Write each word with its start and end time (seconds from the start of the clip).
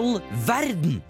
all 0.00 0.20
verden? 0.32 1.02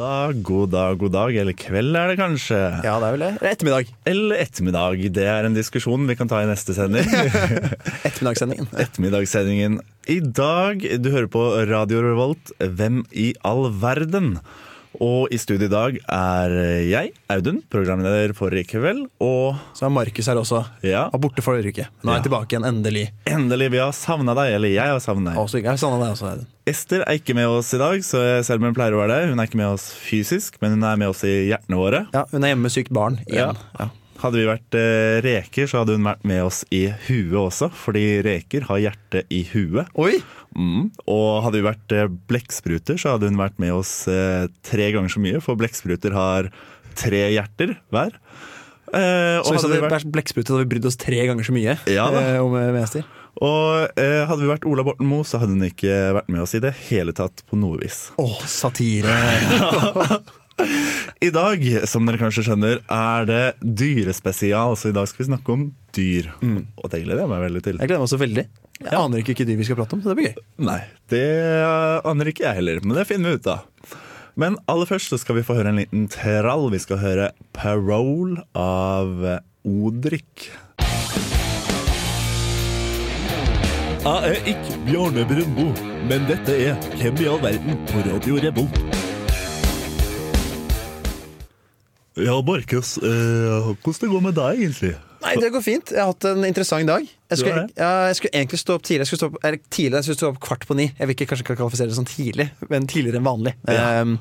Dag, 0.00 0.40
god 0.46 0.70
dag, 0.72 0.98
god 1.00 1.12
dag. 1.14 1.36
Eller 1.42 1.56
kveld 1.56 1.96
er 1.98 2.12
det 2.12 2.18
kanskje. 2.20 2.58
Ja, 2.86 2.96
det 3.02 3.08
er 3.08 3.16
vel 3.16 3.24
det. 3.24 3.30
Eller 3.40 3.52
ettermiddag. 3.52 3.92
Eller 4.12 4.42
ettermiddag. 4.44 5.04
Det 5.16 5.26
er 5.32 5.48
en 5.48 5.56
diskusjon 5.56 6.08
vi 6.08 6.16
kan 6.18 6.30
ta 6.30 6.40
i 6.42 6.48
neste 6.48 6.76
sending. 6.76 7.06
Ettermiddagssendingen. 8.08 8.70
Ettermiddagssendingen. 8.84 9.78
I 10.10 10.18
dag, 10.24 10.82
du 11.02 11.10
hører 11.12 11.30
på 11.32 11.44
Radio 11.70 12.02
Revolt, 12.06 12.54
Hvem 12.58 13.04
i 13.12 13.32
all 13.46 13.68
verden? 13.82 14.38
Og 15.00 15.30
i 15.32 15.38
studio 15.40 15.64
i 15.64 15.72
dag 15.72 15.96
er 16.12 16.54
jeg, 16.84 17.12
Audun, 17.32 17.62
programleder 17.72 18.34
for 18.36 18.52
i 18.52 18.62
kveld, 18.68 19.06
og 19.24 19.56
Så 19.76 19.86
er 19.88 19.94
Markus 19.94 20.28
her 20.28 20.36
også. 20.36 20.60
ja, 20.84 21.06
Var 21.12 21.22
borte 21.22 21.40
forrige 21.44 21.72
uke. 21.72 21.86
Nå 22.04 22.12
er 22.12 22.18
jeg 22.18 22.26
tilbake 22.28 22.52
igjen, 22.52 22.66
endelig. 22.68 23.06
endelig, 23.24 23.70
vi 23.72 23.80
har 23.80 23.92
savna 23.96 24.34
deg. 24.36 24.52
Eller 24.58 24.74
jeg 24.74 24.92
har 24.92 25.00
savna 25.00 25.30
deg. 25.32 25.40
Også. 25.40 25.62
Jeg 25.62 25.70
har 25.72 25.80
deg 25.80 26.12
også, 26.12 26.28
Audun. 26.34 26.46
Ester 26.68 27.00
er 27.06 27.16
ikke 27.18 27.34
med 27.34 27.48
oss 27.48 27.72
i 27.74 27.80
dag, 27.80 28.04
så 28.04 28.20
selv 28.44 28.60
om 28.60 28.68
hun 28.68 28.76
pleier 28.76 28.92
å 28.94 29.00
være 29.00 29.16
det. 29.22 29.30
Hun 29.32 29.40
er 29.40 29.48
ikke 29.48 29.58
med 29.62 29.72
oss 29.72 29.88
fysisk, 29.96 30.60
men 30.60 30.76
hun 30.76 30.84
er 30.84 31.00
med 31.00 31.08
oss 31.08 31.24
i 31.24 31.48
hjertene 31.48 31.80
våre. 31.80 32.04
Ja, 32.12 32.26
hun 32.30 32.44
er 32.44 32.52
hjemme 32.52 32.68
med 32.68 32.74
sykt 32.76 32.92
barn 32.92 33.18
igjen. 33.24 33.56
Ja. 33.56 33.80
Ja. 33.80 33.88
Hadde 34.20 34.36
vi 34.36 34.44
vært 34.48 34.76
eh, 34.76 35.18
reker, 35.24 35.68
så 35.70 35.80
hadde 35.80 35.94
hun 35.96 36.04
vært 36.04 36.24
med 36.28 36.42
oss 36.44 36.58
i 36.76 36.82
huet 37.06 37.36
også, 37.40 37.70
fordi 37.72 38.02
reker 38.26 38.66
har 38.68 38.82
hjerte 38.82 39.22
i 39.32 39.42
huet. 39.54 39.88
Oi! 39.96 40.18
Mm. 40.52 40.90
Og 41.08 41.28
hadde 41.46 41.60
vi 41.60 41.64
vært 41.64 41.94
eh, 41.96 42.08
blekkspruter, 42.28 42.98
så 43.00 43.14
hadde 43.14 43.30
hun 43.30 43.40
vært 43.40 43.56
med 43.62 43.72
oss 43.78 43.94
eh, 44.12 44.44
tre 44.66 44.90
ganger 44.92 45.12
så 45.14 45.22
mye, 45.24 45.40
for 45.44 45.56
blekkspruter 45.60 46.12
har 46.16 46.50
tre 47.00 47.22
hjerter 47.32 47.76
hver. 47.94 48.12
Eh, 48.90 49.38
Så 49.40 49.54
hvis 49.54 49.62
hadde 49.64 49.76
vi 49.78 49.80
vært, 49.86 49.94
blekkspruter, 49.94 50.12
blekksprut, 50.18 50.52
hadde 50.52 50.64
vi 50.66 50.70
brydd 50.74 50.90
oss 50.90 50.98
tre 51.00 51.20
ganger 51.28 51.46
så 51.46 51.52
mye 51.54 51.76
Ja 51.94 52.08
eh, 52.10 52.38
om 52.42 52.56
eh, 52.58 52.72
Mester. 52.74 53.04
og 53.38 54.00
eh, 54.02 54.24
hadde 54.26 54.42
vi 54.42 54.48
vært 54.50 54.66
Ola 54.66 54.82
Borten 54.84 55.06
Moe, 55.06 55.22
så 55.24 55.38
hadde 55.40 55.54
hun 55.54 55.62
ikke 55.68 55.94
vært 56.18 56.28
med 56.34 56.42
oss 56.42 56.56
i 56.58 56.62
det 56.64 56.74
hele 56.90 57.14
tatt 57.16 57.44
på 57.48 57.56
noe 57.60 57.78
vis. 57.80 58.08
Å, 58.18 58.26
satire. 58.50 59.14
I 61.20 61.28
dag, 61.28 61.60
som 61.84 62.06
dere 62.08 62.16
kanskje 62.16 62.46
skjønner, 62.46 62.78
er 62.88 63.26
det 63.28 63.42
dyrespesial, 63.60 64.72
så 64.80 64.88
i 64.88 64.94
dag 64.96 65.04
skal 65.04 65.20
vi 65.20 65.26
snakke 65.26 65.52
om 65.52 65.66
dyr. 65.92 66.30
Og 66.80 66.86
det 66.88 67.02
gleder 67.02 67.20
jeg 67.20 67.28
meg 67.28 67.42
veldig 67.42 67.60
til. 67.66 67.76
Jeg 67.76 67.90
gleder 67.90 68.00
meg 68.00 68.06
også 68.06 68.18
veldig. 68.22 68.44
Jeg 68.80 68.96
aner 68.96 69.20
ikke 69.20 69.34
hvilke 69.34 69.44
dyr 69.50 69.58
vi 69.58 69.66
skal 69.68 69.76
prate 69.76 69.98
om, 69.98 70.00
så 70.00 70.14
det 70.14 70.16
blir 70.16 70.30
gøy. 70.30 70.38
Nei, 70.64 70.78
det 71.12 71.26
aner 72.08 72.30
ikke 72.32 72.46
jeg 72.46 72.58
heller, 72.62 72.80
men 72.86 72.96
det 72.96 73.04
finner 73.10 73.34
vi 73.34 73.42
ut 73.42 73.50
av. 73.52 73.98
Men 74.40 74.56
aller 74.72 74.88
først 74.88 75.12
så 75.12 75.18
skal 75.20 75.36
vi 75.36 75.44
få 75.44 75.58
høre 75.58 75.74
en 75.74 75.82
liten 75.82 76.08
trall. 76.08 76.70
Vi 76.72 76.80
skal 76.80 77.02
høre 77.04 77.28
'Parole' 77.52 78.40
av 78.56 79.20
Odrik. 79.68 80.48
Jeg 84.00 84.32
er 84.32 84.40
ikke 84.48 84.80
Bjarne 84.88 85.28
Brøndbo, 85.28 85.68
men 86.08 86.24
dette 86.32 86.56
er 86.56 86.80
Hvem 86.96 87.20
i 87.20 87.28
all 87.28 87.44
verden 87.44 87.76
på 87.92 88.08
Radio 88.08 88.40
Revolt. 88.40 88.99
Ja, 92.26 92.34
Markus, 92.46 92.96
eh, 92.98 93.70
hvordan 93.82 94.00
det 94.04 94.10
går 94.12 94.22
med 94.28 94.36
deg 94.38 94.60
egentlig? 94.64 94.92
Nei, 95.20 95.34
det 95.36 95.50
går 95.52 95.60
fint. 95.60 95.90
Jeg 95.92 96.00
har 96.00 96.08
hatt 96.14 96.24
en 96.30 96.46
interessant 96.48 96.88
dag. 96.88 97.04
Jeg 97.30 97.38
skulle, 97.42 97.64
ja, 97.76 97.88
jeg 98.08 98.16
skulle 98.16 98.38
egentlig 98.40 98.60
stå 98.62 98.76
opp 98.78 98.84
tidlig. 98.88 99.02
Jeg 99.04 99.10
skulle 99.10 99.20
stå 99.20 99.28
opp, 99.28 99.36
eller 99.44 99.58
tidlig, 99.68 99.98
jeg 99.98 100.06
skulle 100.06 100.20
stå 100.22 100.28
opp 100.30 100.38
kvart 100.46 100.64
på 100.70 100.76
ni. 100.78 100.86
Jeg 100.96 101.10
vil 101.10 101.16
ikke 101.18 101.26
kanskje 101.34 101.56
kvalifisere 101.58 101.90
det 101.92 101.98
sånn 101.98 102.08
tidlig, 102.08 102.46
men 102.72 102.86
tidligere 102.88 103.20
enn 103.20 103.28
vanlig. 103.28 103.52
Ja. 103.68 104.00
Um, 104.00 104.14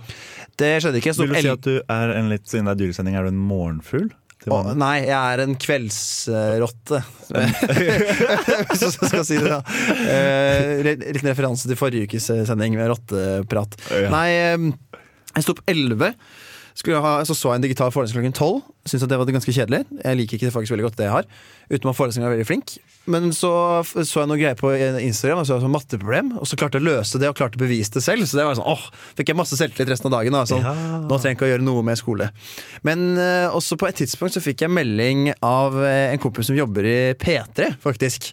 det 0.59 0.73
skjedde 0.83 0.99
ikke. 0.99 1.13
Jeg 1.13 1.21
Vil 1.23 1.31
du 1.31 1.39
si 1.39 1.53
at 1.53 1.63
du 1.69 1.77
er 1.95 2.11
en 2.19 2.27
litt, 2.33 2.43
siden 2.51 2.67
det 2.67 2.75
er 2.75 2.81
dyresending, 2.83 3.15
er 3.15 3.29
du 3.29 3.31
en 3.31 3.39
morgenfugl? 3.47 4.09
Å, 4.49 4.59
nei, 4.79 4.93
jeg 5.03 5.15
er 5.19 5.41
en 5.43 5.55
kveldsrotte. 5.59 6.99
Hvis 8.69 8.83
jeg 8.85 8.93
skal 8.95 9.25
si 9.27 9.39
det, 9.39 9.49
da. 9.51 9.59
Eh, 9.99 10.69
re- 10.85 10.97
Liten 11.15 11.27
referanse 11.31 11.67
til 11.67 11.79
forrige 11.79 12.07
ukes 12.07 12.29
eh, 12.33 12.43
sending 12.47 12.77
med 12.79 12.87
rotteprat. 12.91 13.75
Ja. 13.91 14.11
Nei, 14.13 14.27
eh, 14.35 15.01
jeg 15.35 15.45
sto 15.47 15.55
opp 15.57 15.63
11. 15.69 16.13
Skulle 16.79 17.01
ha, 17.03 17.17
så 17.27 17.35
så 17.35 17.49
jeg 17.51 17.59
en 17.59 17.63
digital 17.65 17.89
forelesning 17.91 18.23
klokken 18.23 18.35
12. 18.37 18.59
Syntes 18.87 19.03
at 19.03 19.11
det 19.11 19.17
var 19.19 19.27
ganske 19.35 19.51
kjedelig. 19.51 19.81
Jeg 19.99 20.15
liker 20.15 20.37
ikke 20.37 20.47
det 20.47 20.53
faktisk 20.55 20.71
veldig 20.71 20.85
godt, 20.85 20.95
det 20.95 21.09
jeg 21.09 21.11
har. 21.11 21.25
Uten 21.67 21.89
at 21.91 21.97
forelesningen 21.97 22.27
er 22.29 22.31
veldig 22.37 22.45
flink. 22.47 22.75
Men 23.09 23.33
så 23.35 23.51
så 23.83 24.21
jeg 24.21 24.29
noe 24.29 24.37
greier 24.39 24.55
på 24.55 24.71
Instagram, 24.77 25.41
og 25.41 25.49
så 25.49 25.57
et 25.57 25.73
matteproblem, 25.73 26.29
og 26.39 26.47
så 26.47 26.55
klarte 26.59 26.79
jeg 26.79 26.85
å 26.85 26.87
løse 26.87 27.19
det 27.19 27.27
og 27.27 27.35
klarte 27.35 27.59
å 27.59 27.63
bevise 27.65 27.91
det 27.97 28.03
selv. 28.05 28.23
Så 28.23 28.39
det 28.39 28.45
var 28.47 28.55
sånn, 28.55 28.69
åh, 28.71 28.85
fikk 29.17 29.33
jeg 29.33 29.39
masse 29.41 29.59
selvtillit 29.59 29.91
resten 29.91 30.07
av 30.07 30.15
dagen. 30.15 30.37
Da. 30.37 30.45
Sånn, 30.47 30.63
Ja. 30.63 30.71
Nå 31.03 31.19
trenger 31.19 31.33
jeg 31.33 31.39
ikke 31.39 31.49
å 31.49 31.51
gjøre 31.51 31.67
noe 31.67 31.83
med 31.89 31.99
skole. 31.99 32.29
Men 32.87 33.03
uh, 33.19 33.51
også 33.59 33.75
på 33.75 33.89
et 33.89 33.99
tidspunkt 33.99 34.37
så 34.37 34.43
fikk 34.45 34.63
jeg 34.63 34.71
melding 34.71 35.33
av 35.43 35.75
eh, 35.83 36.13
en 36.13 36.23
kompis 36.23 36.47
som 36.47 36.55
jobber 36.55 36.87
i 36.87 36.97
P3, 37.19 37.73
faktisk. 37.83 38.31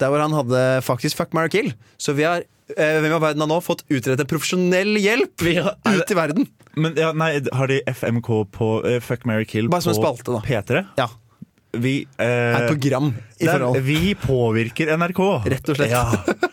Der 0.00 0.08
hvor 0.08 0.24
han 0.24 0.32
hadde 0.32 0.64
faktisk 0.86 1.20
Fuck, 1.20 1.36
marry, 1.36 1.52
kill. 1.52 1.74
Så 2.00 2.16
vi 2.16 2.24
har 2.24 2.48
eh, 2.76 2.98
hvem 3.02 3.14
av 3.16 3.22
verden 3.24 3.44
har 3.44 3.50
nå 3.50 3.58
fått 3.64 3.84
utredet 3.92 4.26
profesjonell 4.30 4.96
hjelp 5.00 5.42
ut 5.42 6.10
i 6.10 6.14
verden. 6.18 6.46
Men 6.76 6.94
ja, 6.96 7.10
nei, 7.12 7.34
har 7.52 7.68
de 7.68 7.80
FMK 7.92 8.28
på 8.54 8.68
uh, 8.86 8.98
Fuck, 9.04 9.26
marry, 9.28 9.44
kill 9.44 9.68
Bare 9.68 9.84
som 9.84 9.92
på 9.92 10.00
spalte, 10.00 10.32
da. 10.32 10.40
P3? 10.46 10.84
Ja, 10.96 11.08
Vi, 11.72 12.06
eh, 12.20 12.56
Et 12.62 12.68
program 12.68 13.14
i 13.40 13.46
er- 13.46 13.58
forhold. 13.58 13.78
vi 13.82 14.14
påvirker 14.14 14.92
NRK. 14.96 15.20
Rett 15.48 15.68
og 15.72 15.76
slett. 15.76 15.90
Ja. 15.90 16.04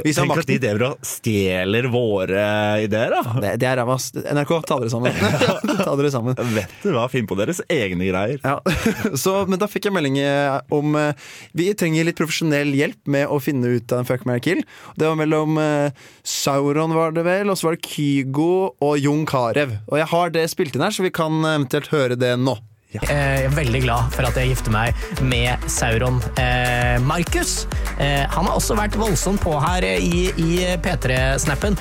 Har 0.00 0.20
Tenk 0.20 0.40
at 0.40 0.48
de 0.48 0.56
driver 0.62 0.84
og 0.90 1.06
stjeler 1.06 1.88
våre 1.92 2.44
ideer, 2.84 3.14
da. 3.14 3.34
Det, 3.42 3.52
det 3.62 3.68
er 3.70 3.80
ræva. 3.80 3.96
NRK, 4.34 4.52
ta 4.68 4.78
dere 4.80 4.92
sammen. 4.92 5.18
ta 5.84 5.94
dere 5.98 6.12
sammen. 6.12 6.38
Vet 6.54 6.74
du 6.82 6.92
hva, 6.94 7.06
Finn 7.12 7.28
på 7.30 7.36
deres 7.38 7.62
egne 7.70 8.08
greier. 8.08 8.40
Ja, 8.44 8.58
så, 9.22 9.40
Men 9.50 9.60
da 9.60 9.68
fikk 9.70 9.88
jeg 9.88 9.96
melding 9.96 10.18
eh, 10.22 10.56
om 10.74 10.96
eh, 10.98 11.28
Vi 11.56 11.70
trenger 11.78 12.06
litt 12.08 12.18
profesjonell 12.20 12.72
hjelp 12.76 13.10
med 13.10 13.28
å 13.30 13.40
finne 13.42 13.76
ut 13.76 13.92
av 13.92 14.02
en 14.02 14.08
fuck, 14.08 14.26
marry, 14.28 14.42
kill. 14.44 14.64
Det 14.96 15.08
var 15.08 15.18
mellom 15.20 15.60
eh, 15.60 16.08
Sauron, 16.26 16.96
var 16.96 17.14
det 17.16 17.26
vel, 17.26 17.52
og 17.52 17.58
så 17.58 17.70
var 17.70 17.78
det 17.78 17.90
Kygo 17.90 18.50
og 18.72 18.96
Jon 19.00 19.26
Carew. 19.28 19.76
Og 19.90 20.00
jeg 20.00 20.10
har 20.14 20.34
det 20.34 20.48
spilt 20.52 20.76
inn 20.76 20.86
her, 20.86 20.94
så 20.94 21.06
vi 21.06 21.14
kan 21.14 21.40
eventuelt 21.44 21.92
høre 21.94 22.18
det 22.18 22.36
nå. 22.40 22.56
Eh, 22.90 23.00
Jeg 23.10 23.44
er 23.46 23.54
veldig 23.54 23.80
glad 23.84 24.10
for 24.16 24.26
at 24.26 24.38
jeg 24.40 24.50
gifter 24.50 24.72
meg 24.74 24.96
med 25.22 25.66
Sauron. 25.70 26.16
Eh, 26.40 26.96
Markus 27.06 27.66
eh, 28.02 28.24
han 28.26 28.48
har 28.48 28.56
også 28.58 28.74
vært 28.78 28.98
voldsomt 28.98 29.42
på 29.44 29.54
her 29.62 29.86
eh, 29.86 30.02
i, 30.02 30.24
i 30.34 30.50
P3-snappen. 30.82 31.78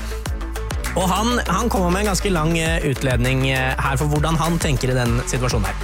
Og 0.98 1.06
han, 1.10 1.40
han 1.48 1.70
kommer 1.70 1.90
med 1.94 2.04
en 2.04 2.12
ganske 2.12 2.30
lang 2.34 2.54
eh, 2.62 2.86
utledning 2.92 3.48
eh, 3.50 3.74
her 3.82 3.98
for 3.98 4.12
hvordan 4.12 4.38
han 4.38 4.60
tenker 4.62 4.94
i 4.94 4.98
den 5.00 5.18
situasjonen 5.30 5.70
her. 5.70 5.82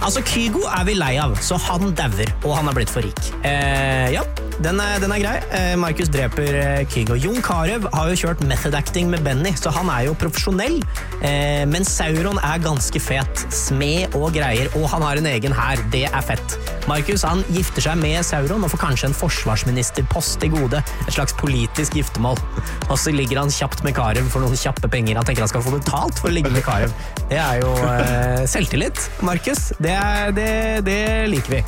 Altså, 0.00 0.22
Kygo 0.24 0.62
er 0.64 0.84
vi 0.88 0.94
lei 0.96 1.14
av, 1.20 1.34
så 1.44 1.58
han 1.60 1.90
dauer, 1.96 2.30
og 2.40 2.54
han 2.56 2.70
er 2.70 2.76
blitt 2.78 2.92
for 2.92 3.04
rik. 3.04 3.20
Eh, 3.44 4.08
ja, 4.14 4.22
den 4.64 4.80
er, 4.80 4.96
den 5.00 5.12
er 5.12 5.20
grei. 5.20 5.34
Eh, 5.56 5.74
Markus 5.80 6.08
dreper 6.12 6.56
eh, 6.56 6.82
Kygo. 6.88 7.18
Jon 7.20 7.40
Carew 7.44 7.84
har 7.92 8.08
jo 8.08 8.16
kjørt 8.22 8.40
method 8.48 8.76
acting 8.76 9.10
med 9.12 9.20
Benny, 9.24 9.52
så 9.60 9.72
han 9.72 9.88
er 9.92 10.06
jo 10.08 10.16
profesjonell. 10.20 10.78
Eh, 11.20 11.66
men 11.68 11.84
Sauron 11.84 12.40
er 12.40 12.64
ganske 12.64 13.00
fet. 13.00 13.44
Smed 13.52 14.16
og 14.16 14.32
greier, 14.36 14.72
og 14.80 14.88
han 14.92 15.04
har 15.04 15.20
en 15.20 15.28
egen 15.34 15.56
hær. 15.56 15.80
Det 15.92 16.06
er 16.08 16.24
fett. 16.24 16.56
Markus 16.88 17.24
han 17.28 17.44
gifter 17.52 17.84
seg 17.84 18.00
med 18.00 18.24
Sauron 18.26 18.64
og 18.64 18.72
får 18.72 18.82
kanskje 18.82 19.10
en 19.10 19.16
forsvarsministerpost 19.16 20.48
i 20.48 20.50
gode. 20.52 20.80
Et 21.06 21.12
slags 21.14 21.36
politisk 21.40 21.96
giftermål. 22.00 22.40
Og 22.88 22.96
så 23.00 23.12
ligger 23.14 23.42
han 23.42 23.52
kjapt 23.52 23.84
med 23.84 23.96
Carew 23.96 24.28
for 24.32 24.44
noen 24.44 24.56
kjappe 24.60 24.88
penger. 24.92 25.20
Han 25.20 25.28
tenker 25.28 25.44
han 25.44 25.52
skal 25.52 25.64
få 25.64 25.76
betalt 25.76 26.20
for 26.20 26.32
å 26.32 26.34
ligge 26.34 26.52
med 26.52 26.64
Carew. 26.66 26.92
Det 27.30 27.38
er 27.38 27.60
jo 27.62 27.72
eh, 27.86 28.44
selvtillit, 28.50 29.04
Markus. 29.24 29.70
Det, 29.78 29.89
er- 29.94 30.30
det, 30.36 30.84
det 30.86 31.00
liker 31.30 31.50
vi. 31.56 31.62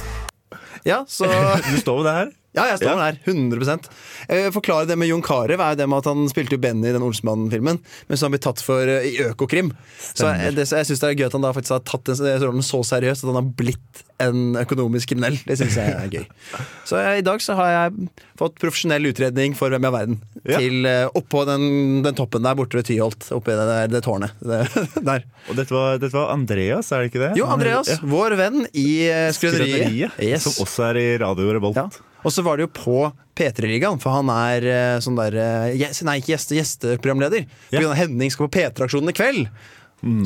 Ja, 0.85 1.02
så 1.08 1.26
Du 1.70 1.76
står 1.81 1.99
jo 2.02 2.05
det 2.06 2.12
her? 2.12 2.31
Ja, 2.52 2.66
jeg 2.69 2.82
står 2.82 2.99
Ja. 2.99 3.10
der. 3.12 3.19
100 3.25 3.88
eh, 4.28 4.50
Forklare 4.52 4.87
det 4.87 4.99
med 5.00 5.08
Jon 5.08 5.22
Carew 5.25 5.56
er 5.56 5.76
det 5.78 5.87
med 5.88 6.02
at 6.02 6.08
han 6.10 6.28
spilte 6.28 6.58
jo 6.58 6.60
Benny 6.60 6.90
i 6.90 6.93
den 6.93 7.02
Olsmann-filmen, 7.02 7.78
men 7.81 8.16
så 8.16 8.26
har 8.26 8.28
han 8.28 8.34
blitt 8.37 8.44
tatt 8.44 8.60
for 8.60 8.84
uh, 8.84 9.00
i 9.08 9.14
Økokrim. 9.25 9.70
Så 10.12 10.28
jeg, 10.28 10.52
det, 10.58 10.66
jeg 10.69 10.88
syns 10.90 11.00
det 11.00 11.08
er 11.08 11.16
gøy 11.16 11.26
at 11.31 11.37
han 11.38 11.46
da 11.46 11.52
faktisk 11.56 11.78
har 11.78 11.84
tatt 11.88 12.10
den 12.10 12.43
rollen 12.44 12.66
så 12.66 12.82
seriøst 12.84 13.25
at 13.25 13.31
han 13.32 13.40
har 13.40 13.49
blitt 13.56 14.02
en 14.22 14.52
økonomisk 14.60 15.14
kriminell. 15.14 15.38
Det 15.49 15.56
syns 15.58 15.78
jeg 15.81 15.96
er 15.96 16.12
gøy. 16.12 16.26
Så 16.88 17.00
jeg, 17.00 17.22
i 17.22 17.25
dag 17.26 17.40
så 17.43 17.56
har 17.58 17.70
jeg 17.72 18.10
fått 18.38 18.60
profesjonell 18.62 19.08
utredning 19.08 19.56
for 19.58 19.72
Hvem 19.72 19.87
er 19.88 19.94
verden. 19.94 20.20
Ja. 20.44 20.60
Til 20.60 20.84
uh, 20.87 21.08
oppå 21.19 21.46
den, 21.49 21.64
den 22.04 22.14
toppen 22.19 22.44
der 22.44 22.54
borte 22.58 22.76
ved 22.78 22.87
Tyholt. 22.87 23.26
Oppi 23.34 23.56
det, 23.56 23.66
der, 23.70 23.88
det 23.96 24.04
tårnet. 24.04 24.37
Det, 24.52 24.60
der. 25.00 25.25
Og 25.49 25.56
dette 25.56 25.72
var, 25.75 25.96
dette 26.02 26.14
var 26.14 26.31
Andreas, 26.37 26.93
er 26.93 27.02
det 27.02 27.10
ikke 27.14 27.25
det? 27.25 27.32
Jo, 27.40 27.49
Andreas, 27.50 27.88
Ja. 27.88 27.99
vår 28.04 28.37
venn 28.38 28.66
i 28.76 28.88
uh. 29.08 29.31
Skrøneriet, 29.34 30.20
Yes. 30.22 30.44
Som 30.44 30.66
også 30.66 30.90
er 30.93 31.00
i 31.00 31.06
Radio 31.22 31.49
Revolt. 31.56 31.81
Ja. 31.81 32.12
Og 32.23 32.33
så 32.35 32.45
var 32.47 32.59
det 32.61 32.69
jo 32.69 32.73
på 32.77 32.97
P3-ligaen, 33.39 33.99
for 34.03 34.15
han 34.15 34.29
er 34.33 34.67
eh, 34.71 34.97
sånn 35.03 35.17
der 35.19 35.35
eh, 35.41 35.87
Nei, 36.07 36.19
ikke 36.21 36.35
gjeste, 36.35 36.57
gjesteprogramleder. 36.59 37.47
Ja. 37.75 37.83
Henning 37.99 38.31
skal 38.31 38.49
på 38.49 38.59
P3-aksjonen 38.59 39.11
i 39.11 39.17
kveld. 39.17 39.49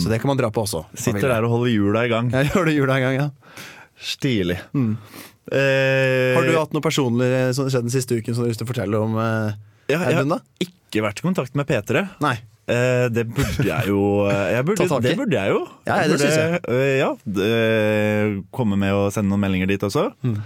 Så 0.00 0.08
det 0.08 0.18
kan 0.22 0.30
man 0.32 0.38
dra 0.40 0.48
på 0.52 0.62
også. 0.64 0.86
Sitter 0.96 1.28
der 1.28 1.44
og 1.44 1.52
holder 1.52 1.72
hjula 1.72 2.06
i 2.06 2.12
gang. 2.12 2.30
Jeg 2.36 2.48
gjør 2.54 2.70
det 2.70 2.98
en 2.98 3.06
gang, 3.06 3.16
ja. 3.20 3.28
Stilig. 3.96 4.58
Eh, 4.76 6.34
Har 6.36 6.44
du 6.48 6.56
hatt 6.58 6.72
noe 6.74 6.82
personlig 6.84 7.28
som 7.56 7.68
skjedd 7.70 7.86
den 7.86 7.94
siste 7.94 8.18
uken 8.18 8.34
som 8.34 8.42
du 8.42 8.48
har 8.48 8.52
lyst 8.54 8.60
til 8.64 8.66
å 8.68 8.72
fortelle 8.72 9.00
om? 9.00 9.16
eh, 9.20 9.54
ja, 9.92 10.00
jeg 10.02 10.16
har 10.18 10.40
ikke 10.64 11.02
vært 11.04 11.20
i 11.22 11.26
kontakt 11.28 11.54
med 11.58 11.68
P3. 11.68 12.02
Nei. 12.24 12.34
Eh, 12.66 13.06
det 13.14 13.28
burde 13.30 13.62
jeg 13.68 13.92
jo 13.92 14.00
eh, 14.32 14.58
burde, 14.66 14.88
i. 14.88 15.02
Det 15.04 15.14
burde 15.20 15.36
jeg 15.38 15.52
jo. 15.54 15.60
Ja, 15.86 16.00
Jeg 16.02 16.10
det 16.10 16.18
synes 16.24 16.38
jeg. 16.40 16.60
eh, 16.66 16.94
ja, 16.98 17.10
eh, 17.46 18.38
komme 18.50 18.78
med 18.80 18.96
og 18.96 19.12
sende 19.14 19.30
noen 19.30 19.44
meldinger 19.44 19.70
dit 19.70 19.86
også. 19.86 20.08
Mm. 20.26 20.40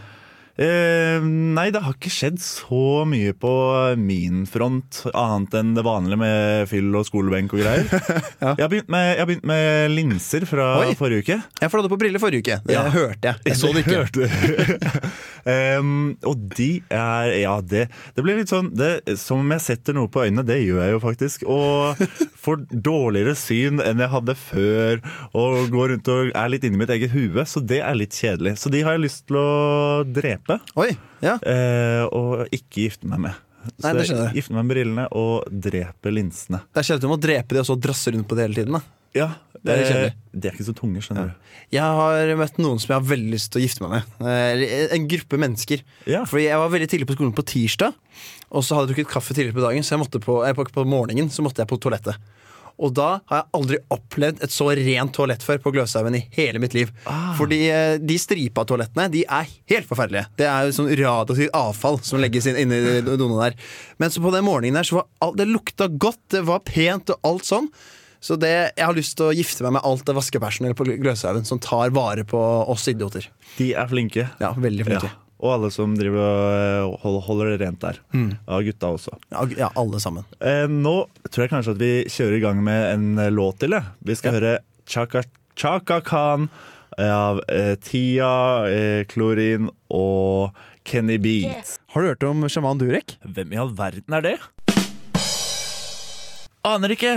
Eh, 0.60 1.22
nei, 1.22 1.68
det 1.72 1.80
har 1.84 1.94
ikke 1.94 2.10
skjedd 2.12 2.40
så 2.42 3.04
mye 3.08 3.32
på 3.38 3.52
min 4.00 4.42
front, 4.50 5.02
annet 5.14 5.54
enn 5.60 5.74
det 5.76 5.84
vanlige 5.86 6.18
med 6.20 6.68
fyll 6.70 6.90
og 6.98 7.06
skolebenk 7.08 7.54
og 7.56 7.62
greier. 7.62 7.86
Ja. 8.40 8.54
jeg, 8.56 8.62
har 8.64 8.70
begynt 8.72 8.88
med, 8.92 9.18
begynt 9.28 9.44
med 9.50 9.92
linser 9.92 10.46
fra 10.48 10.66
Oi. 10.80 10.94
forrige 10.96 11.24
uke. 11.26 11.36
Jeg 11.60 11.70
får 11.72 11.88
på 11.92 11.98
briller 12.00 12.22
forrige 12.22 12.40
uke. 12.40 12.56
Det 12.64 12.72
Ja. 12.76 12.86
hørte 12.90 13.28
jeg. 13.28 13.36
Jeg 13.44 13.56
så 13.60 13.72
det 13.74 13.84
ikke. 13.84 15.10
Um, 15.40 16.18
og 16.28 16.36
de 16.56 16.82
er 16.92 17.30
Ja, 17.40 17.54
det, 17.64 17.86
det 18.16 18.24
blir 18.24 18.36
litt 18.36 18.50
sånn 18.52 18.66
det, 18.76 19.16
Som 19.16 19.40
om 19.40 19.54
jeg 19.54 19.62
setter 19.64 19.96
noe 19.96 20.10
på 20.12 20.20
øynene, 20.26 20.44
det 20.44 20.58
gjør 20.60 20.82
jeg 20.84 20.92
jo 20.92 21.00
faktisk. 21.00 21.44
Og 21.48 22.00
får 22.40 22.66
dårligere 22.84 23.32
syn 23.38 23.80
enn 23.84 24.02
jeg 24.04 24.12
hadde 24.12 24.34
før. 24.36 25.00
Og 25.36 25.70
går 25.72 25.94
rundt 25.94 26.10
og 26.12 26.32
er 26.36 26.52
litt 26.52 26.64
inni 26.68 26.80
mitt 26.80 26.92
eget 26.92 27.12
hue, 27.14 27.44
så 27.48 27.62
det 27.64 27.80
er 27.84 27.96
litt 27.96 28.16
kjedelig. 28.16 28.56
Så 28.60 28.72
de 28.72 28.82
har 28.84 28.96
jeg 28.98 29.04
lyst 29.06 29.26
til 29.30 29.36
å 29.40 29.48
drepe, 30.04 30.39
Oi, 30.80 30.90
ja. 31.24 31.36
eh, 31.42 32.04
og 32.10 32.46
ikke 32.54 32.86
gifte 32.88 33.06
meg 33.10 33.20
med. 33.26 33.38
Så 33.76 33.84
Nei, 33.84 33.92
det 33.98 34.06
skjønner 34.08 34.24
jeg. 34.30 34.36
Gifte 34.40 34.54
meg 34.56 34.64
med 34.64 34.72
brillene 34.72 35.04
og 35.20 35.50
drepe 35.52 36.12
linsene. 36.14 36.62
Det 36.72 36.80
er 36.80 36.86
kjedelig 36.88 37.10
om 37.10 37.16
å 37.18 37.20
drepe 37.20 37.54
de 37.56 37.60
og 37.60 37.68
så 37.68 37.76
drasse 37.76 38.14
rundt 38.14 38.28
på 38.30 38.38
det 38.38 38.46
hele 38.48 38.56
tiden. 38.62 38.78
da 38.78 38.80
Ja, 39.14 39.26
Det 39.60 39.74
er 39.76 39.90
eh, 40.06 40.14
De 40.32 40.48
er 40.48 40.54
ikke 40.56 40.64
så 40.70 40.74
tunge, 40.78 41.02
skjønner 41.04 41.28
du. 41.28 41.52
Jeg 41.76 41.82
har 42.00 42.32
møtt 42.40 42.56
noen 42.62 42.80
som 42.80 42.94
jeg 42.94 42.96
har 43.02 43.08
veldig 43.10 43.34
lyst 43.34 43.52
til 43.52 43.60
å 43.60 43.64
gifte 43.66 43.84
meg 43.84 43.92
med. 43.98 44.26
Eh, 44.32 44.96
En 44.96 45.06
gruppe 45.12 45.36
mennesker. 45.44 45.84
Ja. 46.08 46.24
Fordi 46.24 46.46
jeg 46.48 46.56
var 46.62 46.72
veldig 46.72 46.88
tidlig 46.94 47.06
på 47.10 47.18
skolen 47.18 47.36
på 47.36 47.44
tirsdag, 47.52 47.92
og 48.50 48.64
så 48.64 48.74
hadde 48.78 48.88
jeg 48.88 48.96
drukket 48.96 49.12
kaffe 49.12 49.36
tidligere 49.36 49.58
på 49.60 49.66
dagen, 49.68 49.84
så 49.84 49.94
jeg 49.94 50.02
måtte 50.06 50.22
på, 50.24 50.40
på, 50.56 50.64
på 50.72 50.86
morgenen 50.88 51.28
så 51.30 51.44
måtte 51.44 51.60
jeg 51.62 51.68
på 51.70 51.78
toalettet. 51.84 52.16
Og 52.80 52.94
da 52.96 53.08
har 53.30 53.42
jeg 53.42 53.48
aldri 53.58 53.78
opplevd 53.92 54.42
et 54.44 54.54
så 54.54 54.70
rent 54.76 55.14
toalett 55.16 55.44
før 55.44 55.60
på 55.62 55.72
Gløshaugen 55.74 56.16
i 56.16 56.24
hele 56.36 56.62
mitt 56.62 56.74
liv. 56.76 56.90
Fordi 57.38 57.60
eh, 57.68 57.94
de 58.00 58.16
stripa 58.20 58.64
toalettene 58.68 59.08
de 59.12 59.24
er 59.26 59.48
helt 59.72 59.88
forferdelige. 59.88 60.26
Det 60.40 60.48
er 60.48 60.68
jo 60.68 60.76
sånn 60.78 60.90
radioaktivt 60.90 61.54
avfall 61.56 62.00
som 62.06 62.22
legges 62.22 62.48
inn 62.50 62.58
inni 62.64 63.00
donene 63.06 63.50
der. 63.50 63.56
Men 64.00 64.12
så 64.12 64.24
på 64.24 64.32
den 64.34 64.46
morgenen 64.48 64.80
der 64.80 64.88
så 64.88 65.00
var 65.00 65.08
alt, 65.26 65.38
det 65.40 65.48
lukta 65.50 65.90
godt, 65.92 66.22
det 66.34 66.44
var 66.48 66.64
pent 66.66 67.12
og 67.14 67.32
alt 67.32 67.48
sånn. 67.48 67.70
Så 68.20 68.36
det, 68.36 68.52
jeg 68.76 68.84
har 68.84 68.96
lyst 68.96 69.16
til 69.16 69.30
å 69.30 69.32
gifte 69.32 69.64
meg 69.64 69.78
med 69.78 69.86
alt 69.88 70.04
det 70.08 70.16
vaskepersonellet 70.16 70.76
på 70.76 70.86
Gløshaugen 70.90 71.46
som 71.48 71.60
tar 71.62 71.92
vare 71.96 72.26
på 72.28 72.40
oss 72.68 72.84
idioter. 72.92 73.30
De 73.56 73.72
er 73.72 73.88
flinke. 73.88 74.28
Ja, 74.42 74.52
veldig 74.60 74.88
flinke. 74.88 75.08
Ja. 75.08 75.29
Og 75.40 75.54
alle 75.54 75.70
som 75.72 75.94
driver 75.96 76.20
og 76.20 76.46
eh, 76.52 76.98
holder, 77.02 77.22
holder 77.26 77.50
det 77.54 77.58
rent 77.64 77.80
der. 77.80 78.00
Av 78.46 78.64
gutta 78.66 78.90
også. 78.96 79.14
Ja, 79.32 79.44
ja, 79.56 79.70
alle 79.80 80.00
sammen. 80.02 80.26
Eh, 80.44 80.66
nå 80.68 80.96
tror 81.30 81.46
jeg 81.46 81.52
kanskje 81.54 81.72
at 81.76 81.80
vi 81.80 81.92
kjører 82.12 82.36
i 82.36 82.42
gang 82.44 82.60
med 82.66 82.82
en 82.92 83.06
eh, 83.24 83.30
låt 83.32 83.62
til. 83.62 83.72
jeg. 83.78 83.88
Vi 84.04 84.18
skal 84.20 84.36
høre 84.36 84.58
Chaka, 84.90 85.22
Chaka 85.56 86.00
Khan 86.04 86.50
av 87.00 87.40
eh, 87.48 87.72
Tia, 87.80 88.32
eh, 88.68 89.04
Klorin 89.08 89.70
og 89.88 90.52
Kenny 90.84 91.16
Beats. 91.22 91.78
Har 91.94 92.02
du 92.04 92.10
hørt 92.12 92.24
om 92.28 92.44
sjaman 92.50 92.80
Durek? 92.80 93.16
Hvem 93.24 93.52
i 93.54 93.60
all 93.60 93.72
verden 93.78 94.16
er 94.20 94.26
det? 94.26 94.36
Aner 96.68 96.92
ikke. 96.92 97.14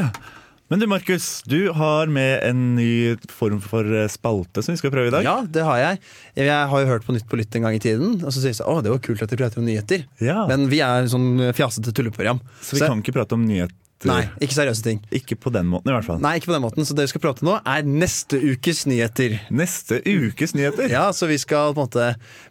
Men 0.73 0.79
du, 0.79 0.87
Markus, 0.87 1.43
du 1.45 1.69
har 1.69 2.07
med 2.09 2.39
en 2.47 2.61
ny 2.75 3.13
form 3.29 3.59
for 3.61 3.85
eh, 3.85 4.07
spalte 4.09 4.63
som 4.65 4.73
vi 4.73 4.79
skal 4.79 4.89
prøve 4.89 5.11
i 5.11 5.13
dag. 5.13 5.21
Ja, 5.21 5.35
det 5.45 5.61
har 5.67 5.77
jeg. 5.77 5.99
Jeg 6.47 6.71
har 6.71 6.81
jo 6.81 6.87
hørt 6.89 7.05
på 7.05 7.13
Nytt 7.13 7.27
på 7.29 7.37
Lytt 7.37 7.53
en 7.59 7.67
gang 7.67 7.77
i 7.77 7.81
tiden, 7.83 8.15
og 8.23 8.33
så 8.33 8.41
sier 8.41 8.55
jeg 8.55 8.65
å, 8.65 8.79
det 8.81 8.89
var 8.89 9.03
kult 9.05 9.21
at 9.21 9.29
de 9.29 9.37
prater 9.37 9.61
om 9.61 9.67
nyheter. 9.69 10.07
Ja. 10.17 10.47
Men 10.49 10.65
vi 10.73 10.79
er 10.81 11.05
sånn 11.13 11.51
fjasete 11.53 11.93
tulleprogram. 11.93 12.41
så 12.57 12.79
vi 12.79 12.87
kan 12.87 13.05
ikke 13.05 13.13
prate 13.19 13.37
om 13.37 13.45
nyheter. 13.45 13.77
Nei, 14.09 14.21
ikke 14.43 14.55
seriøse 14.57 14.83
ting. 14.85 15.01
Ikke 15.15 15.37
på 15.39 15.51
den 15.53 15.69
måten, 15.71 15.91
i 15.91 15.95
hvert 15.95 16.07
fall. 16.07 16.21
Nei, 16.23 16.35
ikke 16.39 16.51
på 16.51 16.55
den 16.55 16.63
måten. 16.65 16.87
Så 16.87 16.95
det 16.97 17.07
vi 17.07 17.13
skal 17.13 17.23
prate 17.23 17.45
om 17.45 17.51
nå, 17.51 17.57
er 17.73 17.87
neste 17.87 18.39
ukes 18.41 18.83
nyheter. 18.89 19.37
Neste 19.53 19.99
ukes 20.05 20.55
nyheter. 20.57 20.89
Ja, 20.91 21.07
Så 21.15 21.29
vi 21.29 21.39
skal 21.41 21.73
på 21.73 21.83
en 21.83 21.89
måte 21.89 22.07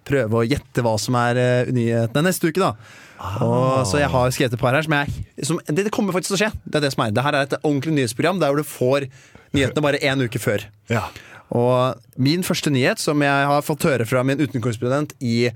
prøve 0.08 0.42
å 0.42 0.46
gjette 0.46 0.84
hva 0.84 0.94
som 1.00 1.18
er 1.20 1.40
uh, 1.40 1.72
nyhetene 1.74 2.28
neste 2.28 2.52
uke, 2.52 2.62
da. 2.62 2.74
Og, 3.22 3.84
så 3.86 4.00
jeg 4.00 4.10
har 4.10 4.32
skrevet 4.34 4.56
et 4.56 4.62
par 4.62 4.74
her 4.74 4.82
som 4.82 4.96
jeg 4.96 5.46
som, 5.46 5.60
det, 5.68 5.84
det 5.86 5.92
kommer 5.94 6.14
faktisk 6.16 6.32
til 6.32 6.38
å 6.38 6.42
skje. 6.46 6.62
Det 6.64 6.80
er 6.80 6.86
det 6.86 6.94
som 6.94 7.04
er. 7.04 7.12
Det 7.14 7.26
her 7.26 7.36
er 7.38 7.46
et 7.46 7.58
ordentlig 7.60 7.94
nyhetsprogram 8.00 8.40
der 8.42 8.58
du 8.58 8.64
får 8.66 9.06
nyhetene 9.54 9.84
bare 9.84 10.00
én 10.02 10.24
uke 10.24 10.40
før. 10.42 10.64
Ja. 10.90 11.06
Og 11.52 12.00
min 12.16 12.42
første 12.46 12.72
nyhet, 12.72 13.02
som 13.02 13.20
jeg 13.22 13.48
har 13.50 13.64
fått 13.66 13.84
høre 13.84 14.06
fra 14.08 14.22
min 14.24 14.40
utenrikskorrespondent 14.40 15.12
i 15.20 15.50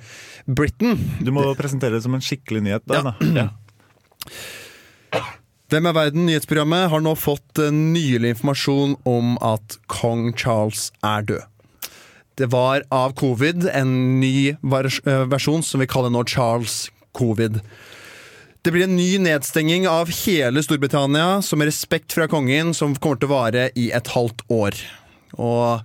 Britain 0.45 0.99
Du 1.25 1.33
må 1.33 1.47
presentere 1.57 1.97
det 1.97 2.05
som 2.05 2.15
en 2.17 2.25
skikkelig 2.25 2.63
nyhet. 2.69 2.87
Da, 2.87 3.01
da. 3.09 3.17
Ja. 3.33 3.49
Hvem 5.67 5.89
er 5.91 5.97
verden? 5.97 6.29
Nyhetsprogrammet 6.29 6.93
har 6.93 7.03
nå 7.03 7.17
fått 7.19 7.59
eh, 7.59 7.75
nylig 7.75 8.37
informasjon 8.37 8.93
om 9.09 9.35
at 9.43 9.75
kong 9.91 10.29
Charles 10.39 10.93
er 11.03 11.27
død. 11.27 11.43
Det 12.39 12.47
var 12.53 12.85
av 12.95 13.17
covid 13.19 13.67
en 13.73 13.91
ny 14.21 14.53
eh, 14.53 15.25
versjon 15.27 15.65
som 15.67 15.83
vi 15.83 15.89
kaller 15.91 16.13
nå 16.15 16.23
Charles 16.31 16.85
covid. 17.19 17.59
Det 18.63 18.75
blir 18.75 18.87
en 18.87 18.95
ny 18.95 19.17
nedstenging 19.25 19.89
av 19.91 20.13
hele 20.23 20.63
Storbritannia, 20.63 21.43
som 21.43 21.63
respekt 21.67 22.15
fra 22.15 22.29
kongen, 22.31 22.71
som 22.75 22.95
kommer 22.95 23.19
til 23.19 23.31
å 23.31 23.35
vare 23.35 23.67
i 23.75 23.89
et 23.95 24.13
halvt 24.15 24.47
år. 24.53 24.79
Og 25.35 25.83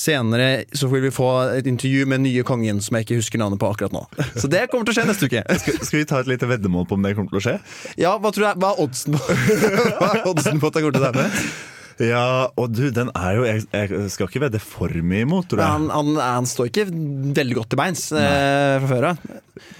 senere 0.00 0.48
så 0.76 0.88
vil 0.92 1.04
vi 1.06 1.12
få 1.14 1.28
et 1.58 1.68
intervju 1.70 2.06
med 2.10 2.24
nye 2.24 2.44
kongen, 2.46 2.80
som 2.84 2.96
jeg 2.96 3.06
ikke 3.06 3.20
husker 3.20 3.42
navnet 3.42 3.60
på 3.60 3.68
akkurat 3.70 3.94
nå. 3.94 4.04
Så 4.34 4.50
det 4.50 4.66
kommer 4.72 4.88
til 4.88 4.96
å 4.96 4.98
skje 5.00 5.08
neste 5.10 5.28
uke. 5.30 5.44
Skal, 5.60 5.80
skal 5.84 6.00
vi 6.00 6.06
ta 6.08 6.22
et 6.22 6.30
lite 6.30 6.48
veddemål 6.48 6.88
på 6.88 6.96
om 6.96 7.04
det 7.04 7.14
kommer 7.18 7.34
til 7.34 7.40
å 7.40 7.44
skje? 7.44 7.56
Ja, 8.00 8.14
hva 8.20 8.32
tror 8.34 8.50
jeg, 8.50 8.60
hva 8.62 8.72
er 8.72 8.84
oddsen 8.86 9.18
på 9.18 9.36
Hva 10.00 10.14
er 10.14 10.30
oddsen 10.30 10.62
på 10.62 10.70
at 10.70 10.78
det 10.78 10.84
kommer 10.86 10.96
til 10.96 11.04
å 11.04 11.10
være? 11.10 11.28
Ja, 12.00 12.48
og 12.56 12.72
du, 12.72 12.86
den 12.96 13.10
er 13.12 13.34
jo 13.36 13.42
Jeg, 13.44 13.64
jeg 13.72 14.10
skal 14.14 14.28
ikke 14.30 14.40
vedde 14.46 14.60
for 14.62 14.88
mye 15.04 15.26
imot, 15.26 15.50
tror 15.52 15.60
jeg. 15.60 15.68
Han, 15.68 15.90
han, 15.92 16.16
han 16.20 16.48
står 16.48 16.70
ikke 16.70 16.86
veldig 17.36 17.58
godt 17.60 17.70
til 17.74 17.80
beins 17.82 18.06
eh, 18.16 18.78
fra 18.80 18.88
før 18.94 19.08
av. 19.12 19.22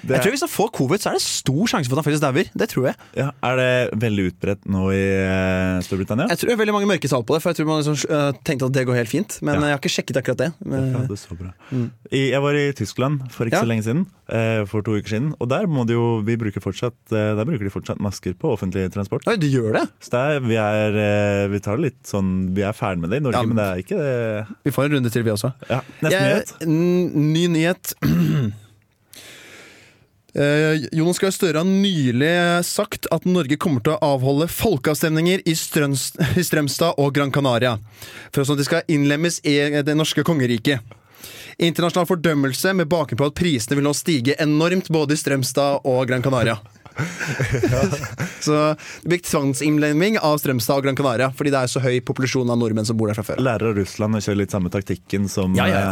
Det 0.05 0.13
Jeg 0.13 0.21
tror 0.27 0.35
Hvis 0.35 0.43
han 0.45 0.51
får 0.53 0.69
covid, 0.77 1.01
så 1.01 1.09
er 1.09 1.17
det 1.17 1.23
stor 1.25 1.71
sjanse 1.73 1.89
for 1.89 1.97
at 1.97 2.03
han 2.03 2.07
faktisk 2.11 2.25
dauer. 2.27 2.51
Det 2.61 2.67
tror 2.69 2.89
jeg. 2.91 2.97
ja, 3.17 3.31
er 3.49 3.55
det 3.61 3.71
veldig 4.03 4.27
utbredt 4.31 4.67
nå 4.69 4.83
i 4.93 5.01
uh, 5.25 5.79
Storbritannia? 5.87 6.27
Jeg 6.35 6.41
tror 6.43 6.51
det 6.51 6.55
er 6.57 6.61
veldig 6.61 6.75
mange 6.77 6.91
mørke 6.91 7.09
tall 7.09 7.25
på 7.25 7.37
det, 7.37 7.41
for 7.41 7.53
jeg 7.55 7.61
tror 7.61 7.69
man 7.71 7.81
liksom, 7.81 7.97
uh, 8.13 8.29
tenkte 8.45 8.69
at 8.69 8.75
det 8.77 8.85
går 8.91 8.99
helt 9.01 9.13
fint. 9.13 9.39
Men 9.41 9.57
Ja. 9.57 9.71
jeg 9.71 9.77
har 9.79 9.81
ikke 9.81 9.93
sjekket 9.95 10.21
akkurat 10.21 10.43
det. 10.43 10.51
Men, 10.61 10.91
Ja, 10.93 11.03
det 11.09 11.19
så 11.23 11.39
bra. 11.39 11.55
I, 12.13 12.23
jeg 12.35 12.43
var 12.45 12.59
i 12.61 12.67
Tyskland 12.77 13.25
for 13.33 13.49
ikke 13.49 13.63
så 13.65 13.71
lenge 13.71 13.87
siden. 13.87 14.05
uh, 14.29 14.67
For 14.69 14.85
to 14.85 14.99
uker 15.01 15.15
siden. 15.15 15.33
Og 15.41 15.49
der 15.49 15.65
må 15.71 15.87
de 15.89 15.97
jo 15.97 16.21
Vi 16.27 16.37
bruker 16.37 16.61
fortsatt 16.63 16.99
Der 17.15 17.41
bruker 17.49 17.65
de 17.65 17.73
fortsatt 17.73 18.01
masker 18.05 18.35
på 18.37 18.53
offentlig 18.53 18.85
transport. 18.93 19.25
Oi, 19.31 19.39
de 19.41 19.49
gjør 19.49 19.73
det? 19.81 19.87
Så 20.05 20.13
det 20.13 20.21
er, 20.21 20.45
vi, 20.45 20.61
er, 20.61 21.49
vi 21.55 21.63
tar 21.65 21.81
det 21.81 21.89
litt 21.89 22.10
sånn 22.11 22.31
Vi 22.57 22.63
er 22.67 22.75
ferdig 22.77 23.01
med 23.05 23.11
det 23.15 23.21
i 23.21 23.25
Norge, 23.25 23.41
Ja, 23.41 23.47
men- 23.47 23.57
det 23.57 23.67
er 23.69 23.83
ikke 23.85 24.01
det. 24.01 24.57
Vi 24.67 24.75
får 24.75 24.85
en 24.89 24.93
runde 24.99 25.11
til, 25.15 25.23
vi 25.27 25.31
også. 25.35 25.53
Ja, 25.71 25.81
Neste 26.03 26.21
nyhet. 26.27 26.57
Ny 27.15 27.47
nyhet. 27.57 27.95
Eh, 30.31 30.77
Jonas 30.95 31.19
Gahr 31.19 31.33
Støre 31.35 31.59
har 31.59 31.67
nylig 31.67 32.31
sagt 32.65 33.09
at 33.11 33.25
Norge 33.27 33.57
kommer 33.59 33.83
til 33.83 33.97
å 33.97 34.13
avholde 34.15 34.47
folkeavstemninger 34.47 35.43
i, 35.43 35.55
Strøms, 35.59 36.13
i 36.39 36.45
Strømstad 36.47 37.01
og 37.03 37.11
Gran 37.17 37.33
Canaria. 37.35 37.73
For 38.31 38.45
sånn 38.47 38.55
at 38.55 38.63
de 38.63 38.69
skal 38.69 38.87
innlemmes 38.95 39.41
i 39.43 39.57
det 39.83 39.97
norske 39.99 40.23
kongeriket. 40.23 40.87
Internasjonal 41.61 42.07
fordømmelse 42.09 42.77
med 42.79 42.89
bakgrunn 42.89 43.19
på 43.21 43.27
at 43.27 43.35
prisene 43.43 43.77
vil 43.81 43.89
nå 43.89 43.93
stige 43.99 44.39
enormt 44.41 44.87
både 44.95 45.17
i 45.17 45.21
Strømstad 45.21 45.83
og 45.85 46.07
Gran 46.09 46.23
Canaria. 46.25 46.61
så 48.47 48.57
det 49.03 49.09
blir 49.13 49.23
tvangsinnlemming 49.25 50.19
av 50.21 50.39
Strømstad 50.43 50.81
og 50.81 50.87
Gran 50.89 50.99
Canaria, 50.99 51.31
fordi 51.37 51.53
det 51.55 51.61
er 51.65 51.71
så 51.73 51.83
høy 51.85 51.99
populasjon 52.07 52.51
av 52.53 52.59
nordmenn 52.61 52.87
som 52.89 52.99
bor 53.01 53.11
der 53.11 53.19
fra 53.19 53.25
før. 53.27 53.43
Lærer 53.43 53.71
av 53.73 53.79
Russland 53.81 54.19
å 54.19 54.23
kjøre 54.25 54.43
litt 54.43 54.55
samme 54.55 54.73
taktikken 54.73 55.29
som 55.33 55.55
Ja, 55.59 55.67
ja, 55.71 55.83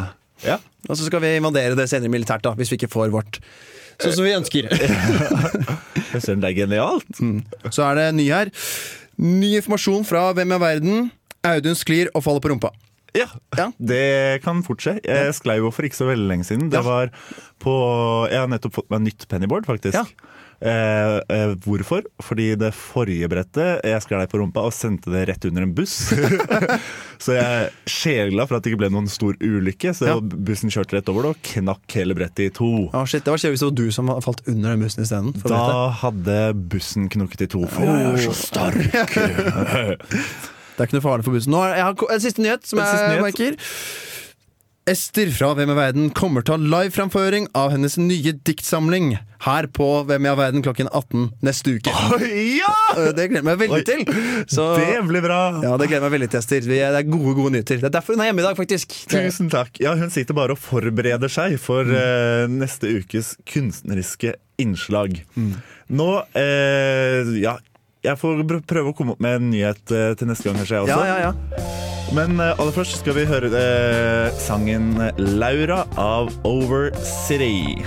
ja. 0.44 0.56
eh. 0.58 0.66
Og 0.88 0.96
så 0.98 1.08
skal 1.08 1.22
vi 1.24 1.34
invadere 1.38 1.76
det 1.78 1.88
senere 1.90 2.12
militært, 2.12 2.44
da, 2.46 2.52
hvis 2.58 2.70
vi 2.72 2.78
ikke 2.80 2.90
får 2.92 3.10
vårt. 3.14 3.40
Sånn 3.98 4.14
som 4.14 4.24
vi 4.28 4.34
ønsker. 4.36 4.68
Jeg 6.14 6.22
ser 6.22 6.38
det 6.38 6.52
er 6.52 6.58
genialt. 6.60 7.08
Så 7.74 7.82
er 7.82 7.98
det 7.98 8.04
ny 8.14 8.28
her. 8.30 8.52
Ny 9.18 9.56
informasjon 9.58 10.04
fra 10.06 10.28
Hvem 10.38 10.54
er 10.54 10.60
verden? 10.62 11.08
Audun 11.48 11.74
sklir 11.78 12.06
og 12.14 12.22
faller 12.22 12.42
på 12.44 12.52
rumpa. 12.52 12.70
Ja, 13.16 13.26
Ja. 13.56 13.70
det 13.80 14.42
kan 14.44 14.60
fort 14.62 14.82
skje. 14.84 14.98
Jeg 15.02 15.34
sklei 15.34 15.56
jo 15.58 15.70
for 15.74 15.82
ikke 15.88 15.98
så 15.98 16.06
veldig 16.12 16.28
lenge 16.30 16.46
siden. 16.46 16.68
Det 16.70 16.78
Ja. 16.78 16.86
var 16.86 17.10
på 17.58 17.74
Jeg 18.30 18.38
har 18.38 18.46
nettopp 18.52 18.74
fått 18.78 18.90
meg 18.94 19.00
nytt 19.08 19.26
pennyboard, 19.28 19.66
faktisk. 19.66 19.94
Ja. 19.98 20.04
Eh, 20.58 21.16
eh, 21.30 21.52
hvorfor? 21.62 22.02
Fordi 22.18 22.48
det 22.58 22.72
forrige 22.74 23.28
brettet 23.30 23.84
Jeg 23.86 24.02
sklei 24.02 24.24
på 24.26 24.40
rumpa 24.40 24.64
og 24.66 24.72
sendte 24.74 25.12
det 25.12 25.28
rett 25.30 25.44
under 25.46 25.62
en 25.62 25.74
buss. 25.76 25.92
så 27.22 27.36
jeg 27.36 27.44
er 27.44 27.70
sjelglad 27.86 28.50
for 28.50 28.58
at 28.58 28.66
det 28.66 28.72
ikke 28.72 28.80
ble 28.82 28.90
noen 28.90 29.06
stor 29.12 29.38
ulykke. 29.38 29.94
Så 29.94 30.08
Ja. 30.10 30.16
bussen 30.20 30.72
kjørte 30.74 30.98
rett 30.98 31.12
over 31.12 31.28
det 31.28 31.30
og 31.36 31.42
knakk 31.52 31.98
hele 32.00 32.18
brettet 32.18 32.48
i 32.48 32.50
to. 32.58 32.72
Å 32.90 33.04
shit, 33.06 33.22
Det 33.22 33.30
var 33.30 33.38
kjedelig 33.38 33.54
hvis 33.58 33.64
det 33.64 33.70
var 33.70 33.78
du 33.78 33.86
som 33.94 34.12
falt 34.26 34.42
under 34.50 34.74
den 34.74 34.82
bussen 34.82 35.06
isteden. 35.06 35.32
Da 35.36 35.40
brettet. 35.46 35.72
Da 35.78 35.88
hadde 36.02 36.38
bussen 36.74 37.08
knukket 37.14 37.46
i 37.46 37.50
to, 37.54 37.64
for 37.70 37.86
jeg 37.86 38.12
er 38.12 38.22
så 38.26 38.34
sterk. 38.42 39.18
Det 40.78 40.84
er 40.84 40.86
ikke 40.92 40.94
noe 41.00 41.02
farlig 41.08 41.24
for 41.26 41.34
bussen. 41.34 41.50
Nå 41.50 41.58
er, 41.66 41.72
jeg 41.74 41.86
har 41.88 42.12
en 42.14 42.20
siste 42.22 42.42
nyhet 42.44 42.66
som 42.68 42.78
En 42.78 42.86
siste 42.86 43.08
jeg 43.10 43.24
merker. 43.24 43.56
Ester 44.88 45.28
fra 45.36 45.50
Hvem 45.58 45.68
i 45.72 45.76
verden 45.76 46.06
kommer 46.16 46.44
til 46.46 46.54
å 46.54 46.56
ha 46.56 46.68
liveframføring 46.84 47.48
av 47.58 47.72
hennes 47.74 47.98
nye 48.00 48.32
diktsamling 48.46 49.10
her 49.44 49.66
på 49.76 49.86
Hvem 50.08 50.24
i 50.26 50.32
verden 50.38 50.64
klokken 50.64 50.88
18 50.88 51.26
neste 51.44 51.74
uke. 51.76 51.92
Ja! 51.92 52.72
Eh, 52.96 53.10
Det 53.16 53.26
gleder 53.28 53.42
jeg 53.42 53.46
meg 53.50 53.58
veldig 53.60 53.78
Oi. 53.78 53.84
til. 53.84 54.02
Så, 54.48 54.64
Det 54.80 55.02
blir 55.10 55.24
bra. 55.24 55.40
ja, 55.62 55.74
det 55.76 55.90
gleder 55.90 55.98
jeg 56.00 56.04
meg 56.06 56.14
veldig 56.16 56.30
til, 56.32 56.40
Ester. 56.40 56.56
Er- 56.62 56.96
Det 56.96 57.02
er 57.02 57.10
gode, 57.10 57.34
gode 57.36 57.52
nyheter. 57.58 57.80
Det 57.82 57.90
er 57.90 57.94
derfor 57.98 58.16
hun 58.16 58.24
er 58.24 58.30
hjemme 58.30 58.40
i 58.40 58.48
dag, 58.48 58.56
faktisk. 58.56 58.96
Tusen 59.12 59.50
takk. 59.52 59.76
Ja, 59.84 59.94
hun 59.94 60.10
sitter 60.14 60.34
bare 60.34 60.56
og 60.56 60.58
forbereder 60.62 61.28
seg 61.32 61.58
for 61.60 61.82
eh, 61.84 62.46
neste 62.48 62.88
ukes 62.98 63.34
kunstneriske 63.46 64.34
innslag. 64.58 65.20
Nå 65.36 66.08
uh, 66.24 67.36
Ja, 67.38 67.58
jeg 68.04 68.16
får 68.18 68.42
prøve 68.66 68.90
å 68.92 68.96
komme 68.96 69.12
opp 69.14 69.20
med 69.20 69.36
en 69.42 69.50
nyhet 69.52 69.84
uh, 69.92 70.14
til 70.18 70.28
neste 70.32 70.48
gang, 70.48 70.56
kanskje, 70.62 70.80
jeg 70.80 70.88
også. 70.88 71.04
Ja, 71.04 71.20
ja, 71.20 71.30
ja. 71.30 71.97
Men 72.16 72.40
eh, 72.40 72.54
aller 72.58 72.72
først 72.72 73.00
skal 73.02 73.14
vi 73.18 73.24
høre 73.28 73.50
eh, 73.52 74.30
sangen 74.40 74.94
'Laura' 75.18 75.84
av 76.00 76.30
Over 76.48 76.90
City. 77.04 77.82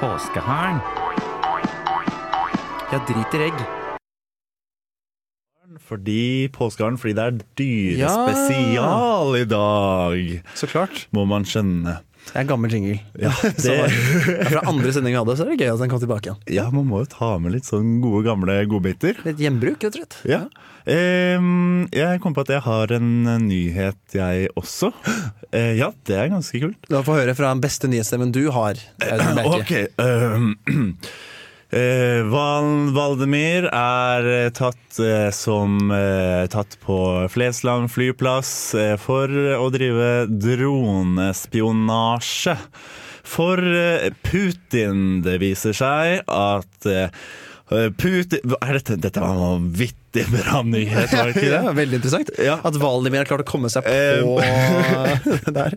Påskeharen. 0.00 0.80
Jeg 2.92 3.00
driter 3.10 3.44
egg. 3.50 3.58
Fordi 5.88 6.48
påskeharen, 6.52 6.98
fordi 7.00 7.14
det 7.16 7.24
er 7.24 7.38
dyrespesial 7.60 9.36
i 9.38 9.44
dag, 9.48 10.42
Så 10.54 10.66
klart. 10.68 11.06
må 11.12 11.24
man 11.24 11.44
skjønne. 11.48 11.98
Det 12.28 12.34
er 12.34 12.42
en 12.42 12.48
gammel 12.50 12.72
jingle. 12.74 12.96
Ja, 13.22 13.30
det, 13.64 13.76
fra 14.50 14.62
andre 14.68 14.90
sending 14.92 15.14
vi 15.14 15.20
hadde, 15.20 15.36
så 15.38 15.46
er 15.46 15.52
det 15.54 15.60
gøy 15.62 15.70
at 15.72 15.80
den 15.82 15.92
kom 15.92 16.02
tilbake 16.02 16.28
igjen. 16.28 16.40
ja, 16.58 16.66
man 16.74 16.88
må 16.90 17.00
jo 17.04 17.08
ta 17.14 17.30
med 17.40 17.54
litt 17.56 17.68
sånn 17.68 17.98
gode, 18.04 18.24
gamle 18.26 18.58
godbiter. 18.68 19.22
Litt 19.24 19.40
gjenbruk, 19.40 19.78
rett 19.80 19.94
og 19.96 20.02
slett. 20.02 20.18
Ja. 20.28 20.42
Ehm, 20.88 21.86
jeg 21.92 22.20
kom 22.24 22.36
på 22.36 22.44
at 22.44 22.52
jeg 22.52 22.64
har 22.64 22.92
en 22.96 23.08
nyhet, 23.46 23.98
jeg 24.16 24.50
også. 24.58 24.92
Eh, 25.52 25.74
ja, 25.80 25.90
det 26.08 26.16
er 26.20 26.30
ganske 26.32 26.60
kult. 26.62 26.78
La 26.92 27.00
oss 27.00 27.08
få 27.08 27.16
høre 27.16 27.34
fra 27.38 27.54
den 27.54 27.64
beste 27.64 27.88
nyhetsstemmen 27.88 28.32
du 28.36 28.44
har. 28.54 28.80
Ok. 29.48 29.72
ehm, 29.96 30.52
eh, 31.74 32.22
Val 32.30 32.92
Valdemir 32.96 33.68
er 33.72 34.22
eh, 34.32 34.50
tatt 34.54 34.98
eh, 35.02 35.30
som 35.34 35.90
eh, 35.92 36.46
tatt 36.52 36.78
på 36.84 37.28
Flesland 37.32 37.90
flyplass 37.92 38.74
eh, 38.74 38.96
for 39.00 39.28
å 39.58 39.70
drive 39.74 40.26
dronespionasje. 40.30 42.56
For 43.28 43.58
eh, 43.60 44.08
Putin, 44.24 45.22
det 45.24 45.38
viser 45.44 45.72
seg 45.76 46.22
at 46.24 46.86
eh, 46.88 47.08
Putin 47.68 48.54
er 48.62 48.78
dette? 48.78 48.96
Dette 49.00 49.20
var 49.20 49.34
en 49.34 49.42
vanvittig 49.42 50.24
bra 50.32 50.62
nyhet, 50.64 51.12
var 51.12 51.28
det 51.28 51.34
ikke 51.36 51.44
det? 51.44 51.58
Ja, 51.68 51.72
veldig 51.76 51.98
interessant. 52.00 52.30
Ja. 52.40 52.56
At 52.64 52.78
Valdimir 52.80 53.20
har 53.22 53.28
klart 53.28 53.44
å 53.44 53.48
komme 53.48 53.68
seg 53.72 53.84
Eh, 53.88 54.22
på 55.44 55.52
der. 55.52 55.76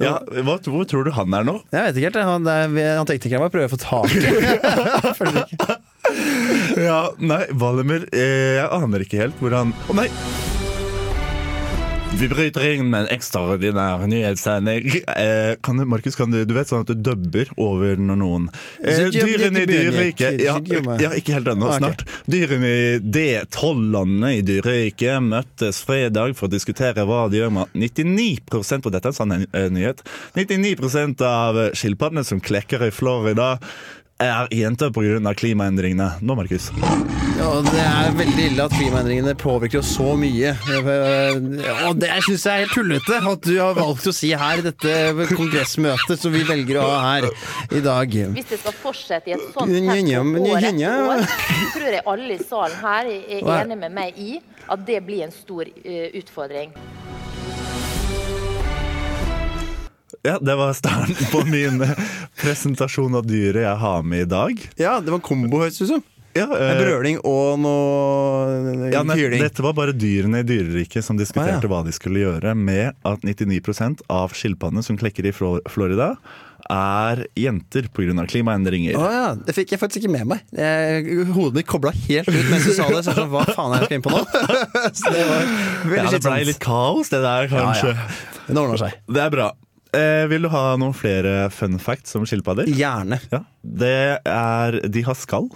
Ja, 0.00 0.18
hva, 0.44 0.58
hvor 0.66 0.84
tror 0.88 1.06
du 1.08 1.12
han 1.16 1.32
er 1.36 1.46
nå? 1.48 1.56
Jeg 1.72 1.88
vet 1.88 2.02
ikke 2.02 2.10
helt. 2.12 2.20
Han, 2.28 2.50
han 3.00 3.08
teknikeren 3.08 3.46
må 3.46 3.50
prøve 3.54 3.70
å 3.70 3.74
få 3.76 3.80
tak 3.80 4.08
i. 4.12 4.20
Ja, 6.76 7.08
nei, 7.18 7.40
Valimir 7.58 8.04
eh, 8.14 8.60
Jeg 8.60 8.68
aner 8.76 9.02
ikke 9.02 9.18
helt 9.24 9.40
hvor 9.42 9.56
han 9.56 9.72
Å 9.90 9.96
nei! 9.98 10.06
Vi 12.16 12.28
bryter 12.28 12.64
inn 12.64 12.86
med 12.88 13.04
en 13.04 13.10
ekstraordinær 13.12 14.06
nyhetssending. 14.08 14.86
Eh, 15.16 15.56
kan 15.60 15.76
du, 15.76 15.84
Markus, 15.84 16.16
kan 16.16 16.30
du, 16.32 16.38
du 16.48 16.54
vet 16.56 16.70
sånn 16.70 16.86
at 16.86 16.88
du 16.88 16.96
dubber 16.96 17.50
over 17.60 17.98
når 18.00 18.18
noen 18.22 18.46
eh, 18.80 19.02
Dyrene 19.12 19.66
i 19.66 19.68
dyreriket 19.68 20.40
ja, 20.40 20.54
ja, 21.02 21.10
ikke 21.12 21.34
helt 21.36 21.50
ennå, 21.52 21.68
snart. 21.76 22.06
Dyrene 22.30 22.70
i 22.70 22.86
D12-landene 23.02 24.32
i 24.38 24.40
dyreriket 24.46 25.26
møttes 25.28 25.82
fredag 25.84 26.32
for 26.38 26.48
å 26.48 26.54
diskutere 26.54 27.04
hva 27.04 27.26
de 27.28 27.42
gjør 27.42 27.52
med 27.58 27.76
99 27.76 28.30
og 28.56 28.88
dette 28.94 29.04
er 29.04 29.12
en 29.12 29.18
sann 29.18 29.36
eh, 29.36 29.68
nyhet 29.72 30.00
99 30.38 31.20
av 31.26 31.60
skilpaddene 31.76 32.24
som 32.24 32.40
klekker 32.40 32.86
i 32.88 32.92
Florida, 32.94 33.56
er 34.22 34.48
jenter 34.54 34.90
pga. 34.94 35.32
klimaendringene. 35.36 36.06
Nå, 36.24 36.34
Markus. 36.38 36.70
Ja, 37.36 37.48
det 37.66 37.82
er 37.82 38.14
veldig 38.16 38.44
ille 38.50 38.64
at 38.64 38.72
klimaendringene 38.72 39.34
påvirker 39.36 39.82
oss 39.82 39.90
så 39.96 40.14
mye. 40.16 40.54
Og 41.88 41.98
det 42.00 42.10
syns 42.24 42.46
jeg 42.46 42.52
er 42.54 42.64
helt 42.64 42.72
tullete 42.72 43.18
at 43.20 43.44
du 43.44 43.52
har 43.60 43.76
valgt 43.76 44.08
å 44.08 44.14
si 44.16 44.30
her 44.32 44.62
i 44.62 44.64
dette 44.64 44.94
kongressmøtet 45.36 46.20
som 46.22 46.32
vi 46.32 46.44
velger 46.48 46.80
å 46.80 46.86
ha 46.88 47.00
her 47.10 47.28
i 47.76 47.82
dag. 47.84 48.16
Hvis 48.36 48.48
det 48.54 48.60
skal 48.62 48.78
fortsette 48.80 49.32
i 49.32 49.36
et 49.36 49.46
sånt 49.52 49.68
tempo 49.68 50.46
år 50.48 50.68
etter 50.70 51.08
år, 51.12 51.26
tror 51.76 51.90
jeg 51.92 52.04
alle 52.06 52.38
i 52.38 52.42
salen 52.48 52.78
her 52.82 53.12
er 53.12 53.42
Hva 53.44 53.58
er- 53.60 53.66
enig 53.68 53.80
med 53.84 53.96
meg 54.00 54.16
i 54.18 54.38
at 54.66 54.86
det 54.86 55.02
blir 55.06 55.26
en 55.28 55.34
stor 55.34 55.68
eh, 55.68 56.08
utfordring. 56.18 56.72
Ja, 60.26 60.36
Det 60.42 60.56
var 60.58 60.74
starten 60.76 61.14
på 61.32 61.44
min 61.46 61.80
presentasjon 62.40 63.14
av 63.18 63.26
dyret 63.28 63.62
jeg 63.64 63.78
har 63.86 64.02
med 64.06 64.26
i 64.26 64.30
dag. 64.30 64.60
Ja, 64.80 64.98
det 65.00 65.14
var 65.14 65.22
kombo, 65.24 65.62
høres 65.62 65.78
det 65.78 65.86
ut 65.88 65.94
som. 65.96 66.04
Ja, 66.36 66.44
eh, 66.52 66.74
brøling 66.76 67.16
og 67.24 67.54
noe 67.62 68.90
ja, 68.92 69.00
ne- 69.08 69.38
dette 69.40 69.62
var 69.64 69.72
bare 69.72 69.94
dyrene 69.96 70.42
i 70.42 70.44
dyreriket 70.44 71.00
som 71.06 71.16
diskuterte 71.16 71.62
Ah, 71.62 71.64
ja. 71.64 71.70
hva 71.70 71.78
de 71.86 71.94
skulle 71.96 72.20
gjøre 72.26 72.52
med 72.54 72.92
at 73.08 73.22
99% 73.24 74.02
av 74.12 74.34
skilpaddene 74.36 74.84
som 74.84 74.98
klekker 75.00 75.24
i 75.30 75.32
Florida, 75.32 76.10
er 76.68 77.22
jenter 77.38 77.86
pga. 77.88 78.26
klimaendringer. 78.28 78.98
Å 79.00 79.08
ja, 79.14 79.34
Det 79.38 79.54
fikk 79.56 79.70
jeg 79.72 79.80
faktisk 79.80 80.02
ikke 80.04 80.12
med 80.12 80.26
meg. 80.26 80.40
Jeg, 80.52 81.24
hodet 81.32 81.54
mitt 81.62 81.66
kobla 81.70 81.92
helt 81.94 82.28
ut 82.28 82.50
mens 82.50 82.66
du 82.66 82.72
sa 82.74 82.88
det. 82.90 83.04
Så 83.06 83.14
jeg 83.14 83.22
sånn, 83.22 83.30
Hva 83.32 83.44
faen 83.54 83.72
er 83.72 83.78
jeg 83.78 83.86
skal 83.86 83.96
inn 83.96 84.04
på 84.04 84.12
nå? 84.12 84.24
så 85.00 85.12
det 85.14 85.24
var 85.30 85.40
Ja, 85.96 86.10
det 86.10 86.20
ble 86.26 86.40
litt 86.50 86.60
kaos, 86.60 87.08
det 87.14 87.22
der, 87.24 87.48
kanskje. 87.48 87.94
Ja, 87.94 88.44
Det 88.50 88.58
ordner 88.60 88.82
seg. 88.82 88.98
Det 89.08 89.22
er 89.24 89.30
bra. 89.32 89.52
Eh, 89.96 90.26
vil 90.30 90.46
du 90.46 90.50
ha 90.52 90.64
noen 90.80 90.94
flere 90.96 91.46
fun 91.54 91.78
facts 91.82 92.14
om 92.18 92.26
skilpadder? 92.28 92.68
Gjerne. 92.68 93.18
Ja. 93.32 93.42
Det 93.62 93.94
er 94.26 94.80
De 94.92 95.02
har 95.06 95.16
skall. 95.18 95.48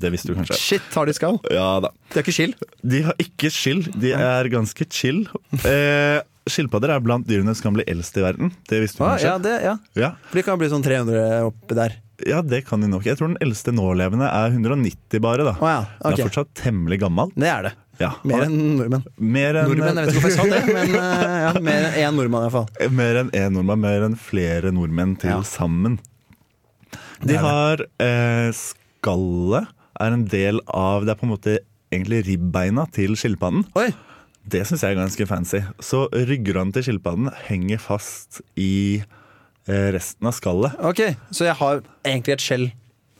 Det 0.00 0.10
visste 0.14 0.32
du 0.32 0.38
kanskje? 0.38 0.56
Shit, 0.58 0.86
har 0.96 1.06
de 1.06 1.12
skall? 1.14 1.36
Ja 1.52 1.78
da. 1.84 1.90
De 2.10 2.16
har 2.18 2.24
ikke 2.24 2.34
skill. 2.34 2.54
De 2.82 3.02
har 3.04 3.18
ikke 3.20 3.50
skill. 3.52 3.82
De 4.00 4.14
er 4.16 4.48
ganske 4.52 4.86
chill. 4.90 5.26
Eh, 5.62 6.20
Skilpadder 6.50 6.90
er 6.92 7.00
blant 7.04 7.24
dyrene 7.28 7.54
som 7.56 7.70
kan 7.70 7.76
bli 7.78 7.84
eldst 7.88 8.16
i 8.20 8.24
verden. 8.24 8.50
Det 8.68 8.82
visste 8.82 8.98
du 9.00 9.04
Ah, 9.06 9.14
kanskje? 9.14 9.28
ja, 9.30 9.36
det, 9.40 9.52
ja. 9.64 9.76
Ja. 9.96 10.10
For 10.28 10.36
de 10.40 10.42
kan 10.44 10.58
bli 10.60 10.68
sånn 10.68 10.82
300 10.84 11.46
oppi 11.46 11.76
der. 11.78 11.94
ja, 12.28 12.42
det 12.44 12.64
kan 12.66 12.80
de 12.84 12.88
nok. 12.90 13.04
Jeg 13.08 13.16
tror 13.16 13.30
den 13.32 13.38
eldste 13.40 13.72
nålevende 13.72 14.28
er 14.28 14.50
190 14.52 15.20
bare. 15.24 15.44
da 15.46 15.54
Å 15.56 15.70
ja, 15.70 15.78
Den 16.02 16.18
er 16.18 16.28
fortsatt 16.28 16.52
temmelig 16.54 17.00
gammel. 17.00 17.32
Det 17.36 17.48
er 17.48 17.62
det. 17.70 17.72
Ja. 18.00 18.10
Mer 18.26 18.46
enn 18.46 18.54
nordmenn. 18.78 19.04
Mer 19.18 19.58
enn 19.60 19.68
Nordmenn, 19.70 19.98
jeg 20.00 20.06
vet 20.08 20.14
ikke 20.14 20.22
hvorfor 20.24 20.32
jeg 20.32 20.38
sa 20.38 20.46
det, 20.50 20.74
men 20.74 20.96
eh, 20.98 21.36
ja, 21.44 21.52
mer 21.62 21.84
enn 21.90 21.98
én 22.02 22.16
nordmann 22.18 22.46
iallfall. 22.48 22.90
Mer 22.98 23.20
enn 23.22 23.30
én 23.38 23.54
nordmann, 23.54 23.82
mer 23.84 24.06
enn 24.08 24.16
flere 24.18 24.72
nordmenn 24.74 25.14
til 25.22 25.30
Ja. 25.30 25.42
sammen. 25.46 26.00
De 27.24 27.36
har 27.40 27.84
eh, 28.02 28.50
Skallet 28.52 29.70
er 30.00 30.12
en 30.16 30.24
del 30.26 30.58
av 30.66 31.04
Det 31.06 31.12
er 31.14 31.18
på 31.20 31.26
en 31.28 31.32
måte 31.36 31.58
egentlig 31.94 32.24
ribbeina 32.26 32.86
til 32.92 33.14
skilpadden. 33.20 33.66
Oi! 33.78 33.92
Det 34.44 34.64
syns 34.68 34.82
jeg 34.84 34.92
er 34.92 34.98
ganske 35.00 35.26
fancy. 35.30 35.60
Så 35.80 36.02
ryggraden 36.12 36.72
til 36.74 36.82
skilpadden 36.84 37.30
henger 37.46 37.78
fast 37.80 38.42
i 38.60 38.98
eh, 39.00 39.88
resten 39.94 40.28
av 40.28 40.34
skallet. 40.36 40.74
Ok, 40.84 41.00
så 41.32 41.46
jeg 41.48 41.56
har 41.62 41.80
egentlig 42.04 42.34
et 42.34 42.44
skjell 42.44 42.66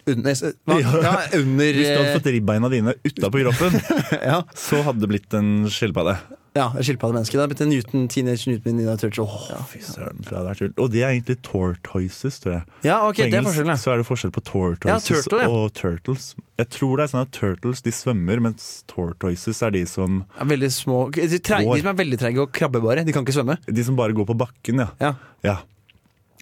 under? 0.07 0.35
Ja. 0.69 1.17
Under 1.41 1.73
Hvis 1.81 1.89
du 1.91 1.99
hadde 1.99 2.15
fått 2.19 2.31
ribbeina 2.35 2.69
dine 2.73 2.95
utapå 3.05 3.41
kroppen, 3.45 3.77
ja, 4.21 4.43
så 4.55 4.83
hadde 4.87 5.01
det 5.05 5.13
blitt 5.15 5.35
en 5.39 5.53
skilpadde. 5.73 6.17
ja, 6.55 6.69
skilpaddemenneske. 6.79 7.35
Det 7.35 7.41
hadde 7.43 7.51
blitt 7.55 7.63
en 7.65 7.73
Newton, 7.73 8.05
Teenage 8.13 8.47
Newton 8.47 8.77
Ninja 8.79 8.95
Oh, 9.25 9.47
Ja. 9.51 9.59
Fy 9.67 9.81
søren, 9.83 10.21
det 10.23 10.31
hadde 10.31 10.47
vært 10.53 10.63
kult. 10.63 10.79
Og 10.85 10.93
det 10.93 11.03
er 11.03 11.11
egentlig 11.17 11.39
tortoises, 11.43 12.39
tror 12.45 12.53
jeg. 12.59 12.63
ja, 12.87 13.01
ok, 13.09 13.17
På 13.25 13.27
det 13.33 13.41
er 13.41 13.47
forskjellen, 13.49 13.81
så 13.83 13.91
er 13.95 14.03
det 14.03 14.07
forskjell 14.07 14.35
på 14.37 14.45
tortoises 14.47 15.11
Ja, 15.11 15.19
turtle, 15.25 15.43
ja. 15.43 15.51
og 15.51 15.73
turtles. 15.75 16.29
Jeg 16.61 16.71
tror 16.71 16.97
det 17.01 17.09
er 17.09 17.13
sånn 17.17 17.25
at 17.27 17.33
turtles 17.35 17.83
de 17.83 17.91
svømmer, 17.97 18.45
mens 18.47 18.69
tortoises 18.87 19.63
er 19.67 19.75
de 19.75 19.83
som, 19.91 20.23
er 20.39 20.51
Veldig 20.55 20.71
små 20.71 21.01
de, 21.17 21.27
treg, 21.43 21.67
de 21.67 21.81
som 21.83 21.91
er 21.91 21.99
veldig 22.05 22.21
treige 22.23 22.45
og 22.47 22.53
krabbebare. 22.55 23.03
De 23.09 23.13
kan 23.17 23.27
ikke 23.27 23.35
svømme. 23.41 23.59
de 23.67 23.85
som 23.91 23.97
bare 23.99 24.15
går 24.15 24.29
på 24.31 24.37
bakken, 24.47 24.85
ja. 24.87 25.15
Ja. 25.43 25.57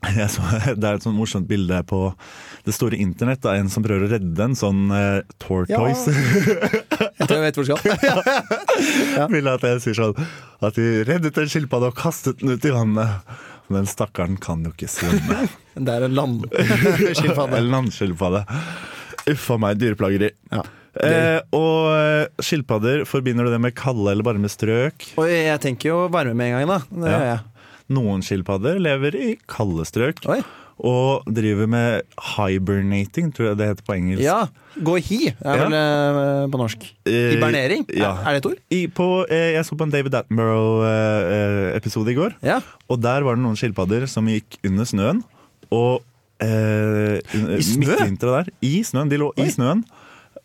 ja. 0.19 0.27
Så, 0.31 0.43
det 0.75 0.83
er 0.89 0.97
et 0.99 1.05
sånt 1.05 1.17
morsomt 1.19 1.47
bilde 1.51 1.79
på 1.89 2.01
det 2.67 2.75
store 2.75 2.99
internett 3.03 3.45
av 3.47 3.55
en 3.59 3.71
som 3.73 3.85
prøver 3.85 4.07
å 4.07 4.11
redde 4.17 4.45
en 4.45 4.57
sånn 4.59 4.85
uh, 4.91 5.23
tortoise. 5.43 6.11
Jeg 7.23 7.29
tror 7.29 7.37
jeg 7.39 7.45
vet 7.47 7.59
hvor 7.59 7.67
du 7.67 7.71
skal. 7.71 9.29
Vil 9.35 9.49
at 9.53 9.63
jeg 9.67 9.83
sier 9.85 9.95
sånn 9.99 10.17
at 10.65 10.75
de 10.79 10.87
reddet 11.07 11.39
en 11.39 11.51
skilpadde 11.51 11.91
og 11.93 11.99
kastet 11.99 12.41
den 12.43 12.55
ut 12.57 12.67
i 12.67 12.73
vannet. 12.75 13.35
Men 13.69 13.83
den 13.85 13.91
stakkaren 13.91 14.37
kan 14.43 14.65
jo 14.67 14.73
ikke 14.75 14.89
svømme. 14.91 15.45
Det 15.79 15.93
er 15.95 16.07
en 16.09 16.17
landskilpadde. 16.19 17.61
En 17.63 17.71
landskilpadde. 17.73 18.43
Uff 19.33 19.47
a 19.55 19.59
meg, 19.63 19.79
dyreplageri. 19.81 20.33
Ja. 20.51 20.65
Eh, 20.93 21.39
og 21.57 21.87
eh, 21.95 22.43
skilpadder, 22.45 23.07
forbinder 23.09 23.47
du 23.49 23.55
det 23.55 23.63
med 23.65 23.73
kalde 23.79 24.11
eller 24.13 24.27
varme 24.27 24.51
strøk? 24.53 25.07
Og 25.17 25.31
jeg 25.31 25.63
tenker 25.63 25.93
jo 25.93 26.01
varme 26.13 26.35
med 26.37 26.51
en 26.51 26.59
gang, 26.59 26.69
da. 26.75 26.81
Det 26.91 27.07
Ja. 27.09 27.15
gjør 27.15 27.29
jeg. 27.31 27.41
Noen 27.93 28.23
skilpadder 28.25 28.81
lever 28.83 29.15
i 29.19 29.31
kalde 29.51 29.85
strøk. 29.89 30.25
Oi. 30.33 30.41
og 30.83 31.23
driver 31.31 31.69
med 31.71 32.03
hibernating, 32.35 33.29
tror 33.31 33.51
jeg 33.53 33.59
det 33.61 33.67
heter 33.69 33.85
på 33.87 33.95
engelsk. 33.95 34.23
Ja. 34.25 34.49
Gå 34.83 34.97
i 34.99 35.03
hi, 35.05 35.19
er 35.31 35.37
Ja. 35.61 35.65
vel 35.69 35.75
eh, 35.79 36.47
på 36.51 36.59
norsk. 36.59 36.87
Eh, 37.07 37.37
Hibernering? 37.37 37.85
ja. 37.95 38.15
Er 38.27 38.33
det 38.35 38.41
et 38.41 38.47
ord? 38.51 38.59
I, 38.73 38.81
på, 38.91 39.07
eh, 39.31 39.53
jeg 39.55 39.65
så 39.69 39.77
på 39.79 39.85
en 39.87 39.93
David 39.93 40.15
Attenborough-episode 40.19 42.11
i 42.11 42.15
går, 42.19 42.35
Ja. 42.43 42.61
og 42.91 43.01
der 43.01 43.23
var 43.23 43.37
det 43.37 43.45
noen 43.45 43.57
skilpadder 43.57 44.09
som 44.09 44.27
gikk 44.27 44.59
under 44.65 44.85
snøen. 44.89 45.23
Og 45.71 46.03
eh, 46.41 47.21
I 47.31 47.63
snø? 47.63 47.97
der, 48.19 48.51
i 48.61 48.83
snøen, 48.83 49.09
de 49.13 49.19
lå 49.19 49.31
i 49.39 49.47
snøen, 49.53 49.85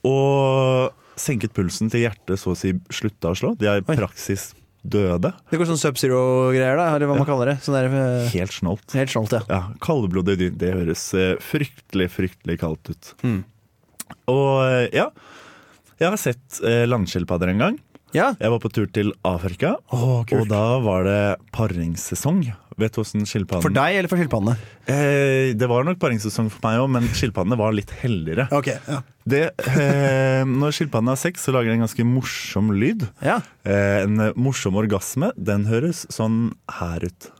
og 0.06 0.92
senket 1.18 1.54
pulsen 1.56 1.89
til 1.89 2.01
hjertet 2.06 2.38
så 2.38 2.51
å 2.54 2.58
si 2.58 2.74
slutta 2.94 3.32
å 3.32 3.36
slå. 3.36 3.56
De 3.58 3.66
er 3.66 3.82
i 3.82 3.86
Oi. 3.89 3.96
praksis 3.98 4.54
døde. 4.84 5.34
Det 5.51 5.57
går 5.60 5.69
sånn 5.69 5.79
Sub-Zero-greier, 5.81 6.77
da, 6.79 6.88
eller 6.96 7.10
hva 7.10 7.17
man 7.19 7.27
kaller 7.27 7.53
det. 7.53 7.57
Sånn 7.65 7.75
der, 7.77 7.88
eh, 7.91 8.29
Helt 8.36 8.53
snolt. 8.55 8.86
helt 8.93 9.12
snolt, 9.12 9.34
ja. 9.36 9.41
Ja, 9.50 9.62
Kaldblodig 9.84 10.38
dyr, 10.39 10.53
det 10.55 10.74
høres 10.75 11.07
eh, 11.17 11.36
fryktelig, 11.43 12.10
fryktelig 12.13 12.60
kaldt 12.62 12.91
ut. 12.93 13.12
Mm. 13.24 13.41
Og 14.31 14.53
eh, 14.67 14.88
ja, 14.96 15.10
jeg 16.00 16.10
har 16.13 16.17
sett 16.22 16.62
eh, 16.63 16.86
landskilpadder 16.88 17.51
en 17.55 17.63
gang. 17.65 17.79
Ja. 18.15 18.31
Jeg 18.39 18.53
var 18.53 18.62
på 18.63 18.72
tur 18.72 18.88
til 18.96 19.12
Afrika, 19.27 19.75
oh, 19.91 20.22
og 20.24 20.48
da 20.48 20.63
var 20.79 21.03
det 21.03 21.19
paringssesong. 21.51 22.46
Vet 22.77 22.93
du 22.93 23.00
hvordan 23.01 23.25
skilpadden 23.25 23.63
For 23.65 23.74
deg 23.74 23.96
eller 23.98 24.12
for 24.12 24.22
skilpaddene? 24.22 24.53
Eh, 24.86 25.55
det 25.57 25.65
var 25.69 25.86
nok 25.88 25.98
paringssesong 26.01 26.51
for 26.53 26.62
meg 26.67 26.77
òg, 26.84 26.91
men 26.93 27.07
skilpaddene 27.10 27.57
var 27.57 27.74
litt 27.74 27.89
heldigere. 28.03 28.46
Okay, 28.53 28.77
ja. 28.86 29.00
Det, 29.27 29.41
eh, 29.65 30.43
når 30.46 30.75
skilpaddene 30.77 31.15
har 31.15 31.19
sex, 31.19 31.41
så 31.48 31.55
lager 31.55 31.74
de 31.74 31.79
en 31.79 31.88
ganske 31.88 32.05
morsom 32.05 32.69
lyd. 32.77 33.07
ja. 33.25 33.39
Eh, 33.65 34.03
en 34.03 34.29
morsom 34.38 34.77
orgasme. 34.77 35.31
Den 35.36 35.65
høres 35.65 36.05
sånn 36.13 36.51
her 36.77 37.01
ut. 37.10 37.31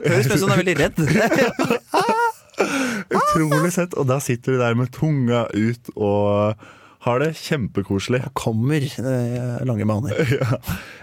Høres 0.00 0.28
ut 0.28 0.38
som 0.38 0.48
hun 0.48 0.54
er 0.54 0.62
veldig 0.62 0.78
redd. 0.84 2.16
Utrolig 3.20 3.72
sett. 3.76 3.96
Og 3.98 4.08
da 4.10 4.20
sitter 4.22 4.56
du 4.56 4.62
der 4.62 4.76
med 4.78 4.92
tunga 4.94 5.46
ut 5.54 5.90
og 5.96 6.60
har 7.00 7.20
det 7.22 7.30
kjempekoselig. 7.40 8.22
Kommer 8.36 8.84
eh, 8.84 9.64
lange 9.66 9.86
baner. 9.88 10.14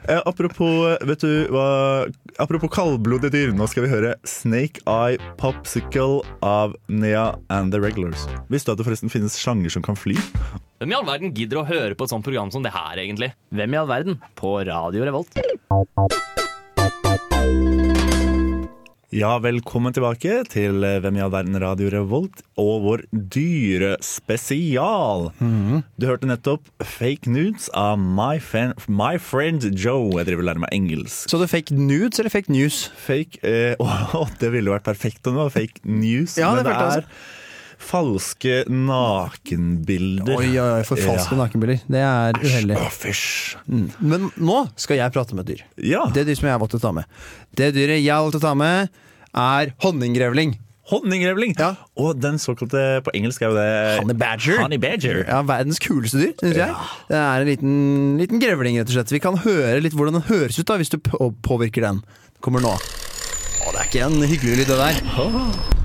Eh, 0.08 0.22
apropos, 0.24 0.94
vet 1.04 1.20
du 1.20 1.50
hva 1.52 2.06
Apropos 2.40 2.70
kaldblodige 2.72 3.34
dyr, 3.34 3.50
nå 3.52 3.66
skal 3.68 3.84
vi 3.84 3.90
høre 3.92 4.14
Snake 4.24 4.80
Eye 4.88 5.20
Popsicle 5.36 6.22
av 6.40 6.78
Nea 6.88 7.34
and 7.52 7.76
the 7.76 7.82
Regulars. 7.84 8.24
Visste 8.48 8.72
du 8.72 8.78
at 8.78 8.80
det 8.80 8.88
forresten 8.88 9.12
finnes 9.12 9.36
slanger 9.36 9.74
som 9.76 9.84
kan 9.84 10.00
fly? 10.00 10.16
Hvem 10.80 10.96
i 10.96 10.96
all 10.96 11.04
verden 11.12 11.36
gidder 11.36 11.60
å 11.60 11.68
høre 11.68 11.92
på 12.00 12.08
et 12.08 12.16
sånt 12.16 12.24
program 12.24 12.56
som 12.56 12.64
det 12.64 12.72
her, 12.72 12.96
egentlig? 13.04 13.34
Hvem 13.52 13.76
i 13.76 13.82
all 13.82 13.92
verden? 13.92 14.22
På 14.40 14.56
Radio 14.64 15.04
Revolt. 15.12 15.36
Ja, 19.16 19.38
velkommen 19.40 19.94
tilbake 19.96 20.42
til 20.52 20.82
eh, 20.84 20.98
Hvem 21.00 21.16
i 21.16 21.22
all 21.24 21.30
verden 21.32 21.56
Radio 21.64 21.88
Revolt 21.94 22.42
og 22.60 22.82
vår 22.84 23.04
dyrespesial. 23.16 25.30
Du 25.96 26.06
hørte 26.10 26.28
nettopp 26.28 26.68
Fake 26.84 27.32
Nudes 27.32 27.70
av 27.72 27.96
My, 28.04 28.36
fan, 28.44 28.74
My 28.92 29.14
Friend 29.16 29.64
Joe. 29.80 30.10
Jeg 30.20 30.28
driver 30.28 30.44
og 30.44 30.50
lærer 30.50 30.64
meg 30.66 30.76
engelsk. 30.76 31.32
Så 31.32 31.40
det 31.40 31.48
er 31.48 31.54
fake 31.54 31.78
nudes 31.80 32.20
eller 32.20 32.36
fake 32.36 32.52
news? 32.52 32.82
Fake 33.00 33.40
eh, 33.48 33.80
åh, 33.84 34.28
Det 34.44 34.52
ville 34.52 34.76
vært 34.76 34.90
perfekt 34.92 35.24
om 35.32 35.40
det 35.40 35.46
var 35.46 35.56
fake 35.56 35.88
news, 35.88 36.36
Ja, 36.36 36.52
men 36.58 36.68
det 36.68 36.76
jeg 36.76 37.06
er 37.06 37.08
falske 37.78 38.64
nakenbilder. 38.70 40.36
Oi, 40.36 40.50
oi, 40.60 40.84
oi, 40.84 41.00
ja. 41.02 41.26
nakenbilder. 41.40 41.82
Det 41.88 42.04
er 42.04 42.40
uheldig. 42.42 42.78
Fysj. 42.98 43.58
Men 43.68 44.30
nå 44.36 44.62
skal 44.80 45.02
jeg 45.02 45.16
prate 45.16 45.38
med 45.38 45.46
et 45.48 45.56
dyr. 45.56 45.66
Ja, 45.94 46.06
Det 46.14 46.26
dyret 46.28 46.42
som 46.42 46.50
jeg 46.50 46.58
har 46.58 46.64
valgt 46.64 46.78
å 46.78 46.84
ta 46.84 46.94
med. 46.96 47.20
Det 47.58 47.74
dyret 47.78 48.02
jeg 48.02 48.14
har 48.14 48.26
valgt 48.26 48.40
å 48.40 48.44
ta 48.44 48.54
med, 48.58 48.90
er 49.38 49.76
honninggrevling. 49.84 50.58
Honninggrevling! 50.88 51.52
Ja. 51.60 51.74
Og 52.00 52.16
den 52.24 52.38
såkalte 52.40 53.02
På 53.04 53.12
engelsk 53.18 53.42
er 53.44 53.50
jo 53.52 53.58
det 53.58 53.72
Honey 54.00 54.16
badger. 54.16 54.62
Honey 54.62 54.80
badger. 54.80 55.24
Ja, 55.28 55.42
Verdens 55.48 55.82
kuleste 55.84 56.22
dyr, 56.22 56.36
syns 56.40 56.62
jeg. 56.62 56.76
Det 57.10 57.20
er 57.20 57.44
en 57.44 57.50
liten, 57.50 57.74
liten 58.22 58.44
grevling, 58.44 58.80
rett 58.80 58.94
og 58.94 58.96
slett. 58.96 59.12
Vi 59.18 59.24
kan 59.24 59.40
høre 59.44 59.82
litt 59.84 59.98
hvordan 59.98 60.22
den 60.22 60.28
høres 60.32 60.60
ut 60.60 60.68
da 60.70 60.80
hvis 60.80 60.94
du 60.94 61.00
påvirker 61.04 61.90
den. 61.90 62.04
Kommer 62.40 62.64
nå. 62.64 62.78
Å, 62.78 63.74
det 63.74 63.82
er 63.82 63.90
ikke 63.90 64.06
en 64.08 64.22
hyggelig 64.24 64.62
lyd, 64.62 64.72
det 64.72 64.80
der. 64.86 65.77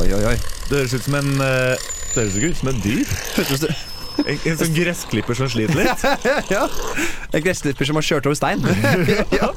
Oi, 0.00 0.08
oi, 0.16 0.20
oi. 0.30 0.36
Det 0.70 0.78
høres 0.78 0.92
ut 0.96 1.04
som 1.04 1.16
en 1.18 1.30
uh, 1.42 1.88
Det 2.14 2.22
høres 2.22 2.36
ikke 2.38 2.48
ut 2.54 2.60
som 2.60 2.68
en 2.70 2.78
dyr. 2.80 3.10
En, 4.20 4.38
en 4.48 4.58
sånn 4.60 4.72
gressklipper 4.72 5.36
som 5.36 5.48
sliter 5.52 5.76
litt. 5.76 6.04
Ja. 6.54 6.62
En 7.36 7.42
gressklipper 7.44 7.88
som 7.88 7.98
har 8.00 8.06
kjørt 8.06 8.28
over 8.30 8.38
stein. 8.38 8.64
ja. 9.38 9.50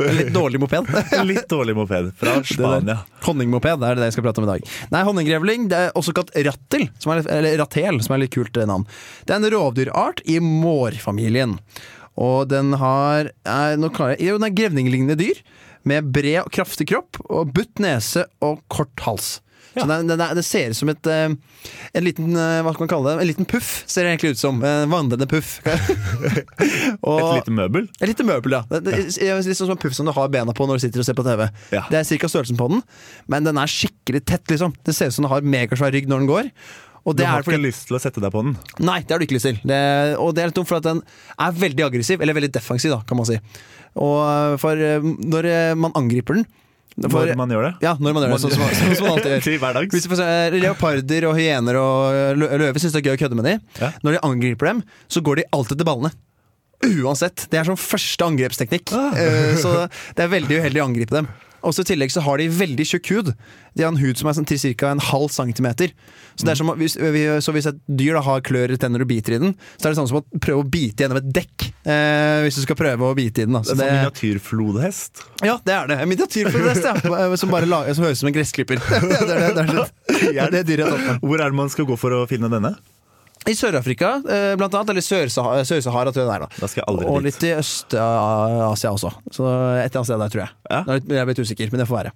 En 0.00 0.16
litt 0.16 0.30
dårlig 0.32 0.60
moped. 0.62 0.88
Litt 1.28 1.48
dårlig 1.50 1.74
moped 1.76 2.08
fra 2.20 2.38
Spania. 2.46 2.96
Honningmoped 3.26 3.84
er 3.84 4.00
det 4.00 4.08
jeg 4.08 4.16
skal 4.16 4.26
prate 4.28 4.40
om 4.40 4.46
i 4.48 4.52
dag. 4.54 4.70
Nei, 4.94 5.02
Honninggrevling 5.10 5.66
det 5.72 5.80
er 5.82 5.98
også 5.98 6.14
kalt 6.16 6.32
rattel, 6.48 6.86
som 7.02 7.12
er, 7.12 7.24
eller 7.36 7.58
ratel, 7.60 8.00
som 8.06 8.16
er 8.16 8.24
litt 8.24 8.32
kult 8.36 8.56
eh, 8.56 8.68
navn. 8.70 8.86
Det 9.28 9.36
er 9.36 9.42
en 9.42 9.50
rovdyrart 9.58 10.24
i 10.24 10.38
mårfamilien. 10.40 11.58
Og 12.20 12.48
den 12.48 12.72
har 12.80 13.28
er, 13.42 13.76
nå 13.80 13.92
klarer 13.92 14.16
jeg, 14.16 14.30
jo, 14.30 14.40
den 14.40 14.48
er 14.48 14.56
grevninglignende 14.56 15.18
dyr, 15.20 15.44
med 15.88 16.12
bred 16.14 16.42
og 16.46 16.52
kraftig 16.54 16.88
kropp, 16.92 17.20
og 17.28 17.50
butt 17.56 17.80
nese 17.82 18.26
og 18.44 18.60
kort 18.72 19.04
hals. 19.06 19.38
Så 19.74 19.82
det, 19.90 19.96
den, 20.06 20.20
er- 20.22 20.36
det 20.38 20.44
ser 20.46 20.70
ut 20.70 20.76
som 20.78 20.90
et 20.92 21.06
eh, 21.10 21.32
En 21.98 22.04
liten 22.06 22.28
eh, 22.38 22.60
hva 22.62 22.70
skal 22.76 22.84
man 22.84 22.90
kalle 22.92 23.08
det? 23.16 23.22
En 23.24 23.26
liten 23.32 23.48
puff, 23.50 23.70
ser 23.90 24.06
det 24.06 24.12
egentlig 24.12 24.36
ut 24.36 24.38
som. 24.38 24.60
En 24.62 24.92
vandrende 24.92 25.26
puff. 25.26 25.56
og, 27.02 27.18
Et 27.18 27.40
lite 27.40 27.54
møbel. 27.56 27.88
et 27.98 28.08
lite 28.12 28.26
møbel, 28.28 28.54
ja. 28.54 28.62
Det, 28.70 28.80
det, 28.86 28.94
det 29.16 29.26
er 29.32 29.40
litt 29.42 29.58
sånn 29.58 29.66
som 29.72 29.74
en 29.74 29.82
puff 29.82 29.96
som 29.96 30.06
du 30.06 30.12
har 30.14 30.30
bena 30.30 30.54
på 30.54 30.68
når 30.70 30.78
du 30.78 30.84
sitter 30.86 31.02
og 31.02 31.08
ser 31.08 31.18
på 31.18 31.26
TV. 31.26 31.46
Ja. 31.74 31.82
Det 31.90 31.98
er 32.00 32.06
cirka 32.08 32.30
størrelsen 32.30 32.60
på 32.60 32.70
den, 32.70 32.84
men 33.34 33.46
den 33.50 33.58
er 33.60 33.70
skikkelig 33.74 34.22
tett, 34.30 34.46
liksom. 34.54 34.76
Det 34.86 34.94
ser 34.96 35.10
ut 35.10 35.16
som 35.18 35.26
den 35.26 35.32
har 35.34 35.42
megasvær 35.56 35.94
rygg 35.96 36.06
når 36.10 36.22
den 36.22 36.30
går. 36.30 36.50
Du 37.04 37.12
det 37.18 37.26
har 37.28 37.42
fordi 37.44 37.58
ikke 37.58 37.66
lyst 37.66 37.82
til 37.90 37.98
å 37.98 38.00
sette 38.00 38.22
deg 38.22 38.30
på 38.32 38.40
den. 38.46 38.54
Nei, 38.80 39.02
det 39.04 39.12
har 39.12 39.20
du 39.20 39.26
ikke 39.26 39.36
lyst 39.36 39.44
til. 39.50 39.58
Det, 39.68 39.80
og 40.22 40.30
det 40.38 40.40
er 40.40 40.48
litt 40.48 40.56
dumt, 40.56 40.70
for 40.70 40.78
at 40.80 40.86
den 40.86 41.02
er 41.36 41.58
veldig 41.66 41.84
aggressiv, 41.90 42.22
eller 42.24 42.38
veldig 42.38 42.48
defensiv, 42.54 42.94
da, 42.94 43.02
kan 43.04 43.18
man 43.20 43.28
si. 43.28 43.36
Og 43.94 44.18
øh, 44.26 44.58
for 44.62 44.74
øh, 44.74 45.04
når 45.04 45.48
øh, 45.50 45.72
man 45.78 45.94
angriper 45.98 46.40
den 46.40 46.46
for, 47.10 47.26
Når 47.26 47.34
man 47.34 47.50
gjør 47.50 47.64
det. 47.66 47.72
Ja, 47.82 47.96
når 47.98 48.14
man 48.14 48.22
gjør 48.22 48.32
det, 48.36 48.40
sånn 48.44 48.52
som, 48.54 48.68
sånn 48.70 48.92
som 48.94 49.08
man 49.08 49.16
alltid 49.16 49.32
gjør. 49.50 49.88
Hvis 49.90 50.20
eh, 50.22 50.58
Leoparder 50.62 51.26
og 51.26 51.34
hyener 51.40 51.78
og 51.80 52.38
løver 52.38 52.78
syns 52.78 52.94
det 52.94 53.00
er 53.02 53.08
gøy 53.08 53.16
å 53.16 53.22
kødde 53.24 53.38
med 53.40 53.48
dem. 53.50 53.64
Ja. 53.80 53.88
Når 54.06 54.14
de 54.14 54.20
angriper 54.28 54.70
dem, 54.70 54.84
så 55.10 55.22
går 55.26 55.42
de 55.42 55.46
alltid 55.58 55.82
til 55.82 55.88
ballene. 55.88 56.12
Uansett. 56.84 57.48
Det 57.50 57.58
er 57.58 57.66
sånn 57.66 57.80
første 57.80 58.28
angrepsteknikk. 58.28 58.92
Ah. 58.94 59.18
så 59.58 59.72
det 60.14 60.26
er 60.26 60.30
veldig 60.30 60.60
uheldig 60.60 60.82
å 60.82 60.86
angripe 60.86 61.16
dem. 61.16 61.30
Også 61.64 61.84
I 61.84 61.88
tillegg 61.92 62.12
så 62.14 62.22
har 62.24 62.40
de 62.40 62.48
veldig 62.52 62.86
tjukk 62.88 63.10
hud. 63.14 63.30
De 63.74 63.82
har 63.84 63.92
en 63.92 64.00
hud 64.00 64.20
som 64.20 64.30
er 64.30 64.36
sånn 64.36 64.48
til 64.48 64.60
ca. 64.78 64.92
en 64.92 65.02
halv 65.02 65.32
centimeter. 65.34 65.94
Så, 66.34 66.46
det 66.46 66.54
er 66.54 66.60
som, 66.60 66.70
hvis, 66.78 66.96
så 67.44 67.54
hvis 67.54 67.68
et 67.70 67.80
dyr 67.86 68.18
da 68.18 68.22
har 68.26 68.42
klør 68.46 68.74
i 68.74 68.78
tenner 68.80 69.02
og 69.04 69.10
biter 69.10 69.36
i 69.36 69.40
den, 69.42 69.54
så 69.76 69.88
er 69.88 69.94
det 69.94 69.98
sånn 70.00 70.10
som 70.10 70.20
å 70.20 70.24
prøve 70.42 70.64
å 70.64 70.68
bite 70.68 71.04
gjennom 71.04 71.20
et 71.20 71.28
dekk. 71.34 71.68
Eh, 71.84 72.44
hvis 72.46 72.58
du 72.58 72.64
skal 72.64 72.78
prøve 72.78 73.10
å 73.10 73.16
bite 73.16 73.44
i 73.44 73.48
den. 73.48 73.58
Da. 73.58 73.64
Det 73.64 73.74
er 73.74 73.80
sånn 73.80 74.00
miniatyrflodhest. 74.00 75.24
ja, 75.46 75.58
det 75.66 75.76
er 75.76 75.92
det. 75.92 76.00
En 76.04 76.10
miniatyrflodhest, 76.10 76.88
ja. 76.88 77.28
Som 77.40 77.54
bare 77.54 77.70
lager, 77.70 77.96
som 77.96 78.06
høres 78.06 78.18
ut 78.20 78.24
som 78.24 78.32
en 78.32 78.36
gressklipper. 78.38 78.82
det 78.88 78.98
er 79.00 79.06
det, 79.10 79.28
det, 79.28 79.38
er 79.38 79.70
det, 79.70 79.86
det, 80.08 80.34
er 80.34 80.58
det 80.58 80.66
dyret. 80.70 81.08
Hvor 81.22 81.40
er 81.40 81.48
det 81.48 81.62
man 81.64 81.72
skal 81.72 81.88
gå 81.88 81.98
for 82.00 82.14
å 82.16 82.24
finne 82.30 82.50
denne? 82.52 82.76
I 83.46 83.52
Sør-Afrika, 83.52 84.14
eh, 84.24 84.54
blant 84.56 84.72
annet. 84.74 84.90
Eller 84.94 85.04
Sør-Sahara, 85.04 85.64
Sør-Sahara 85.68 86.12
tror 86.14 86.24
jeg 86.24 86.30
det 86.30 86.36
er. 86.36 86.44
da 86.48 86.84
Da 86.84 87.08
Og 87.10 87.22
litt 87.22 87.42
i 87.44 87.50
Øst-Asia 87.58 88.90
også. 88.94 89.10
Så 89.30 89.44
et 89.84 89.90
eller 89.90 90.00
annet 90.00 90.08
sted 90.08 90.18
der, 90.22 90.32
tror 90.32 90.42
jeg. 90.44 90.50
Ja. 90.70 90.80
Jeg- 90.88 91.18
er 91.20 91.26
litt 91.26 91.38
usikker, 91.38 91.70
men 91.72 91.80
det 91.80 91.88
får 91.88 91.98
være. 92.04 92.12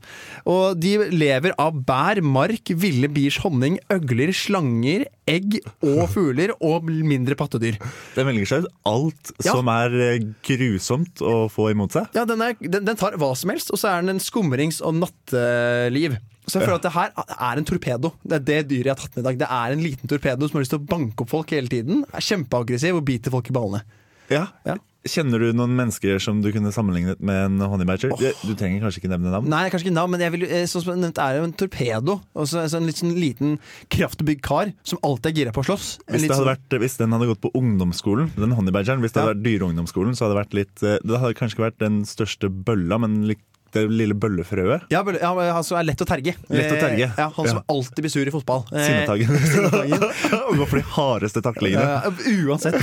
Og 0.46 0.80
de 0.80 0.92
lever 1.10 1.52
av 1.58 1.72
bær, 1.84 2.20
mark, 2.22 2.64
ville 2.74 3.08
biers 3.08 3.36
honning, 3.44 3.78
øgler, 3.90 4.32
slanger, 4.32 5.04
egg 5.28 5.58
og 5.82 6.08
fugler 6.14 6.54
og 6.60 6.84
mindre 6.84 7.34
pattedyr. 7.36 7.76
Den 8.14 8.26
velger 8.26 8.46
seg 8.46 8.64
ut 8.64 8.72
alt 8.86 9.32
Ja. 9.44 9.52
som 9.52 9.68
er 9.68 9.92
eh, 10.00 10.18
grusomt 10.42 11.20
å 11.20 11.50
få 11.52 11.70
imot 11.74 11.92
seg. 11.92 12.08
Ja, 12.14 12.24
den, 12.24 12.40
er, 12.40 12.54
den, 12.60 12.84
den 12.88 12.96
tar 12.96 13.12
hva 13.20 13.34
som 13.36 13.50
helst, 13.50 13.70
og 13.70 13.78
så 13.78 13.92
er 13.92 14.00
den 14.02 14.16
en 14.16 14.18
skumrings- 14.24 14.80
og 14.82 14.94
natteliv. 14.94 16.16
Så 16.48 16.58
jeg 16.58 16.66
føler 16.68 16.80
at 16.80 16.88
det 16.88 16.94
her 16.96 17.12
er 17.52 17.60
en 17.60 17.68
torpedo. 17.68 18.12
Det 18.24 18.40
er 18.40 18.44
det 18.48 18.58
dyret 18.72 18.88
jeg 18.90 18.94
har 18.96 19.00
tatt 19.04 19.16
med 19.16 19.24
i 19.24 19.28
dag. 19.28 19.40
Det 19.44 19.48
er 19.60 19.76
en 19.76 19.84
liten 19.84 20.10
torpedo 20.10 20.48
som 20.48 20.58
har 20.58 20.64
lyst 20.66 20.74
til 20.74 20.82
å 20.82 20.88
banke 20.88 21.24
opp 21.24 21.32
folk 21.36 21.54
hele 21.54 21.68
tiden. 21.72 22.04
Er 22.12 22.24
kjempeaggressiv 22.24 22.98
og 23.00 23.04
biter 23.08 23.34
folk 23.34 23.50
i 23.52 23.56
ballene. 23.56 23.84
Ja. 24.32 24.46
Ja. 24.68 24.76
Kjenner 25.08 25.40
du 25.40 25.52
noen 25.56 25.76
mennesker 25.78 26.18
som 26.20 26.40
du 26.42 26.50
kunne 26.52 26.72
sammenlignet 26.74 27.20
med 27.24 27.38
en 27.46 27.62
honeybadger? 27.70 28.10
Oh. 28.12 28.18
Du, 28.18 28.50
trenger 28.58 28.82
kanskje 28.82 29.00
ikke 29.00 29.10
nevne 29.12 29.30
navn. 29.32 29.46
Nei, 29.48 29.62
kanskje 29.72 29.86
ikke 29.86 29.94
navn, 29.96 30.10
men 30.12 30.24
jeg 30.24 30.34
vil, 30.34 30.44
eh, 30.50 30.64
sånn 30.68 30.82
som 30.84 30.90
jeg 30.92 31.00
nevnte, 31.04 31.22
er 31.24 31.38
jo 31.38 31.46
en 31.46 31.54
torpedo. 31.56 32.16
Og 32.34 32.48
så 32.50 32.64
så 32.68 32.80
en 32.80 32.88
litt 32.90 32.98
sånn 33.00 33.14
liten 33.16 33.54
kraftbygd 33.94 34.42
kar 34.44 34.72
som 34.84 35.00
alltid 35.06 35.30
er 35.30 35.36
gira 35.38 35.54
på 35.54 35.62
å 35.62 35.68
slåss. 35.70 35.86
Hvis, 36.10 36.26
sånn- 36.28 36.50
vært, 36.50 36.76
hvis 36.82 36.98
den 36.98 37.14
hadde 37.14 37.30
gått 37.30 37.40
på 37.40 37.52
ungdomsskolen, 37.56 38.34
den 38.36 38.52
honeybadgeren, 38.58 39.00
hvis 39.00 39.14
det 39.14 39.22
hadde 39.22 39.36
vært 39.36 39.46
dyreungdomsskolen, 39.46 40.18
så 40.18 40.26
hadde 40.26 40.34
det 40.34 40.42
vært 40.42 40.58
litt 40.58 40.82
eh, 40.82 40.98
Det 41.06 41.22
hadde 41.22 41.38
kanskje 41.38 41.56
ikke 41.56 41.68
vært 41.70 41.78
den 41.86 42.02
største 42.04 42.50
bølla, 42.50 43.00
men 43.00 43.22
litt 43.30 43.44
Det 43.74 43.82
lille 43.92 44.14
bøllefrøet. 44.16 44.86
Ja, 44.92 45.02
bølle, 45.04 45.20
ja, 45.20 45.32
han 45.52 45.64
som 45.66 45.76
er 45.80 45.84
lett 45.90 46.00
å 46.00 46.06
terge. 46.08 46.32
Lett 46.48 46.70
å 46.72 46.78
terge. 46.80 47.04
Eh, 47.10 47.18
Ja, 47.20 47.26
han 47.36 47.48
som 47.50 47.60
alltid 47.68 48.04
blir 48.06 48.12
sur 48.14 48.24
i 48.30 48.32
fotball. 48.32 48.62
Sinnetagen. 48.72 49.34
Sinnetaggen. 49.44 50.06
Og 50.48 50.56
går 50.62 50.70
for 50.70 50.80
de 50.80 50.86
hardeste 50.94 51.42
taklingene. 51.44 51.98
Eh, 52.08 52.22
uansett 52.48 52.80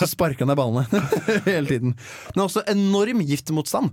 så 0.00 0.08
sparker 0.08 0.46
han 0.46 0.54
deg 0.54 0.60
ballene 0.62 0.86
hele 1.50 1.66
tiden. 1.68 1.92
Men 2.32 2.44
også 2.46 2.64
enorm 2.72 3.20
giftmotstand. 3.28 3.92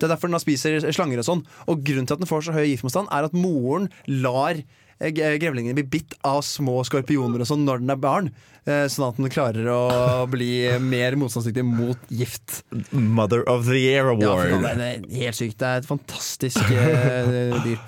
Det 0.00 0.06
er 0.08 0.14
derfor 0.14 0.30
den 0.32 0.40
spiser 0.40 0.78
slanger 0.96 1.20
og 1.20 1.26
sånn. 1.26 1.42
Og 1.68 1.82
grunnen 1.84 2.06
til 2.08 2.16
at 2.16 2.22
den 2.22 2.30
får 2.30 2.46
så 2.46 2.54
høy 2.56 2.64
giftmotstand, 2.70 3.10
er 3.12 3.26
at 3.26 3.34
moren 3.36 3.90
lar 4.08 4.56
eh, 4.56 4.64
grevlingene 5.00 5.74
blir 5.78 5.88
bitt 5.88 6.14
av 6.28 6.42
små 6.44 6.82
skorpioner 6.84 7.40
og 7.40 7.48
sånn 7.48 7.64
når 7.64 7.80
den 7.80 7.94
er 7.94 8.00
barn. 8.02 8.28
eh, 8.68 8.84
Sånn 8.92 9.08
at 9.08 9.16
den 9.16 9.30
klarer 9.32 9.64
å 9.72 9.80
bli 10.34 10.50
mer 10.84 11.16
motstandsdyktig 11.16 11.64
mot 11.64 11.98
gift. 12.12 12.60
Mother 12.92 13.42
of 13.48 13.64
the 13.70 13.78
Year 13.80 14.12
Award. 14.12 14.50
Ja, 14.52 14.74
det 14.76 14.90
er 14.90 15.08
helt 15.24 15.38
sykt. 15.40 15.56
Det 15.62 15.66
er 15.72 15.80
et 15.80 15.88
fantastisk 15.88 16.60
eh, 16.68 17.56
dyr. 17.64 17.80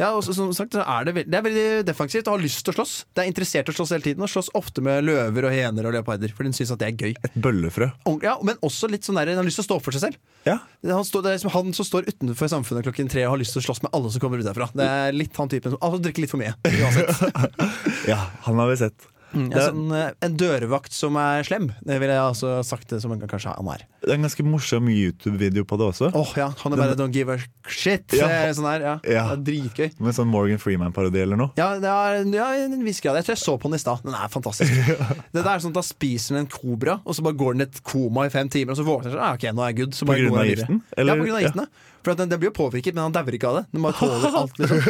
Ja, 0.00 0.10
og 0.16 0.22
så- 0.24 0.34
som 0.34 0.52
sagt, 0.56 0.74
er 0.74 1.04
det, 1.04 1.14
det 1.28 1.34
er 1.34 1.42
veldig 1.42 1.84
defensivt 1.84 2.26
og 2.28 2.38
har 2.38 2.44
lyst 2.44 2.62
til 2.64 2.72
å 2.72 2.76
slåss. 2.80 3.04
Det 3.14 3.24
er 3.24 3.30
interessert 3.30 3.68
i 3.68 3.72
å 3.72 3.76
slåss 3.76 3.90
hele 3.96 4.02
tiden, 4.06 4.22
og 4.22 4.28
slåss 4.32 4.48
ofte 4.54 4.80
med 4.82 5.04
løver 5.04 5.44
og 5.48 5.52
hyener 5.52 5.86
og 5.86 5.92
leoparder. 5.98 6.32
For 6.34 6.44
den 6.44 6.52
syns 6.56 6.72
at 6.72 6.78
det 6.80 6.88
er 6.88 6.96
gøy. 6.96 7.14
Et 7.24 7.34
bøllefrø. 7.40 7.90
Og, 8.06 8.22
Ja, 8.22 8.36
men 8.42 8.56
også 8.62 8.88
litt 8.90 9.02
sånn 9.04 9.16
der, 9.18 9.26
den 9.26 9.36
har 9.36 9.44
lyst 9.44 9.58
til 9.60 9.64
å 9.64 9.68
stå 9.70 9.76
opp 9.76 9.84
for 9.84 9.92
seg 9.92 10.06
selv. 10.08 10.16
Ja. 10.46 10.58
Han, 10.84 11.04
står, 11.04 11.22
det 11.22 11.30
er 11.32 11.38
liksom 11.38 11.52
han 11.54 11.72
som 11.76 11.86
står 11.86 12.08
utenfor 12.08 12.48
samfunnet 12.50 12.84
klokken 12.88 13.08
tre 13.10 13.24
og 13.26 13.34
har 13.36 13.38
lyst 13.42 13.52
til 13.54 13.62
å 13.62 13.66
slåss 13.68 13.82
med 13.84 13.92
alle 13.94 14.10
som 14.10 14.20
kommer 14.24 14.38
ut 14.40 14.46
derfra. 14.48 14.70
Det 14.74 14.88
er 14.88 15.12
litt 15.12 15.36
han 15.36 15.48
typen 15.52 15.74
som 15.74 15.78
altså, 15.82 16.02
drikker 16.02 16.24
litt 16.24 16.30
for 16.32 16.38
mye. 16.42 16.54
Uansett. 16.66 17.52
ja, 18.12 18.18
han 18.48 18.56
har 18.58 18.68
vi 18.72 18.76
sett. 18.82 19.08
En, 19.34 19.48
Det, 19.52 19.62
sånn, 19.64 19.86
eh, 19.96 20.10
en 20.26 20.36
dørvakt 20.36 20.92
som 20.92 21.16
er 21.16 21.42
slem, 21.46 21.70
det 21.86 21.98
ville 22.02 22.12
jeg 22.12 22.22
altså 22.22 22.50
sagt 22.66 22.88
det 22.92 23.00
som 23.00 23.14
kanskje 23.20 23.54
han 23.56 23.68
er. 23.72 23.84
det 24.02 24.10
er 24.10 24.14
en 24.18 24.26
ganske 24.26 24.44
morsom 24.44 24.88
YouTube-video 24.92 25.64
på 25.64 25.78
det 25.80 25.86
også. 25.92 26.10
Åh 26.14 26.32
ja, 26.36 26.48
han 26.62 26.72
er 26.74 26.76
bare 26.82 26.96
don't 26.98 27.14
give 27.16 27.32
a 27.32 27.38
shit. 27.68 28.12
Ja. 28.12 28.28
eh, 28.28 28.52
Sånn 28.52 28.66
her, 28.68 28.80
ja. 28.84 28.94
Ja. 29.08 29.24
Det 29.36 29.38
er 29.38 29.44
dritgøy. 29.48 30.00
Med 30.04 30.14
sånn 30.18 30.28
Morgan 30.28 30.58
Freeman-parodi 30.60 31.22
eller 31.22 31.40
noe. 31.40 31.52
Ja, 31.56 31.70
det 31.80 31.88
er, 31.88 32.18
ja, 32.34 32.48
en 32.66 32.84
viss 32.84 33.00
grad. 33.00 33.16
Jeg 33.20 33.24
tror 33.30 33.36
jeg 33.36 33.42
så 33.44 33.56
på 33.62 33.70
den 33.70 33.78
i 33.78 33.82
stad. 33.82 34.02
Den 34.04 34.14
er 34.18 34.28
fantastisk. 34.32 34.72
Det 35.32 35.40
er 35.46 35.62
sånn 35.64 35.72
at 35.72 35.80
Da 35.80 35.84
spiser 35.86 36.36
den 36.36 36.44
en 36.44 36.50
kobra, 36.52 36.98
og 37.04 37.14
så 37.16 37.22
bare 37.24 37.38
går 37.40 37.56
den 37.56 37.64
i 37.64 37.68
et 37.70 37.80
koma 37.86 38.26
i 38.28 38.32
fem 38.34 38.48
timer, 38.52 38.74
og 38.76 38.80
så 38.82 38.84
våkner 38.86 39.08
den 39.10 39.16
sånn, 39.16 39.24
ah, 39.24 39.34
ok, 39.38 39.48
nå 39.56 39.64
er 39.64 39.72
jeg 39.72 39.80
good. 39.82 39.96
Så 39.96 40.06
På 40.08 40.18
grunn 40.18 40.38
av 40.38 40.46
giften? 40.50 40.82
Eller? 40.96 41.14
Ja, 41.16 41.20
på 41.22 41.26
grunn 41.26 41.36
av 41.38 41.42
Ja. 41.42 41.48
giften. 41.48 41.72
For 42.02 42.18
den, 42.18 42.28
den 42.32 42.40
blir 42.42 42.50
jo 42.50 42.56
påvirket, 42.58 42.96
men 42.96 43.04
han 43.06 43.12
dauer 43.14 43.30
ikke 43.38 43.46
av 43.48 43.56
det. 43.60 43.64
Den 43.72 43.82
bare 43.86 43.94
tåler 43.94 44.34
alt, 44.42 44.56
liksom. 44.58 44.80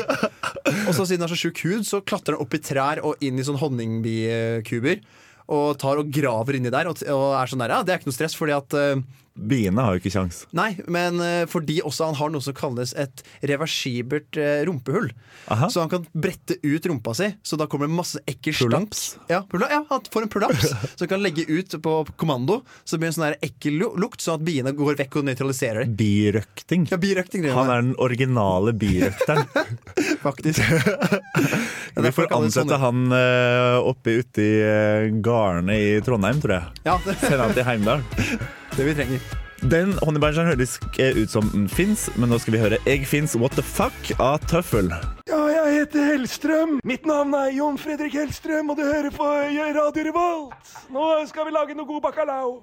Og 0.83 0.95
så 0.97 1.07
siden 1.07 1.23
han 1.23 1.29
har 1.29 1.35
så 1.37 1.49
sjuk 1.49 1.63
hud, 1.67 1.85
så 1.87 2.03
klatrer 2.05 2.37
han 2.37 2.45
opp 2.45 2.55
i 2.57 2.63
trær 2.63 3.03
og 3.07 3.21
inn 3.25 3.39
i 3.39 3.47
sånn 3.47 3.61
honningbikuber. 3.61 5.03
Og 5.53 5.77
tar 5.81 6.01
og 6.01 6.11
graver 6.15 6.59
inni 6.59 6.73
der, 6.73 6.89
og, 6.91 7.03
og 7.13 7.35
er 7.39 7.51
sånn 7.51 7.63
der, 7.63 7.75
ja, 7.75 7.83
det 7.87 7.95
er 7.95 8.01
ikke 8.01 8.11
noe 8.11 8.17
stress, 8.17 8.37
fordi 8.39 8.55
at 8.57 8.77
eh, 8.79 9.03
Biene 9.33 9.81
har 9.81 9.97
jo 9.97 10.03
ikke 10.03 10.13
kjangs. 10.13 10.43
Nei, 10.57 10.75
men 10.93 11.21
eh, 11.25 11.45
fordi 11.51 11.79
også 11.85 12.11
han 12.11 12.19
har 12.19 12.33
noe 12.35 12.45
som 12.45 12.57
kalles 12.57 12.93
et 13.01 13.23
reversibelt 13.49 14.37
eh, 14.37 14.61
rumpehull. 14.69 15.09
Aha. 15.53 15.71
Så 15.73 15.81
han 15.81 15.91
kan 15.93 16.05
brette 16.13 16.59
ut 16.63 16.89
rumpa 16.91 17.15
si, 17.17 17.31
så 17.43 17.57
da 17.61 17.67
kommer 17.71 17.89
det 17.89 17.97
masse 17.97 18.21
ekkel 18.29 18.57
stank. 18.57 18.97
Ja, 19.33 19.43
ja, 19.49 19.81
han 19.89 20.11
får 20.13 20.29
en 20.29 20.57
så 20.61 20.75
han 21.05 21.09
kan 21.15 21.25
legge 21.25 21.47
ut 21.49 21.75
på 21.83 21.95
kommando, 22.21 22.61
så 22.85 22.97
det 22.97 23.03
blir 23.03 23.13
en 23.13 23.17
sånn 23.17 23.39
ekkel 23.41 23.81
lukt, 23.81 24.21
sånn 24.21 24.41
at 24.41 24.47
biene 24.47 24.75
går 24.77 25.01
vekk 25.01 25.21
og 25.23 25.29
nøytraliserer 25.31 25.87
det. 25.87 25.97
Birøkting. 26.03 26.87
Ja, 26.93 27.01
birøkting, 27.01 27.47
det 27.47 27.57
Han 27.57 27.73
er 27.73 27.85
den 27.87 27.97
originale 28.03 28.77
birøkteren. 28.77 29.49
faktisk. 30.27 30.63
Ja, 31.95 32.01
Vi 32.01 32.13
får 32.17 32.31
ansette 32.33 32.73
sånn. 32.73 32.81
han 32.81 33.13
uh, 33.13 33.77
oppe 33.85 34.15
ute 34.23 34.41
i 34.41 34.53
uh, 34.65 35.11
gardene 35.21 35.77
i 35.77 35.91
Trondheim, 36.01 36.41
tror 36.41 36.55
jeg. 36.57 36.83
Ja, 36.89 36.97
det, 37.05 37.19
Send 37.21 37.45
han 37.45 37.53
til 37.53 37.69
Heimdal. 37.69 38.07
Det 38.77 38.87
vi 38.89 38.95
trenger. 38.97 39.33
Den 39.63 39.93
honningbæsjeren 40.03 40.49
høres 40.51 40.79
ut 40.99 41.31
som 41.31 41.47
den 41.53 41.69
fins, 41.71 42.09
men 42.19 42.33
nå 42.33 42.39
skal 42.43 42.57
vi 42.57 42.63
høre 42.65 42.81
Egg 42.91 43.05
fins 43.07 43.37
What 43.39 43.55
the 43.55 43.63
fuck 43.63 44.11
av 44.19 44.43
Tøffel. 44.51 44.91
Ja, 45.31 45.39
jeg 45.53 45.77
heter 45.77 46.09
Hellstrøm. 46.09 46.81
Mitt 46.89 47.07
navn 47.07 47.37
er 47.39 47.53
Jon 47.55 47.79
Fredrik 47.79 48.17
Hellstrøm, 48.19 48.73
og 48.75 48.81
du 48.81 48.83
hører 48.83 49.15
på 49.15 49.29
Radio 49.79 50.09
Revolt. 50.09 50.75
Nå 50.91 51.09
skal 51.31 51.47
vi 51.47 51.55
lage 51.55 51.79
noe 51.79 51.87
god 51.87 52.03
bacalao. 52.09 52.57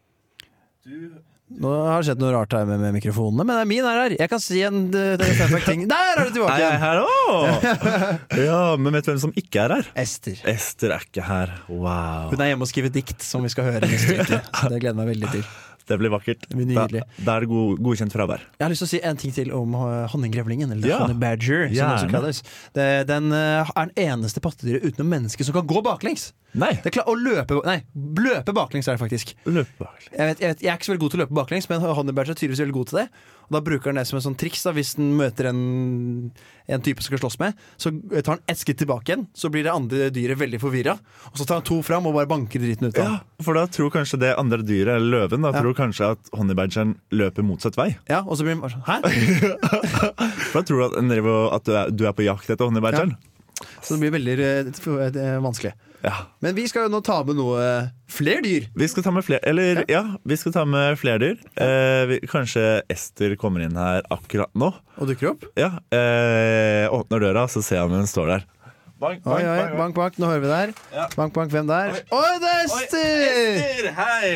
Nå 1.50 1.70
har 1.88 2.04
det 2.04 2.10
skjedd 2.12 2.20
noe 2.22 2.34
rart 2.36 2.52
her 2.54 2.68
med, 2.70 2.78
med 2.78 2.94
mikrofonene, 3.00 3.42
men 3.42 3.56
det 3.56 3.62
er 3.64 3.70
min 3.72 3.88
er 3.90 4.02
her. 4.04 4.18
Jeg 4.20 4.30
kan 4.30 4.42
si 4.44 4.60
en 4.68 4.84
uh, 4.94 5.64
ting. 5.66 5.88
Der 5.90 6.12
er 6.12 6.28
du 6.28 6.36
tilbake 6.36 6.60
Er 6.62 6.78
her? 6.84 7.02
Ja, 8.38 8.60
men 8.78 8.94
vet 8.94 9.08
du 9.08 9.14
hvem 9.16 9.24
som 9.24 9.34
ikke 9.40 9.64
er 9.64 9.78
her? 9.80 9.90
Ester. 9.98 10.38
Ester 10.52 10.94
er 10.94 11.08
ikke 11.08 11.26
her. 11.26 11.56
Wow. 11.72 12.30
Hun 12.36 12.44
er 12.44 12.52
hjemme 12.52 12.68
og 12.68 12.70
skriver 12.70 12.94
dikt, 12.94 13.26
som 13.26 13.48
vi 13.48 13.50
skal 13.56 13.72
høre 13.72 13.90
neste 13.90 14.20
uke. 14.20 14.44
Det 14.70 14.78
gleder 14.78 14.92
jeg 14.92 15.00
meg 15.02 15.12
veldig 15.16 15.34
til. 15.40 15.50
Det 15.90 15.98
blir 16.00 16.12
vakkert. 16.14 16.44
Det 16.48 16.56
blir 16.60 16.70
nydelig. 16.70 17.02
da 17.26 17.36
er 17.40 17.46
det 17.46 17.50
god, 17.52 17.80
godkjent 17.86 18.14
fravær. 18.14 18.44
Jeg 18.60 18.66
har 18.66 18.74
lyst 18.74 18.84
til 18.86 18.90
å 18.90 18.92
si 18.94 19.02
en 19.10 19.18
ting 19.20 19.34
til 19.36 19.52
om 19.58 19.74
uh, 19.76 20.06
honninggrevlingen, 20.14 20.72
eller 20.76 20.88
Ja. 20.92 21.00
honey 21.04 21.18
badger, 21.18 21.66
som 21.68 21.76
det 21.76 21.88
også 21.98 22.12
kalles. 22.14 22.44
Det, 22.78 22.88
den 23.10 23.32
uh, 23.34 23.66
er 23.74 23.90
den 23.90 23.96
eneste 24.10 24.44
pattedyret 24.46 24.86
utenom 24.86 25.10
mennesket 25.18 25.50
som 25.50 25.58
kan 25.58 25.68
gå 25.70 25.82
baklengs. 25.86 26.30
Nei. 26.58 26.72
Det 26.82 26.90
er 26.90 26.96
klar, 27.00 27.10
å 27.10 27.14
løpe, 27.14 27.60
nei, 27.68 27.80
løpe 28.18 28.54
baklengs 28.58 28.88
er 28.90 28.98
det 28.98 29.02
faktisk. 29.04 29.36
Løpe 29.46 29.76
baklengs. 29.84 30.14
Jeg, 30.14 30.32
vet, 30.32 30.40
jeg, 30.42 30.54
vet, 30.56 30.64
jeg 30.66 30.72
er 30.74 30.80
ikke 30.80 30.88
så 30.88 30.94
veldig 30.96 31.04
god 31.04 31.14
til 31.14 31.20
å 31.20 31.24
løpe 31.26 31.38
baklengs, 31.42 31.70
men 31.70 31.84
honey 31.86 32.16
badger 32.18 32.34
er 32.34 32.40
tydeligvis 32.40 32.64
veldig 32.66 32.78
god 32.80 32.90
til 32.94 33.02
det. 33.04 33.08
Da 33.50 33.62
bruker 33.66 33.90
han 33.90 33.98
det 34.00 34.06
som 34.10 34.20
en 34.20 34.24
sånn 34.28 34.38
triks 34.40 34.62
da, 34.66 34.74
hvis 34.76 34.94
han 35.00 35.10
møter 35.18 35.50
en, 35.50 35.62
en 36.70 36.84
type 36.86 37.02
som 37.02 37.10
skal 37.10 37.22
slåss 37.24 37.40
med. 37.42 37.58
Så 37.82 37.92
tar 38.14 38.36
han 38.36 38.44
ett 38.50 38.62
skritt 38.62 38.78
tilbake 38.84 39.10
igjen, 39.14 39.26
så 39.34 39.50
blir 39.54 39.66
det 39.66 39.74
andre 39.74 40.10
dyret 40.14 40.38
veldig 40.40 40.60
forvirra. 40.62 40.96
Og 41.32 41.40
så 41.40 41.48
tar 41.50 41.60
han 41.62 41.68
to 41.68 41.80
fram 41.86 42.06
og 42.10 42.18
bare 42.18 42.30
banker 42.30 42.62
driten 42.62 42.90
ut 42.92 43.00
av 43.02 43.08
Ja, 43.10 43.16
for 43.46 43.58
da 43.58 43.66
tror 43.72 43.90
kanskje 43.94 44.22
det 44.22 44.36
andre 44.38 44.62
dyret, 44.62 45.00
eller 45.00 45.26
løven, 45.26 45.46
da 45.46 45.54
Ja. 45.56 45.64
tror 45.64 45.78
kanskje 45.78 46.12
at 46.14 46.32
honeybadgeren 46.38 46.96
løper 47.12 47.46
motsatt 47.46 47.78
vei. 47.80 47.96
Ja, 48.10 48.22
og 48.22 48.38
så 48.38 48.46
blir 48.46 48.58
han 48.58 48.62
bare 48.62 48.78
sånn 48.78 48.86
Hæ? 48.86 49.02
For 50.50 50.62
da 50.62 50.66
tror 50.66 50.80
du 50.80 50.86
at, 50.86 51.60
at 51.60 51.66
du, 51.66 51.74
er, 51.76 51.92
du 51.92 52.06
er 52.08 52.14
på 52.18 52.26
jakt 52.26 52.50
etter 52.50 52.70
honeybadgeren. 52.70 53.18
Så 53.82 53.96
det 53.96 54.06
blir 54.06 54.14
veldig 54.16 54.36
eh, 54.46 55.40
vanskelig. 55.44 55.74
Ja. 56.04 56.14
Men 56.40 56.56
vi 56.56 56.64
skal 56.72 56.86
jo 56.88 56.92
nå 56.94 57.02
ta 57.04 57.18
med 57.28 57.36
noe 57.40 57.64
flere 58.12 58.44
dyr. 58.46 58.70
Vi 58.78 58.88
skal 58.88 59.04
ta 59.04 59.12
med 59.12 59.26
flere 59.28 59.44
Eller 59.50 59.82
ja, 59.92 60.04
vi 60.24 60.38
skal 60.40 60.54
ta 60.56 60.64
med 60.68 60.96
flere 61.02 61.20
dyr. 61.24 61.42
Eh, 61.60 62.04
vi, 62.08 62.20
kanskje 62.32 62.64
Ester 62.92 63.36
kommer 63.40 63.66
inn 63.66 63.76
her 63.80 64.06
akkurat 64.14 64.52
nå. 64.56 64.72
Og 65.00 65.12
dukker 65.12 65.34
opp. 65.34 65.44
Ja, 65.60 65.74
eh, 65.92 66.88
Åpner 66.96 67.28
døra, 67.28 67.48
så 67.52 67.64
ser 67.66 67.82
jeg 67.82 67.90
om 67.90 67.98
hun 68.00 68.08
står 68.10 68.34
der. 68.36 68.48
Bank, 69.00 69.28
Oi, 69.32 69.44
oi, 69.48 69.60
bank, 69.80 69.94
bank, 69.96 70.18
nå 70.20 70.28
hører 70.28 70.42
vi 70.44 70.50
der. 70.52 70.74
Bank, 71.16 71.32
bank, 71.36 71.54
hvem 71.54 71.70
der? 71.70 72.02
Oi, 72.12 72.32
det 72.44 72.56
er 72.56 72.66
Ester! 72.66 73.14
Ester, 73.30 73.94
hei! 73.96 74.34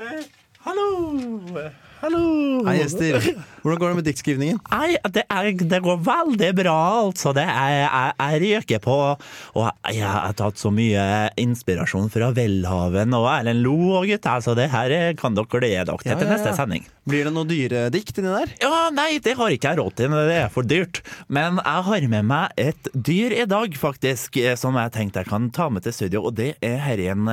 Eh, 0.00 0.22
hallo! 0.64 1.68
Hallo! 1.96 2.60
Hei, 2.66 2.82
Ester. 2.84 3.16
Hvordan 3.62 3.78
går 3.80 3.88
det 3.88 3.96
med 3.96 4.04
diktskrivningen? 4.06 4.58
Nei, 4.68 4.98
det, 5.14 5.22
er, 5.32 5.46
det 5.56 5.78
går 5.82 6.02
veldig 6.04 6.50
bra, 6.58 6.74
altså. 7.06 7.32
Det 7.34 7.46
er, 7.48 7.70
jeg, 7.80 8.12
jeg 8.20 8.40
ryker 8.42 8.82
på. 8.84 8.96
Og 9.56 9.94
jeg 9.94 10.04
har 10.04 10.34
tatt 10.36 10.60
så 10.60 10.68
mye 10.74 11.06
inspirasjon 11.40 12.10
fra 12.12 12.28
Welhaven 12.36 13.16
og 13.16 13.26
Erlend 13.32 13.64
Lo 13.64 13.74
og 13.96 14.10
gutta, 14.10 14.36
så 14.44 14.52
det 14.58 14.68
her 14.74 14.92
kan 15.16 15.38
dere 15.38 15.48
glede 15.48 15.86
dere 15.88 16.02
til 16.04 16.12
Ja, 16.12 16.18
ja, 16.18 16.26
ja, 16.28 16.34
neste 16.34 16.52
sending. 16.58 16.84
Blir 17.06 17.28
det 17.28 17.32
noe 17.32 17.48
dyredikt 17.48 18.20
inni 18.20 18.34
der? 18.34 18.52
Ja, 18.60 18.84
nei, 18.94 19.16
det 19.22 19.36
har 19.40 19.56
ikke 19.56 19.72
jeg 19.72 19.80
råd 19.80 19.96
til, 19.96 20.18
det 20.28 20.36
er 20.36 20.52
for 20.52 20.68
dyrt. 20.68 21.00
Men 21.32 21.62
jeg 21.62 21.86
har 21.88 22.08
med 22.12 22.28
meg 22.28 22.60
et 22.60 22.92
dyr 22.92 23.34
i 23.40 23.48
dag, 23.48 23.80
faktisk, 23.80 24.36
eh, 24.42 24.58
som 24.60 24.76
jeg 24.76 24.92
tenkte 24.98 25.24
jeg 25.24 25.30
kan 25.32 25.48
ta 25.54 25.70
med 25.72 25.86
til 25.86 25.96
studio, 25.96 26.26
og 26.28 26.36
det 26.36 26.52
er 26.60 26.76
herren 26.84 27.24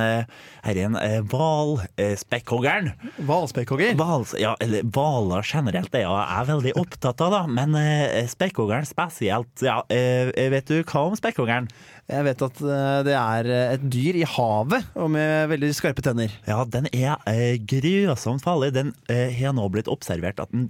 herren 0.64 0.96
hvalspekkhoggeren. 1.28 2.94
Hvalspekkhogger? 3.28 3.94
Hvals, 4.00 4.32
ja, 4.54 4.64
eller 4.64 4.86
hvaler 4.94 5.44
generelt, 5.46 5.94
er 5.94 6.04
jeg 6.06 6.48
veldig 6.50 6.74
opptatt 6.80 7.22
av, 7.24 7.34
da. 7.34 7.42
Men 7.50 7.74
eh, 7.78 8.24
spekkhoggeren 8.30 8.86
spesielt. 8.88 9.52
Ja, 9.64 9.80
eh, 9.92 10.30
vet 10.52 10.70
du 10.70 10.82
hva 10.82 11.08
om 11.08 11.16
spekkhoggeren? 11.18 11.68
Jeg 12.10 12.26
vet 12.26 12.44
at 12.44 12.60
eh, 12.60 12.98
det 13.06 13.16
er 13.16 13.48
eh, 13.50 13.74
et 13.76 13.86
dyr 13.90 14.20
i 14.20 14.26
havet, 14.28 14.90
og 14.94 15.10
med 15.14 15.48
veldig 15.52 15.72
skarpe 15.76 16.04
tenner. 16.04 16.32
Ja, 16.48 16.62
den 16.68 16.88
er 16.92 17.16
eh, 17.30 17.56
grusomt 17.58 18.44
farlig. 18.44 18.74
Den 18.76 18.94
eh, 19.12 19.32
har 19.38 19.56
nå 19.56 19.66
blitt 19.72 19.90
observert 19.92 20.42
at 20.42 20.52
den 20.54 20.68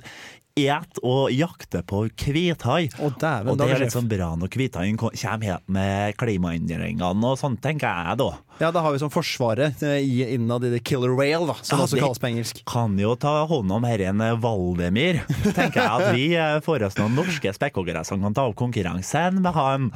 et 0.54 0.98
og 1.02 1.32
jakter 1.34 1.82
på 1.82 2.04
hvithai. 2.14 2.86
Og, 3.02 3.18
og 3.18 3.56
det 3.58 3.66
er 3.66 3.80
litt 3.82 3.94
sånn 3.94 4.06
bra 4.10 4.30
når 4.38 4.52
hvithaien 4.54 4.98
kommer 5.00 5.42
helt 5.42 5.66
med 5.66 6.14
klimaendringene 6.20 7.30
og 7.32 7.40
sånn, 7.40 7.56
tenker 7.62 7.90
jeg 7.90 8.20
da. 8.22 8.28
Ja, 8.62 8.70
da 8.70 8.84
har 8.84 8.94
vi 8.94 9.00
sånn 9.02 9.10
Forsvaret 9.10 9.82
eh, 9.82 9.98
innad 10.36 10.62
i 10.68 10.70
The 10.76 10.82
killer 10.86 11.16
whale, 11.18 11.48
da, 11.50 11.56
som 11.58 11.80
Ja, 11.80 11.88
også 11.88 11.98
kalles 11.98 12.22
på 12.22 12.30
engelsk. 12.30 12.62
Kan 12.70 12.94
jo 13.02 13.16
ta 13.18 13.40
hånd 13.50 13.74
om 13.74 13.86
herren 13.88 14.22
eh, 14.22 14.36
Valdemir. 14.38 15.24
Tenker 15.58 15.80
jeg 15.80 15.90
at 15.90 16.14
vi 16.14 16.28
eh, 16.38 16.60
får 16.62 16.86
oss 16.86 17.00
noen 17.00 17.18
norske 17.18 17.54
spekkhoggere 17.58 18.04
som 18.06 18.22
kan 18.22 18.36
ta 18.38 18.46
opp 18.46 18.58
konkurransen 18.62 19.42
med 19.42 19.58
han. 19.58 19.90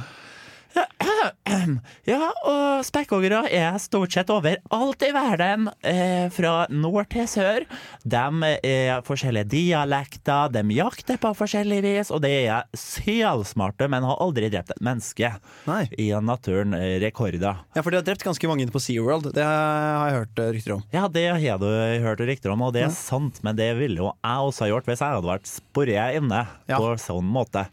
Ja, 2.08 2.28
og 2.48 2.84
spekkhoggere 2.86 3.42
er 3.52 3.76
stort 3.82 4.12
sett 4.14 4.30
overalt 4.32 5.02
i 5.04 5.10
verden, 5.14 5.68
eh, 5.86 6.28
fra 6.32 6.66
nord 6.72 7.08
til 7.12 7.26
sør. 7.28 7.66
De 8.04 8.22
er 8.64 9.02
forskjellige 9.06 9.48
dialekter, 9.52 10.52
de 10.54 10.62
jakter 10.76 11.18
på 11.20 11.32
forskjellig 11.36 11.80
vis, 11.84 12.12
og 12.14 12.22
de 12.24 12.30
er 12.46 12.68
sjelsmarte, 12.78 13.88
men 13.90 14.06
har 14.08 14.20
aldri 14.24 14.48
drept 14.52 14.72
et 14.76 14.82
menneske. 14.84 15.32
Nei. 15.68 15.82
I 16.00 16.08
naturen 16.24 16.76
eh, 16.78 16.96
rekorder. 17.02 17.60
Ja, 17.76 17.82
for 17.84 17.90
de 17.92 18.00
har 18.00 18.06
drept 18.08 18.24
ganske 18.26 18.48
mange 18.50 18.64
inne 18.66 18.74
på 18.74 18.82
SeaWorld. 18.82 19.30
Det 19.36 19.44
har 19.44 20.08
jeg 20.08 20.18
hørt 20.20 20.42
eh, 20.44 20.52
rykter 20.56 20.76
om. 20.78 20.84
Ja, 20.94 21.06
det 21.12 21.26
har 21.34 21.60
du 21.62 21.68
hørt 22.06 22.24
rykter 22.28 22.54
om, 22.54 22.66
og 22.68 22.74
det 22.76 22.86
er 22.88 22.94
sant, 22.94 23.42
men 23.46 23.58
det 23.58 23.72
ville 23.80 24.00
jo 24.04 24.12
jeg 24.14 24.48
også 24.50 24.64
ha 24.66 24.72
gjort 24.72 24.88
hvis 24.88 25.02
jeg 25.04 25.16
hadde 25.18 25.32
vært 25.34 25.48
sporre 25.50 26.10
inne 26.18 26.44
Ja. 26.68 26.76
på 26.80 26.94
sånn 27.00 27.28
måte. 27.28 27.66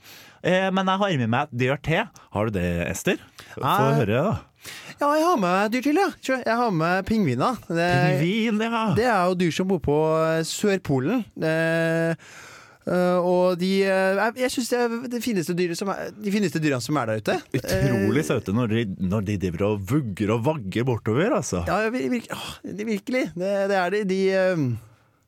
Eh, 0.46 0.68
men 0.70 0.86
jeg 0.86 1.02
har 1.02 1.16
med 1.24 1.32
meg 1.34 1.48
et 1.48 1.62
dyr 1.64 1.80
til. 1.82 2.10
Har 2.36 2.50
du 2.50 2.58
det, 2.60 2.68
Ester? 2.86 3.22
Få 3.56 3.66
høre, 3.66 4.26
da. 4.30 4.36
Ja, 5.00 5.10
jeg 5.18 5.26
har 5.26 5.38
med 5.42 5.74
dyr 5.74 5.86
til, 5.86 5.98
ja. 6.00 6.10
Jeg 6.46 6.58
har 6.62 6.74
med 6.74 7.06
pingviner. 7.10 7.58
Det, 7.68 7.88
Pingvin, 8.22 8.62
ja. 8.62 8.84
det 8.98 9.08
er 9.10 9.24
jo 9.30 9.40
dyr 9.42 9.56
som 9.58 9.70
bor 9.70 9.82
på 9.84 9.98
eh, 10.22 10.44
Sørpolen. 10.46 11.26
Det, 11.34 11.56
eh, 12.86 13.18
og 13.18 13.58
de 13.62 13.72
Jeg, 13.82 14.34
jeg 14.44 14.54
syns 14.54 14.72
det 14.72 14.80
er 14.84 14.96
de 15.16 15.22
fineste 15.26 15.58
dyret 15.58 15.82
som 15.82 15.90
er, 15.94 16.14
de 16.14 16.34
fineste 16.34 16.62
dyrene 16.62 16.86
som 16.86 17.02
er 17.02 17.10
der 17.10 17.26
ute. 17.26 17.40
Utrolig 17.58 18.26
søte 18.30 18.54
når 18.54 18.74
de, 18.74 18.88
når 19.02 19.30
de 19.32 19.40
driver 19.42 19.72
og 19.72 19.86
vugger 19.90 20.38
og 20.38 20.46
vagger 20.46 20.86
bortover, 20.86 21.40
altså. 21.42 21.66
Ja, 21.66 21.90
virkelig. 21.90 23.32
Det, 23.34 23.56
det 23.74 23.82
er 23.82 23.98
de. 23.98 24.04
de 24.14 24.22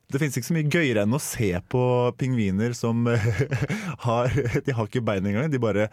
Det 0.08 0.16
fins 0.22 0.38
ikke 0.40 0.46
så 0.48 0.54
mye 0.56 0.68
gøyere 0.72 1.02
enn 1.04 1.12
å 1.12 1.18
se 1.20 1.50
på 1.68 1.80
pingviner 2.16 2.72
som 2.72 3.02
har 4.06 4.30
De 4.64 4.72
har 4.72 4.86
ikke 4.88 5.02
bein 5.04 5.26
engang, 5.28 5.50
de 5.52 5.60
bare 5.60 5.88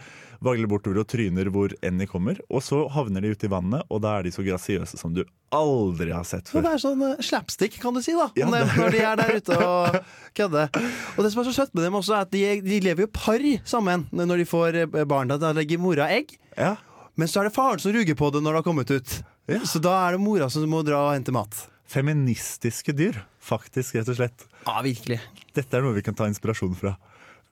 vagler 0.45 0.69
bortover 0.71 1.01
og 1.01 1.09
tryner 1.11 1.49
hvor 1.51 1.73
enn 1.83 1.99
de 1.99 2.07
kommer. 2.07 2.39
Og 2.47 2.63
så 2.63 2.83
havner 2.95 3.25
de 3.25 3.33
ute 3.35 3.47
i 3.47 3.51
vannet, 3.51 3.83
og 3.91 3.99
da 4.05 4.13
er 4.19 4.27
de 4.27 4.31
så 4.35 4.45
grasiøse 4.45 4.99
som 5.01 5.11
du 5.15 5.23
aldri 5.55 6.13
har 6.15 6.23
sett 6.27 6.47
før. 6.51 6.63
det 6.63 6.71
er 6.77 6.83
sånn 6.85 7.03
eh, 7.09 7.19
slapstick, 7.27 7.75
kan 7.83 7.95
du 7.97 7.99
si, 8.05 8.15
da. 8.15 8.29
Ja, 8.39 8.47
det, 8.53 8.63
det- 8.69 8.79
når 8.79 8.95
de 8.95 9.03
er 9.09 9.19
der 9.19 9.35
ute 9.41 9.59
og 9.67 9.99
kødder. 10.39 10.81
Og 11.17 11.21
det 11.27 11.33
som 11.35 11.43
er 11.43 11.49
så 11.51 11.55
søtt 11.59 11.75
med 11.75 11.87
dem 11.87 11.99
også, 11.99 12.15
er 12.15 12.27
at 12.29 12.33
de, 12.35 12.43
de 12.63 12.79
lever 12.87 13.07
jo 13.07 13.11
par 13.19 13.43
sammen 13.67 14.07
når 14.15 14.43
de 14.45 14.49
får 14.55 14.81
eh, 14.85 14.99
barn. 15.11 15.31
Da 15.35 15.51
legger 15.55 15.81
mora 15.83 16.07
egg. 16.15 16.35
Ja. 16.55 16.75
Men 17.19 17.27
så 17.31 17.43
er 17.43 17.49
det 17.49 17.55
faren 17.59 17.83
som 17.83 17.91
ruger 17.95 18.15
på 18.19 18.31
det 18.31 18.39
når 18.43 18.55
det 18.55 18.63
har 18.63 18.67
kommet 18.71 18.95
ut. 18.95 19.19
Ja. 19.51 19.59
Så 19.67 19.83
da 19.83 19.97
er 20.07 20.15
det 20.15 20.23
mora 20.23 20.47
som 20.51 20.63
må 20.71 20.85
dra 20.87 21.03
og 21.09 21.15
hente 21.19 21.35
mat. 21.35 21.65
Feministiske 21.89 22.95
dyr, 22.97 23.19
faktisk, 23.43 23.95
rett 23.99 24.09
og 24.09 24.17
slett. 24.17 24.47
Ja, 24.65 24.79
virkelig. 24.85 25.19
Dette 25.53 25.77
er 25.77 25.85
noe 25.85 25.95
vi 25.97 26.05
kan 26.05 26.17
ta 26.17 26.27
inspirasjon 26.29 26.73
fra. 26.77 26.95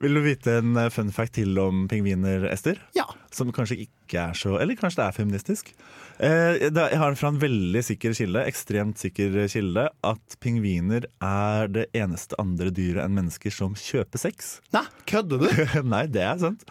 Vil 0.02 0.16
du 0.18 0.20
vite 0.24 0.56
en 0.58 0.74
eh, 0.76 0.90
fun 0.92 1.12
fact 1.14 1.36
til 1.38 1.54
om 1.62 1.84
pingviner, 1.90 2.48
Ester? 2.50 2.80
Ja. 2.96 3.06
Som 3.34 3.52
kanskje 3.54 3.84
ikke 3.86 4.26
er 4.28 4.36
så 4.36 4.56
Eller 4.60 4.76
kanskje 4.78 5.00
det 5.00 5.06
er 5.06 5.16
feministisk. 5.16 5.70
Eh, 6.18 6.64
jeg 6.66 6.98
har 7.00 7.12
den 7.12 7.18
fra 7.18 7.30
en 7.30 7.40
veldig 7.42 7.82
sikker 7.86 8.16
kilde, 8.18 8.42
ekstremt 8.50 9.00
sikker 9.00 9.38
kilde, 9.50 9.86
at 10.04 10.36
pingviner 10.42 11.08
er 11.24 11.70
det 11.72 11.88
eneste 11.96 12.38
andre 12.42 12.74
dyret 12.74 13.04
enn 13.06 13.16
mennesker 13.16 13.54
som 13.54 13.78
kjøper 13.78 14.26
sex. 14.26 14.58
Nei, 14.74 14.84
kødder 15.10 15.46
du? 15.46 15.48
Nei, 15.94 16.04
det 16.10 16.26
er 16.26 16.42
sant. 16.42 16.66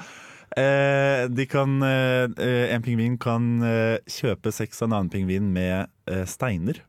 Eh, 0.59 1.25
de 1.31 1.47
kan, 1.49 1.79
eh, 1.87 2.27
en 2.75 2.83
pingvin 2.85 3.17
kan 3.17 3.53
kjøpe 4.03 4.51
sex 4.53 4.83
av 4.83 4.91
en 4.91 4.99
annen 4.99 5.13
pingvin 5.15 5.47
med 5.55 5.87
steiner. 6.29 6.83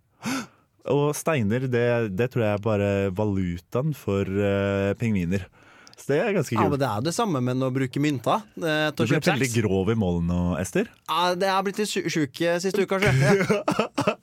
Og 0.92 1.14
steiner, 1.16 1.64
det, 1.70 1.85
det 2.12 2.29
tror 2.33 2.44
jeg 2.44 2.59
er 2.59 2.64
bare 2.64 2.88
valutaen 3.16 3.94
for 3.97 4.29
uh, 4.29 4.92
pingviner. 5.01 5.47
Så 5.94 6.11
det 6.11 6.18
er 6.20 6.35
ganske 6.35 6.53
kult. 6.53 6.61
Ja, 6.61 6.68
men. 6.68 6.81
Det 6.83 6.88
er 6.90 7.05
det 7.07 7.14
samme 7.16 7.40
med 7.44 7.62
å 7.64 7.70
bruke 7.73 8.01
mynter 8.03 8.42
eh, 8.59 8.88
Du 8.99 9.05
ble 9.07 9.20
veldig 9.23 9.49
grov 9.55 9.92
i 9.92 9.97
målen 9.97 10.27
nå, 10.29 10.40
Ester. 10.61 10.90
Ja, 11.09 11.31
det 11.38 11.49
har 11.49 11.62
blitt 11.64 11.79
litt 11.81 11.92
sjuk 12.12 12.40
eh, 12.42 12.59
siste 12.61 12.85
uka, 12.85 12.99
kanskje. 13.01 13.37
Ja. 13.49 14.16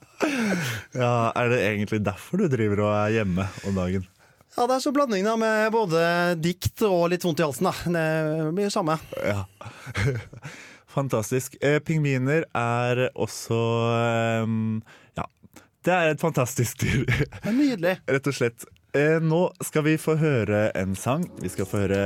Ja, 0.94 1.32
Er 1.34 1.48
det 1.50 1.56
egentlig 1.66 1.98
derfor 2.06 2.38
du 2.38 2.44
driver 2.52 2.84
og 2.84 2.92
er 2.94 3.14
hjemme 3.16 3.48
om 3.66 3.74
dagen? 3.74 4.04
ja, 4.52 4.66
det 4.68 4.76
er 4.76 4.82
så 4.84 4.92
blanding 4.94 5.24
da 5.24 5.32
med 5.40 5.72
både 5.72 6.02
dikt 6.38 6.84
og 6.86 7.08
litt 7.10 7.24
vondt 7.24 7.40
i 7.40 7.46
halsen. 7.46 7.66
da 7.66 7.72
Det 7.96 8.52
blir 8.54 8.68
jo 8.68 8.74
samme. 8.74 8.98
Ja. 9.24 9.46
Fantastisk. 10.94 11.56
Eh, 11.64 11.80
pingviner 11.80 12.44
er 12.52 13.06
også 13.16 13.58
eh, 13.96 14.54
det 15.86 15.96
er 15.96 16.12
et 16.14 16.22
fantastisk 16.22 16.84
dyr. 16.84 17.26
Nydelig. 17.48 17.98
Rett 18.12 18.30
og 18.30 18.36
slett. 18.36 18.66
Eh, 18.92 19.16
nå 19.24 19.46
skal 19.64 19.86
vi 19.86 19.94
få 19.96 20.18
høre 20.20 20.66
en 20.76 20.92
sang. 20.98 21.24
Vi 21.40 21.48
skal 21.48 21.64
få 21.64 21.78
høre 21.86 22.00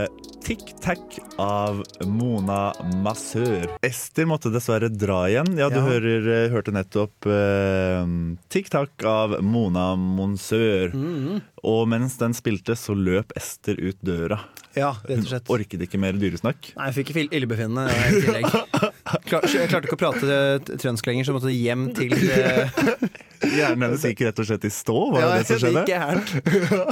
Tic 0.46 0.62
Tac 0.78 1.16
av 1.42 1.80
Mona 2.06 2.70
Massør. 3.02 3.66
Ester 3.82 4.28
måtte 4.30 4.52
dessverre 4.54 4.86
dra 4.94 5.24
igjen. 5.26 5.50
Ja, 5.58 5.66
du 5.66 5.80
Ja. 5.80 5.86
Hører, 5.88 6.28
eh, 6.30 6.52
hørte 6.52 6.70
nettopp 6.70 7.26
uh, 7.26 8.06
Tic 8.48 8.70
Tac 8.70 9.02
av 9.02 9.34
Mona 9.42 9.96
Monsør. 9.98 10.94
Mm. 10.94 11.42
Og 11.66 11.82
mens 11.90 12.14
den 12.20 12.34
spilte, 12.36 12.76
så 12.78 12.94
løp 12.94 13.32
Ester 13.36 13.74
ut 13.82 13.96
døra. 14.06 14.36
Ja, 14.76 14.92
rett 15.08 15.22
og 15.24 15.30
slett. 15.30 15.48
Hun 15.48 15.54
orket 15.56 15.82
ikke 15.86 15.98
mer 15.98 16.14
dyresnakk. 16.20 16.68
Nei, 16.76 16.90
jeg 16.90 16.94
fikk 16.98 17.10
ikke 17.14 17.24
illebefinnende 17.34 17.86
i 17.90 18.20
tillegg. 18.22 18.46
Klar, 19.30 19.46
jeg 19.50 19.70
klarte 19.72 19.88
ikke 19.88 19.96
å 19.96 20.00
prate 20.02 20.28
eh, 20.36 20.76
trønsk 20.82 21.08
lenger, 21.08 21.26
så 21.26 21.32
jeg 21.32 21.38
måtte 21.38 21.54
hjem 21.56 21.86
til 21.96 22.14
Hjernen 23.56 23.86
hennes 23.88 24.04
gikk 24.06 24.22
rett 24.28 24.38
og 24.44 24.48
slett 24.48 24.68
i 24.68 24.72
stå. 24.72 24.96
Var 25.16 25.24
Ja, 25.24 25.32
det 25.32 25.40
det 25.40 25.48
som 25.48 25.62
skjedde? 25.64 25.82
gikk 25.82 25.90
gærent. 25.96 26.28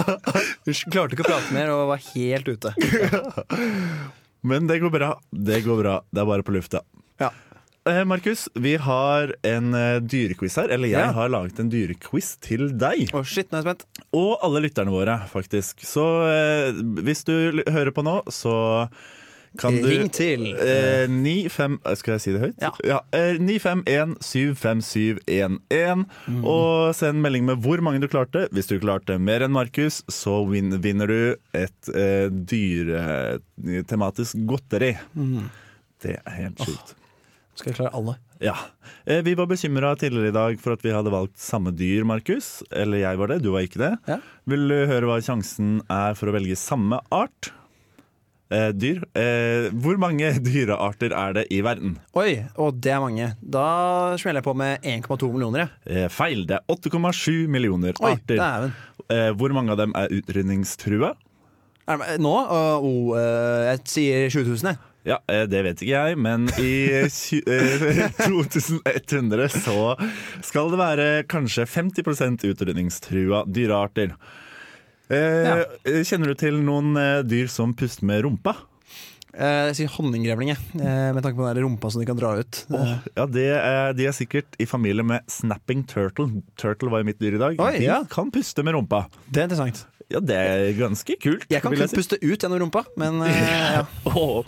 Hun 0.66 0.80
klarte 0.96 1.16
ikke 1.18 1.26
å 1.26 1.30
prate 1.30 1.54
mer 1.56 1.70
og 1.76 1.84
var 1.92 2.02
helt 2.10 2.50
ute. 2.50 2.74
Men 4.44 4.66
det 4.68 4.80
går 4.82 4.92
bra. 4.92 5.12
Det 5.30 5.62
går 5.64 5.80
bra. 5.84 5.94
Det 6.10 6.24
er 6.24 6.28
bare 6.34 6.44
på 6.50 6.56
lufta. 6.56 6.82
Ja. 7.22 7.30
Eh, 7.86 8.00
Markus, 8.08 8.46
vi 8.54 8.76
har 8.80 9.34
en 9.44 9.74
eh, 9.76 9.98
dyrequiz 10.00 10.54
her. 10.56 10.68
Eller 10.72 10.88
jeg 10.88 11.00
Ja. 11.04 11.10
har 11.12 11.28
laget 11.28 11.58
en 11.60 11.68
dyrequiz 11.70 12.36
til 12.40 12.70
deg. 12.80 13.10
Oh, 13.12 13.20
shit, 13.22 13.50
nå 13.52 13.58
er 13.58 13.62
jeg 13.62 13.66
spent. 13.76 13.84
Og 14.16 14.38
alle 14.42 14.60
lytterne 14.64 14.90
våre, 14.94 15.18
faktisk. 15.28 15.84
Så 15.84 16.00
eh, 16.30 16.72
hvis 17.04 17.24
du 17.28 17.34
hører 17.68 17.90
på 17.92 18.00
nå, 18.06 18.22
så 18.32 18.88
kan 19.60 19.76
du 19.76 19.84
Ring 19.86 20.08
til. 20.10 20.46
Eh, 20.56 21.04
95 21.12 21.76
eh, 21.84 21.94
Skal 22.00 22.12
jeg 22.16 22.20
si 22.24 22.32
det 22.32 22.40
høyt? 22.40 22.56
Ja. 22.88 23.00
eh, 23.12 23.36
951 23.38 24.16
75711. 24.24 26.06
Mm. 26.26 26.40
Og 26.42 26.94
send 26.96 27.20
melding 27.20 27.44
med 27.52 27.60
hvor 27.62 27.80
mange 27.84 28.00
du 28.00 28.08
klarte. 28.08 28.48
Hvis 28.50 28.66
du 28.72 28.78
klarte 28.80 29.18
mer 29.20 29.40
enn 29.44 29.52
Markus, 29.52 30.00
så 30.08 30.40
vin, 30.48 30.72
vinner 30.80 31.04
du 31.06 31.36
et 31.52 31.88
eh, 31.94 32.30
dyretematisk 32.32 34.36
godteri. 34.48 34.94
Mm. 35.14 35.50
Det 36.00 36.16
er 36.24 36.30
helt 36.40 36.58
sjukt. 36.64 36.94
Skal 37.54 37.70
jeg 37.70 37.78
klare 37.78 37.94
alle? 37.94 38.16
Ja. 38.42 38.54
Eh, 39.06 39.20
vi 39.24 39.34
var 39.38 39.46
bekymra 39.50 39.92
tidligere 39.98 40.32
i 40.32 40.34
dag 40.34 40.56
for 40.60 40.74
at 40.74 40.82
vi 40.84 40.92
hadde 40.94 41.12
valgt 41.14 41.38
samme 41.40 41.70
dyr, 41.76 42.02
Markus. 42.08 42.62
Eller 42.74 43.04
jeg 43.04 43.20
var 43.20 43.30
det, 43.30 43.42
du 43.44 43.52
var 43.54 43.66
ikke 43.66 43.80
det. 43.82 43.92
Ja. 44.10 44.18
Vil 44.50 44.64
du 44.70 44.78
høre 44.90 45.06
hva 45.10 45.20
sjansen 45.22 45.76
er 45.92 46.16
for 46.18 46.30
å 46.32 46.34
velge 46.34 46.56
samme 46.58 46.98
art? 47.14 47.52
Eh, 48.52 48.70
dyr. 48.76 49.00
Eh, 49.18 49.68
hvor 49.82 49.96
mange 50.02 50.32
dyrearter 50.46 51.14
er 51.16 51.36
det 51.38 51.44
i 51.54 51.60
verden? 51.64 51.94
Oi, 52.18 52.42
og 52.60 52.80
det 52.84 52.92
er 52.92 53.02
mange. 53.02 53.30
Da 53.40 53.66
smeller 54.20 54.42
jeg 54.42 54.48
på 54.48 54.56
med 54.58 54.84
1,2 54.96 55.30
millioner. 55.32 55.70
Eh, 55.86 56.08
feil. 56.12 56.44
Det 56.50 56.58
er 56.58 56.74
8,7 56.74 57.46
millioner 57.50 57.94
Oi, 58.02 58.16
arter. 58.18 58.72
Eh, 59.08 59.30
hvor 59.38 59.54
mange 59.56 59.72
av 59.74 59.80
dem 59.80 59.94
er 59.98 60.12
utrydningstrua? 60.18 61.14
Det- 61.84 62.18
Nå? 62.24 62.34
Uh, 62.48 62.80
oh, 62.80 63.08
uh, 63.12 63.64
jeg 63.68 63.80
sier 63.92 64.30
20 64.32 64.46
000, 64.56 64.70
jeg. 64.72 64.78
Ja, 65.04 65.18
eh, 65.28 65.44
det 65.50 65.60
vet 65.66 65.82
ikke 65.84 65.92
jeg, 66.08 66.16
men 66.18 66.46
i 66.60 66.70
eh, 67.04 67.08
2100 68.24 69.48
så 69.52 69.78
skal 70.44 70.70
det 70.72 70.80
være 70.80 71.08
kanskje 71.28 71.66
50% 71.68 72.46
utrydningstrua 72.48 73.44
dyrearter. 73.52 74.14
Eh, 75.12 75.64
Kjenner 76.08 76.32
du 76.32 76.38
til 76.40 76.56
noen 76.64 76.94
eh, 76.96 77.18
dyr 77.28 77.50
som 77.52 77.74
puster 77.76 78.06
med 78.08 78.24
rumpa? 78.24 78.54
Eh, 79.34 79.66
Jeg 79.68 79.76
sier 79.80 79.92
honninggrevling. 79.98 80.54
Eh, 80.54 81.10
Med 81.12 81.20
tanke 81.20 81.36
på 81.36 81.44
den 81.50 81.64
rumpa 81.66 81.90
som 81.92 82.00
de 82.00 82.06
kan 82.08 82.16
dra 82.18 82.36
ut. 82.40 82.62
Oh, 82.72 82.94
Ja, 83.18 83.26
det 83.28 83.48
er, 83.58 83.92
De 83.98 84.06
er 84.08 84.14
sikkert 84.16 84.56
i 84.62 84.66
familie 84.70 85.04
med 85.04 85.26
snapping 85.28 85.84
turtle. 85.90 86.40
Turtle 86.60 86.88
var 86.94 87.02
jo 87.04 87.10
mitt 87.10 87.20
dyr 87.20 87.36
i 87.36 87.42
dag. 87.42 87.60
Oi, 87.60 87.72
de 87.82 87.88
ja. 87.90 88.00
kan 88.08 88.32
puste 88.32 88.64
med 88.64 88.78
rumpa. 88.78 89.04
Det 89.28 89.42
er 89.44 89.50
interessant. 89.50 89.84
Ja, 90.12 90.20
det 90.20 90.36
er 90.36 90.66
ganske 90.78 91.16
kult. 91.22 91.46
Jeg 91.50 91.62
kan 91.64 91.72
kun 91.74 91.88
si. 91.88 91.96
puste 91.96 92.18
ut 92.20 92.36
gjennom 92.44 92.60
rumpa, 92.66 92.84
men 93.00 93.22
uh, 93.24 93.28
ja. 93.78 93.84
oh. 94.12 94.44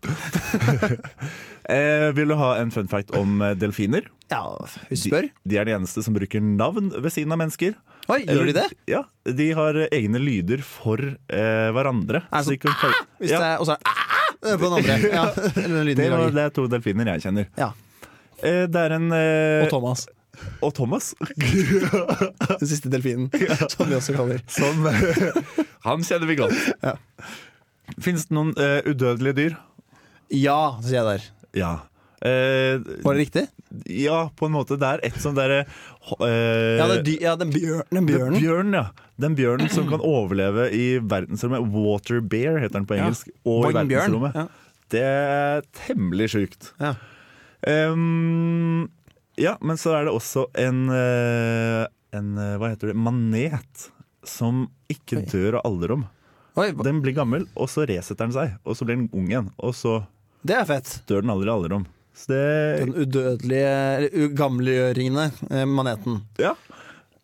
eh, 1.70 2.08
vil 2.16 2.32
du 2.32 2.36
ha 2.40 2.54
en 2.60 2.72
fun 2.74 2.88
fact 2.90 3.14
om 3.16 3.40
eh, 3.44 3.54
delfiner? 3.58 4.08
ja, 4.30 4.42
hvis 4.88 5.04
du 5.04 5.10
spør. 5.10 5.26
de 5.42 5.56
er 5.58 5.66
de 5.66 5.72
eneste 5.74 6.04
som 6.06 6.14
bruker 6.14 6.42
navn 6.44 6.92
ved 6.94 7.10
siden 7.10 7.34
av 7.34 7.40
mennesker. 7.42 7.74
Oi, 8.10 8.22
gjør 8.26 8.48
de 8.50 8.54
det? 8.56 8.66
Ja, 8.90 9.04
De 9.26 9.48
har 9.54 9.76
eh, 9.78 9.90
egne 9.94 10.20
lyder 10.22 10.62
for 10.66 10.98
eh, 11.02 11.68
hverandre. 11.74 12.24
Er 12.30 12.38
det 12.38 12.46
Så 12.46 12.54
de 12.54 12.58
sånn, 12.58 12.62
kan 12.64 12.78
kalle- 12.80 13.02
Hvis 13.22 13.34
ja, 13.34 13.42
det 13.42 13.50
er, 13.50 13.58
og 13.62 13.68
så 13.68 13.76
er 13.76 13.82
det 13.82 14.54
ah, 14.54 14.56
på 14.56 14.70
den 14.70 14.78
andre. 14.78 14.96
Ja, 15.10 15.24
det, 16.00 16.08
var, 16.10 16.24
det 16.34 16.46
er 16.46 16.54
to 16.56 16.66
delfiner 16.70 17.12
jeg 17.14 17.26
kjenner. 17.26 17.50
Ja. 17.58 17.70
Eh, 18.40 18.64
det 18.70 18.86
er 18.86 18.96
en 18.96 19.10
eh, 19.12 19.66
Og 19.66 19.70
Thomas. 19.74 20.06
Og 20.64 20.74
Thomas. 20.76 21.12
Den 22.60 22.68
siste 22.68 22.90
delfinen, 22.92 23.28
som 23.72 23.88
vi 23.90 23.96
også 23.98 24.14
kaller. 24.16 24.42
Som 24.50 24.84
Han 25.86 26.04
kjenner 26.06 26.28
vi 26.30 26.36
godt. 26.40 26.56
Ja. 26.84 26.94
Fins 28.00 28.26
det 28.28 28.36
noen 28.36 28.52
eh, 28.60 28.80
udødelige 28.90 29.36
dyr? 29.38 29.56
Ja, 30.30 30.58
sier 30.84 31.00
jeg 31.00 31.06
der. 31.08 31.24
Ja. 31.58 31.70
Eh, 32.20 32.76
Var 33.02 33.16
det 33.16 33.22
riktig? 33.24 33.46
ja, 33.86 34.24
på 34.36 34.48
en 34.48 34.52
måte. 34.56 34.76
Det 34.80 34.88
er 34.88 35.02
et 35.06 35.16
sånt 35.22 35.38
derre 35.38 35.60
eh, 35.62 36.76
Ja, 36.76 36.86
det 36.90 36.96
er 36.98 37.04
dy 37.06 37.12
ja 37.22 37.32
den, 37.38 37.52
bjør 37.54 37.84
den 37.94 38.06
bjørnen. 38.08 38.34
Den 38.34 38.42
bjørnen, 38.44 38.74
ja. 38.76 38.84
Den 39.20 39.36
bjørnen 39.38 39.70
som 39.72 39.86
kan 39.90 40.02
overleve 40.04 40.68
i 40.74 40.84
verdensrommet. 41.00 41.64
Water 41.74 42.20
bear 42.24 42.58
heter 42.62 42.78
den 42.80 42.88
på 42.90 42.96
Ja. 42.98 43.06
engelsk. 43.08 43.30
Og 43.48 43.70
i 43.70 43.74
verdensrommet. 43.76 44.36
Ja. 44.36 44.46
Det 44.90 45.02
er 45.06 45.66
temmelig 45.86 46.30
sjukt. 46.34 46.72
Ja. 46.82 46.94
Ehm, 47.70 48.88
ja, 49.40 49.56
men 49.64 49.78
så 49.80 49.94
er 49.96 50.06
det 50.06 50.14
også 50.14 50.46
en, 50.60 50.84
eh, 50.94 51.84
en 52.16 52.30
eh, 52.38 52.56
Hva 52.60 52.72
heter 52.72 52.92
det? 52.92 52.98
Manet 53.00 53.86
som 54.26 54.66
ikke 54.92 55.22
Oi. 55.22 55.28
dør 55.32 55.60
av 55.60 55.68
alderdom. 55.70 56.04
Oi, 56.60 56.72
Den 56.84 56.98
blir 57.00 57.14
gammel, 57.16 57.46
og 57.56 57.70
så 57.72 57.86
resetter 57.88 58.26
den 58.26 58.34
seg. 58.36 58.58
Og 58.66 58.76
så 58.76 58.84
blir 58.84 58.98
den 58.98 59.08
ung 59.16 59.30
igjen. 59.30 59.48
Og 59.62 59.72
så 59.78 60.02
det 60.44 60.56
er 60.56 60.66
fett. 60.68 61.00
dør 61.08 61.24
den 61.24 61.32
aldri 61.32 61.48
av 61.48 61.60
alderdom. 61.60 61.86
Så 62.16 62.32
det 62.32 62.42
Den 62.82 62.94
udødelige, 62.98 63.72
eller 63.96 64.26
ugammeliggjøringene, 64.26 65.26
eh, 65.50 65.64
maneten. 65.64 66.22
Ja. 66.38 66.54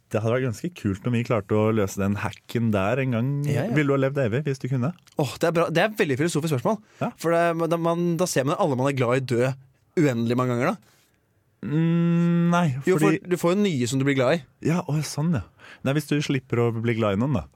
Det 0.09 0.23
hadde 0.23 0.37
vært 0.37 0.47
ganske 0.47 0.71
kult 0.79 1.07
om 1.09 1.13
vi 1.13 1.25
klarte 1.27 1.57
å 1.59 1.75
løse 1.75 1.99
den 1.99 2.15
hacken 2.23 2.71
der 2.73 3.03
en 3.03 3.17
gang. 3.17 3.31
Ja, 3.45 3.67
ja. 3.67 3.75
Ville 3.75 3.91
du 3.91 3.97
ha 3.97 4.03
levd 4.07 4.21
evig 4.23 4.45
hvis 4.47 4.63
du 4.63 4.69
kunne? 4.71 4.95
Åh, 5.19 5.33
det, 5.43 5.49
er 5.49 5.57
bra. 5.57 5.69
det 5.69 5.83
er 5.83 5.97
veldig 5.99 6.17
filosofisk 6.23 6.55
spørsmål. 6.55 6.79
Ja. 7.03 7.11
For 7.19 7.35
det, 7.35 7.71
da, 7.73 7.77
man, 7.77 8.13
da 8.17 8.29
ser 8.31 8.47
man 8.47 8.57
alle 8.63 8.79
man 8.79 8.89
er 8.93 8.97
glad 8.97 9.19
i, 9.19 9.27
dø 9.35 9.51
uendelig 9.99 10.37
mange 10.39 10.55
ganger. 10.55 10.77
da 10.77 10.95
Mm, 11.65 12.51
nei, 12.53 12.67
Jo, 12.87 12.99
for 13.01 13.17
Du 13.25 13.37
får 13.41 13.55
jo 13.55 13.63
nye 13.65 13.87
som 13.91 14.01
du 14.01 14.05
blir 14.07 14.19
glad 14.19 14.39
i. 14.39 14.41
Ja, 14.69 14.83
å, 14.87 14.99
sånn, 15.07 15.33
ja. 15.39 15.47
Nei, 15.87 15.97
hvis 15.97 16.09
du 16.11 16.19
slipper 16.23 16.67
å 16.67 16.71
bli 16.75 16.97
glad 16.99 17.17
i 17.17 17.21
noen, 17.23 17.41
da. 17.41 17.47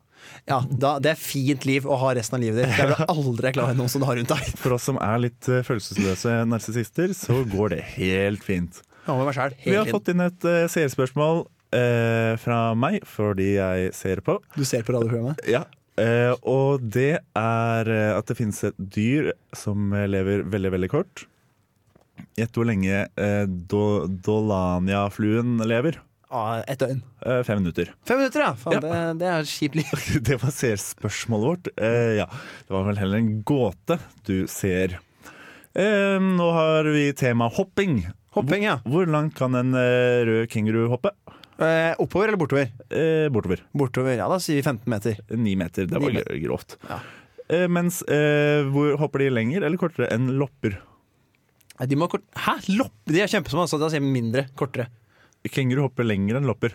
Ja, 0.49 0.61
da, 0.69 0.99
Det 1.03 1.15
er 1.15 1.21
fint 1.21 1.65
liv 1.69 1.87
å 1.89 1.97
ha 2.01 2.13
resten 2.17 2.39
av 2.39 2.45
livet 2.45 2.65
ditt. 2.65 2.77
Der 2.77 2.93
du 2.93 3.05
aldri 3.15 3.53
glad 3.57 3.75
i 3.75 3.79
noen 3.79 3.93
som 3.93 4.03
du 4.03 4.09
har 4.09 4.19
rundt 4.19 4.33
deg. 4.33 4.53
For 4.61 4.77
oss 4.77 4.87
som 4.91 5.01
er 5.03 5.25
litt 5.27 5.49
eh, 5.51 5.65
følelsesløse 5.67 6.41
narsissister, 6.49 7.15
så 7.17 7.43
går 7.49 7.75
det 7.77 7.81
helt 7.97 8.45
fint. 8.47 8.83
Ja, 9.07 9.17
selv, 9.33 9.57
Vi 9.65 9.75
har 9.75 9.89
fått 9.91 10.11
inn 10.13 10.23
et 10.23 10.45
uh, 10.45 10.67
seerspørsmål 10.71 11.45
uh, 11.49 12.35
fra 12.43 12.61
meg, 12.79 13.01
fordi 13.09 13.55
jeg 13.57 13.93
ser 13.97 14.23
på. 14.25 14.37
Du 14.55 14.65
ser 14.69 14.85
på 14.87 14.95
radioprogrammet? 14.95 15.41
Ja. 15.51 15.65
Uh, 16.01 16.37
og 16.49 16.85
det 16.85 17.19
er 17.37 17.91
at 18.15 18.29
det 18.31 18.37
finnes 18.39 18.61
et 18.69 18.77
dyr 18.79 19.33
som 19.57 19.91
lever 19.93 20.45
veldig, 20.49 20.75
veldig 20.77 20.93
kort. 20.93 21.25
Gjett 22.39 22.57
hvor 22.57 22.67
lenge 22.69 23.03
eh, 23.17 23.45
do, 23.47 24.07
Dolania-fluen 24.27 25.59
lever. 25.69 25.99
Ah, 26.31 26.61
ett 26.71 26.79
døgn. 26.79 27.01
Eh, 27.27 27.41
fem 27.43 27.59
minutter. 27.59 27.89
Fem 28.07 28.21
minutter, 28.23 28.41
ja! 28.45 28.53
Faen, 28.55 28.77
Ja. 28.77 28.81
Det, 28.85 29.19
det 29.19 29.31
er 29.33 29.49
kjipt 29.51 29.75
liv. 29.81 29.91
Det 30.29 30.37
var 30.43 30.53
seerspørsmålet 30.55 31.49
vårt. 31.51 31.71
Eh, 31.77 32.13
ja, 32.21 32.27
det 32.69 32.75
var 32.77 32.85
vel 32.87 33.01
heller 33.03 33.19
en 33.19 33.33
gåte 33.43 33.99
du 34.29 34.47
ser. 34.51 34.99
Eh, 35.75 36.19
nå 36.23 36.47
har 36.55 36.87
vi 36.95 37.09
tema 37.19 37.49
hopping. 37.51 38.05
Hopping, 38.37 38.63
ja. 38.69 38.77
Hvor 38.87 39.11
langt 39.11 39.35
kan 39.39 39.55
en 39.59 39.75
eh, 39.75 40.21
rød 40.29 40.47
kenguru 40.53 40.85
hoppe? 40.93 41.11
Eh, 41.61 41.93
oppover 42.01 42.31
eller 42.31 42.39
bortover? 42.41 42.71
Eh, 42.95 43.27
bortover. 43.35 43.65
Bortover, 43.77 44.15
ja 44.17 44.29
da 44.31 44.39
sier 44.41 44.61
vi 44.61 44.69
15 44.71 44.87
meter. 44.91 45.19
9 45.35 45.57
meter. 45.61 45.91
Det 45.91 45.99
var 46.01 46.15
meter. 46.15 46.39
grovt. 46.47 46.79
Ja. 46.89 47.01
Eh, 47.51 47.67
mens 47.67 48.01
eh, 48.07 48.63
hvor 48.71 48.95
hopper 49.03 49.25
de 49.27 49.33
lenger 49.35 49.67
eller 49.67 49.83
kortere 49.83 50.09
enn 50.15 50.31
lopper? 50.39 50.79
De 51.89 51.97
må 51.97 52.09
kort... 52.13 52.23
Hæ? 52.37 52.59
Lopp? 52.77 52.93
De 53.09 53.21
er 53.23 53.31
kjempesmå, 53.31 53.65
så 53.71 53.79
da 53.81 53.89
sier 53.89 54.01
jeg 54.03 54.11
mindre. 54.13 54.47
Kortere. 54.59 54.89
Kenguru 55.49 55.87
hopper 55.87 56.05
lenger 56.05 56.37
enn 56.41 56.45
lopper. 56.49 56.75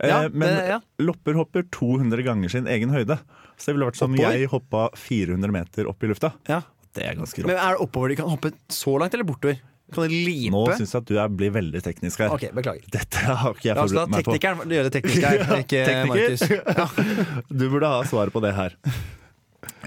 Eh, 0.00 0.08
Ja, 0.08 0.28
men 0.30 0.48
det- 0.48 0.68
ja. 0.70 0.80
lopper 1.04 1.34
hopper 1.34 1.62
200 1.74 2.22
ganger 2.24 2.48
sin 2.48 2.66
egen 2.66 2.88
høyde. 2.94 3.18
Så 3.58 3.66
det 3.66 3.74
ville 3.76 3.90
vært 3.90 3.96
som 4.00 4.14
Oppover? 4.14 4.38
jeg 4.38 4.48
hoppa 4.48 4.88
400 4.94 5.50
meter 5.52 5.88
opp 5.90 6.02
i 6.02 6.06
lufta. 6.08 6.32
Ja. 6.48 6.62
Det 6.94 7.04
er 7.04 7.14
ganske 7.18 7.42
rått. 7.42 7.46
Men 7.50 7.58
er 7.58 7.74
det 7.76 7.82
oppover 7.84 8.08
de 8.08 8.16
kan 8.16 8.30
hoppe 8.30 8.52
så 8.72 8.94
langt, 8.98 9.12
eller 9.14 9.24
bortover? 9.28 9.58
Kan 9.92 10.04
de 10.08 10.18
lipe? 10.24 10.52
Nå 10.52 10.66
syns 10.76 10.92
jeg 10.92 11.00
at 11.00 11.06
du 11.08 11.36
blir 11.36 11.50
veldig 11.50 11.80
teknisk 11.82 12.18
her. 12.20 12.28
Ok, 12.34 12.48
beklager. 12.52 12.84
Dette 12.92 13.16
har 13.24 13.54
ikke 13.54 13.68
jeg 13.70 13.76
forberedt 13.76 14.10
meg 14.12 14.24
på. 14.24 14.32
teknikeren 14.36 14.74
gjøre 14.76 14.88
det 14.90 14.94
tekniske 14.98 15.28
her, 15.28 15.38
ikke 15.64 15.84
Markus. 16.08 16.42
Ja. 16.78 17.44
Du 17.50 17.64
burde 17.72 17.88
ha 17.88 18.02
svaret 18.04 18.32
på 18.34 18.42
det 18.44 18.54
her. 18.54 18.76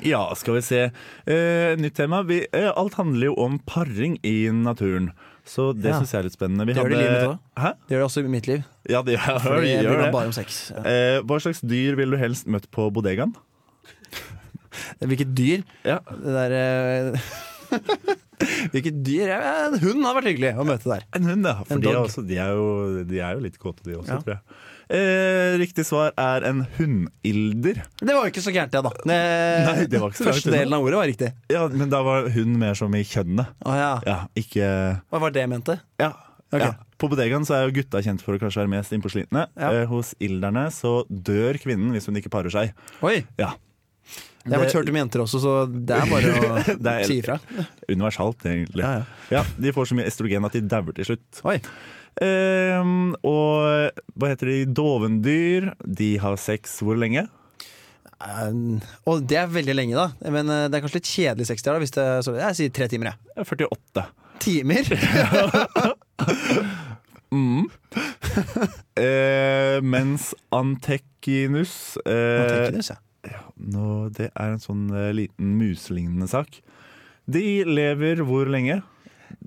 Ja, 0.01 0.21
skal 0.35 0.55
vi 0.57 0.61
se. 0.65 0.79
Eh, 1.29 1.75
nytt 1.77 1.95
tema. 1.99 2.23
Vi, 2.25 2.39
eh, 2.53 2.71
alt 2.75 2.95
handler 2.97 3.27
jo 3.31 3.35
om 3.43 3.59
paring 3.59 4.17
i 4.25 4.49
naturen. 4.51 5.11
Så 5.45 5.71
det 5.75 5.89
Ja. 5.91 5.99
synes 5.99 6.11
jeg 6.11 6.19
er 6.19 6.23
litt 6.29 6.37
spennende. 6.37 6.65
Vi 6.65 6.73
Det 6.73 6.83
gjør 6.83 6.89
det 6.89 6.97
i 6.97 7.01
livet 7.01 7.29
mitt? 7.29 7.39
Det 7.87 7.95
gjør 7.95 8.01
det 8.01 8.07
også 8.09 8.23
i 8.25 8.27
mitt 8.29 8.47
liv. 8.47 8.63
Ja, 8.89 9.01
det 9.01 9.17
gjør, 9.17 9.39
Fordi 9.41 9.67
jeg 9.67 9.85
gjør 9.85 10.03
det. 10.03 10.11
bare 10.13 10.25
om 10.25 10.31
sex. 10.31 10.71
Ja. 10.71 10.81
Eh, 10.83 11.21
hva 11.21 11.39
slags 11.41 11.61
dyr 11.61 11.95
ville 11.95 12.11
du 12.11 12.17
helst 12.17 12.45
møtt 12.47 12.69
på 12.71 12.91
bodegaen? 12.93 13.33
Hvilket 15.01 15.33
dyr? 15.35 15.63
Ja. 15.85 15.99
Det 16.05 16.35
der 16.37 16.51
eh, 16.51 17.19
Hvilket 18.71 19.03
dyr? 19.05 19.29
En 19.37 19.77
hund 19.81 20.03
hadde 20.05 20.17
vært 20.17 20.29
hyggelig 20.31 20.51
å 20.57 20.65
møte 20.65 20.89
der. 20.89 21.03
En 21.13 21.23
hund, 21.29 21.45
ja. 21.45 21.57
For 21.67 21.77
de 21.81 21.89
er, 21.91 21.99
også, 22.01 22.23
de, 22.27 22.37
er 22.41 22.53
jo, 22.57 23.03
de 23.07 23.19
er 23.21 23.35
jo 23.37 23.43
litt 23.45 23.59
kåte, 23.61 23.83
de 23.85 23.97
også, 23.99 24.07
Ja. 24.15 24.21
tror 24.21 24.33
jeg. 24.35 24.41
Eh, 24.91 25.53
riktig 25.61 25.85
svar 25.87 26.11
er 26.19 26.43
en 26.49 26.65
hundilder. 26.77 27.79
Det 28.01 28.11
var 28.11 28.25
jo 28.27 28.31
ikke 28.33 28.43
så 28.43 28.51
gærent, 28.51 28.73
det, 28.75 28.81
da. 28.83 28.91
Eh, 29.07 29.61
Nei, 29.69 29.85
det 29.87 30.01
var 30.01 30.11
ikke 30.11 30.19
så 30.19 30.25
gærent, 30.27 30.35
Første 30.41 30.51
delen 30.55 30.75
av 30.75 30.83
ordet 30.83 30.99
var 30.99 31.07
riktig. 31.11 31.29
Ja, 31.53 31.63
Men 31.71 31.93
da 31.93 32.01
var 32.03 32.27
hund 32.35 32.59
mer 32.59 32.75
som 32.75 32.93
i 32.99 33.03
kjønnet. 33.07 33.53
Oh, 33.63 33.77
ja. 33.77 33.93
Ja, 34.07 34.17
ikke 34.35 34.67
Hva 35.07 35.23
var 35.23 35.31
det 35.35 35.45
jeg 35.45 35.51
mente? 35.53 35.77
Ja. 36.01 36.11
okay. 36.51 36.65
ja. 36.67 36.73
På 37.01 37.07
bodegaen 37.09 37.47
så 37.47 37.55
er 37.57 37.63
jo 37.69 37.77
gutta 37.79 38.01
kjent 38.05 38.21
for 38.21 38.35
å 38.35 38.41
kanskje 38.43 38.61
være 38.65 38.73
mest 38.75 38.91
innpåslitne. 38.93 39.47
Ja. 39.55 39.71
Eh, 39.79 39.87
hos 39.89 40.11
ilderne 40.21 40.67
så 40.75 40.99
dør 41.09 41.57
kvinnen 41.63 41.95
hvis 41.95 42.05
hun 42.11 42.19
ikke 42.19 42.29
parer 42.33 42.51
seg. 42.53 42.75
Oi! 43.01 43.21
Ja. 43.41 43.55
Jeg 44.41 44.55
har 44.57 44.63
vært 44.63 44.73
kjørt 44.73 44.89
om 44.89 44.95
jenter 44.97 45.21
også, 45.21 45.39
så 45.41 45.51
det 45.69 45.93
er 46.01 46.07
bare 46.09 46.29
å 46.33 46.53
er- 46.91 47.03
si 47.07 47.19
ifra. 47.21 47.35
Universalt, 47.87 48.43
egentlig. 48.49 48.81
Ja, 48.83 48.91
ja. 48.99 49.09
Ja, 49.37 49.41
De 49.61 49.71
får 49.73 49.91
så 49.91 49.97
mye 49.99 50.07
estrogen 50.09 50.47
at 50.47 50.55
de 50.57 50.61
dauer 50.65 50.95
til 50.97 51.11
slutt. 51.11 51.41
Oi. 51.45 51.59
Ehm, 52.19 53.13
og 53.23 53.95
hva 54.19 54.31
heter 54.33 54.49
de? 54.51 54.57
Dovendyr. 54.67 55.71
De 55.85 56.17
har 56.21 56.35
sex 56.41 56.81
hvor 56.83 56.99
lenge? 56.99 57.27
Um, 58.21 58.77
og 59.09 59.23
det 59.25 59.37
er 59.41 59.47
veldig 59.49 59.73
lenge, 59.73 59.97
da. 59.97 60.11
Men 60.29 60.45
eh, 60.51 60.67
det 60.69 60.77
er 60.77 60.83
kanskje 60.83 60.99
litt 60.99 61.09
kjedelig 61.09 61.47
sex 61.49 61.63
de 61.65 61.71
har. 61.71 61.79
hvis 61.81 61.95
det 61.95 62.05
så 62.27 62.35
Jeg 62.37 62.57
sier 62.59 62.73
tre 62.75 62.85
timer, 62.91 63.13
jeg. 63.13 63.17
48. 63.47 64.03
Timer? 64.41 64.83
Eh, 69.01 69.77
mens 69.81 70.33
Antekinus 70.51 71.95
uh, 72.03 72.43
Antekinus, 72.43 72.89
ja. 72.91 72.97
nå, 73.55 74.09
Det 74.11 74.27
er 74.29 74.51
en 74.51 74.59
sånn 74.59 74.91
uh, 74.91 75.13
liten 75.15 75.53
muselignende 75.55 76.27
sak. 76.27 76.59
De 77.31 77.63
lever 77.63 78.19
hvor 78.27 78.51
lenge? 78.51 78.81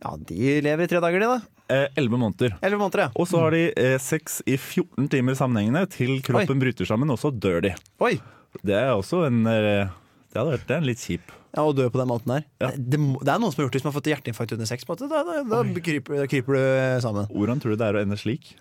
ja, 0.00 0.14
de 0.16 0.60
lever 0.64 0.84
i 0.86 0.88
tre 0.90 1.00
dager, 1.04 1.20
de, 1.20 1.28
da. 1.28 1.40
Eh, 1.68 1.86
11 1.96 2.18
måneder. 2.20 2.56
Elleve 2.60 2.78
måneder, 2.82 3.06
ja. 3.06 3.10
Og 3.14 3.28
så 3.28 3.40
har 3.40 3.54
de 3.54 3.62
eh, 3.72 3.96
sex 4.02 4.42
i 4.46 4.56
14 4.58 5.08
timer 5.08 5.36
sammenhengende 5.38 5.86
til 5.92 6.18
kroppen 6.24 6.60
bryter 6.60 6.88
sammen, 6.88 7.10
og 7.10 7.20
så 7.20 7.32
dør 7.32 7.62
de. 7.64 7.72
Oi! 8.04 8.18
Det 8.62 8.76
er 8.76 8.92
også 8.94 9.24
en 9.26 9.40
eh, 9.50 9.88
Det 10.30 10.38
hadde 10.38 10.52
vært 10.52 10.68
det 10.68 10.76
er 10.76 10.82
en 10.82 10.86
litt 10.90 11.00
kjip. 11.02 11.32
Ja, 11.54 11.62
Å 11.62 11.70
dø 11.76 11.86
på 11.88 12.00
den 12.00 12.08
måten 12.10 12.32
der. 12.34 12.44
Ja. 12.60 12.68
Det, 12.74 12.98
det 12.98 13.30
er 13.30 13.38
noen 13.38 13.52
som 13.54 13.60
har 13.60 13.66
gjort 13.68 13.74
det 13.76 13.78
hvis 13.78 13.84
man 13.86 13.92
har 13.92 13.98
fått 14.00 14.08
hjerteinfarkt 14.10 14.54
under 14.56 14.66
sex. 14.66 14.84
Da, 14.88 15.06
da, 15.06 15.42
da, 15.46 15.62
kryper, 15.86 16.16
da 16.24 16.26
kryper 16.26 16.56
du 16.58 17.00
sammen. 17.04 17.28
Hvordan 17.30 17.62
tror 17.62 17.74
du 17.74 17.78
det 17.78 17.86
er 17.86 17.98
å 17.98 18.02
ende 18.02 18.18
slik? 18.18 18.56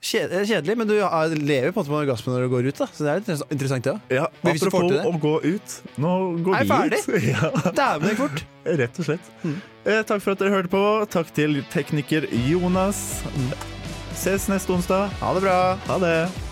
Kjed- 0.00 0.32
Kjedelig, 0.48 0.76
men 0.80 0.88
du 0.88 0.94
er- 0.96 1.34
lever 1.36 1.74
på 1.76 1.82
en 1.82 1.84
måte 1.84 1.92
med 1.92 2.00
orgasme 2.06 2.32
når 2.32 2.46
du 2.46 2.48
går 2.54 2.68
ut. 2.70 2.78
da 2.80 2.86
Så 2.88 3.04
det 3.04 3.12
er 3.12 3.20
litt 3.20 3.52
interessant, 3.52 3.84
ja. 3.90 3.96
Ja, 4.08 4.26
Men 4.42 4.56
Apropos 4.56 4.96
å 5.12 5.12
gå 5.20 5.34
ut. 5.44 5.76
Nå 6.00 6.14
går 6.46 6.58
vi 6.62 6.68
ferdig? 6.72 7.02
ut. 7.04 7.22
Ja, 7.34 7.72
Dæven, 7.76 8.08
det 8.08 8.16
fort! 8.16 8.44
rett 8.64 8.98
og 8.98 9.04
slett. 9.10 9.28
Eh, 9.84 10.02
takk 10.08 10.20
for 10.24 10.32
at 10.32 10.38
dere 10.40 10.50
hørte 10.56 10.72
på. 10.72 10.82
Takk 11.12 11.30
til 11.36 11.60
tekniker 11.72 12.24
Jonas. 12.48 13.22
Ses 14.16 14.48
neste 14.48 14.72
onsdag. 14.72 15.12
Ha 15.20 15.34
det 15.36 15.42
bra. 15.44 15.58
Ha 15.86 15.98
det. 16.02 16.47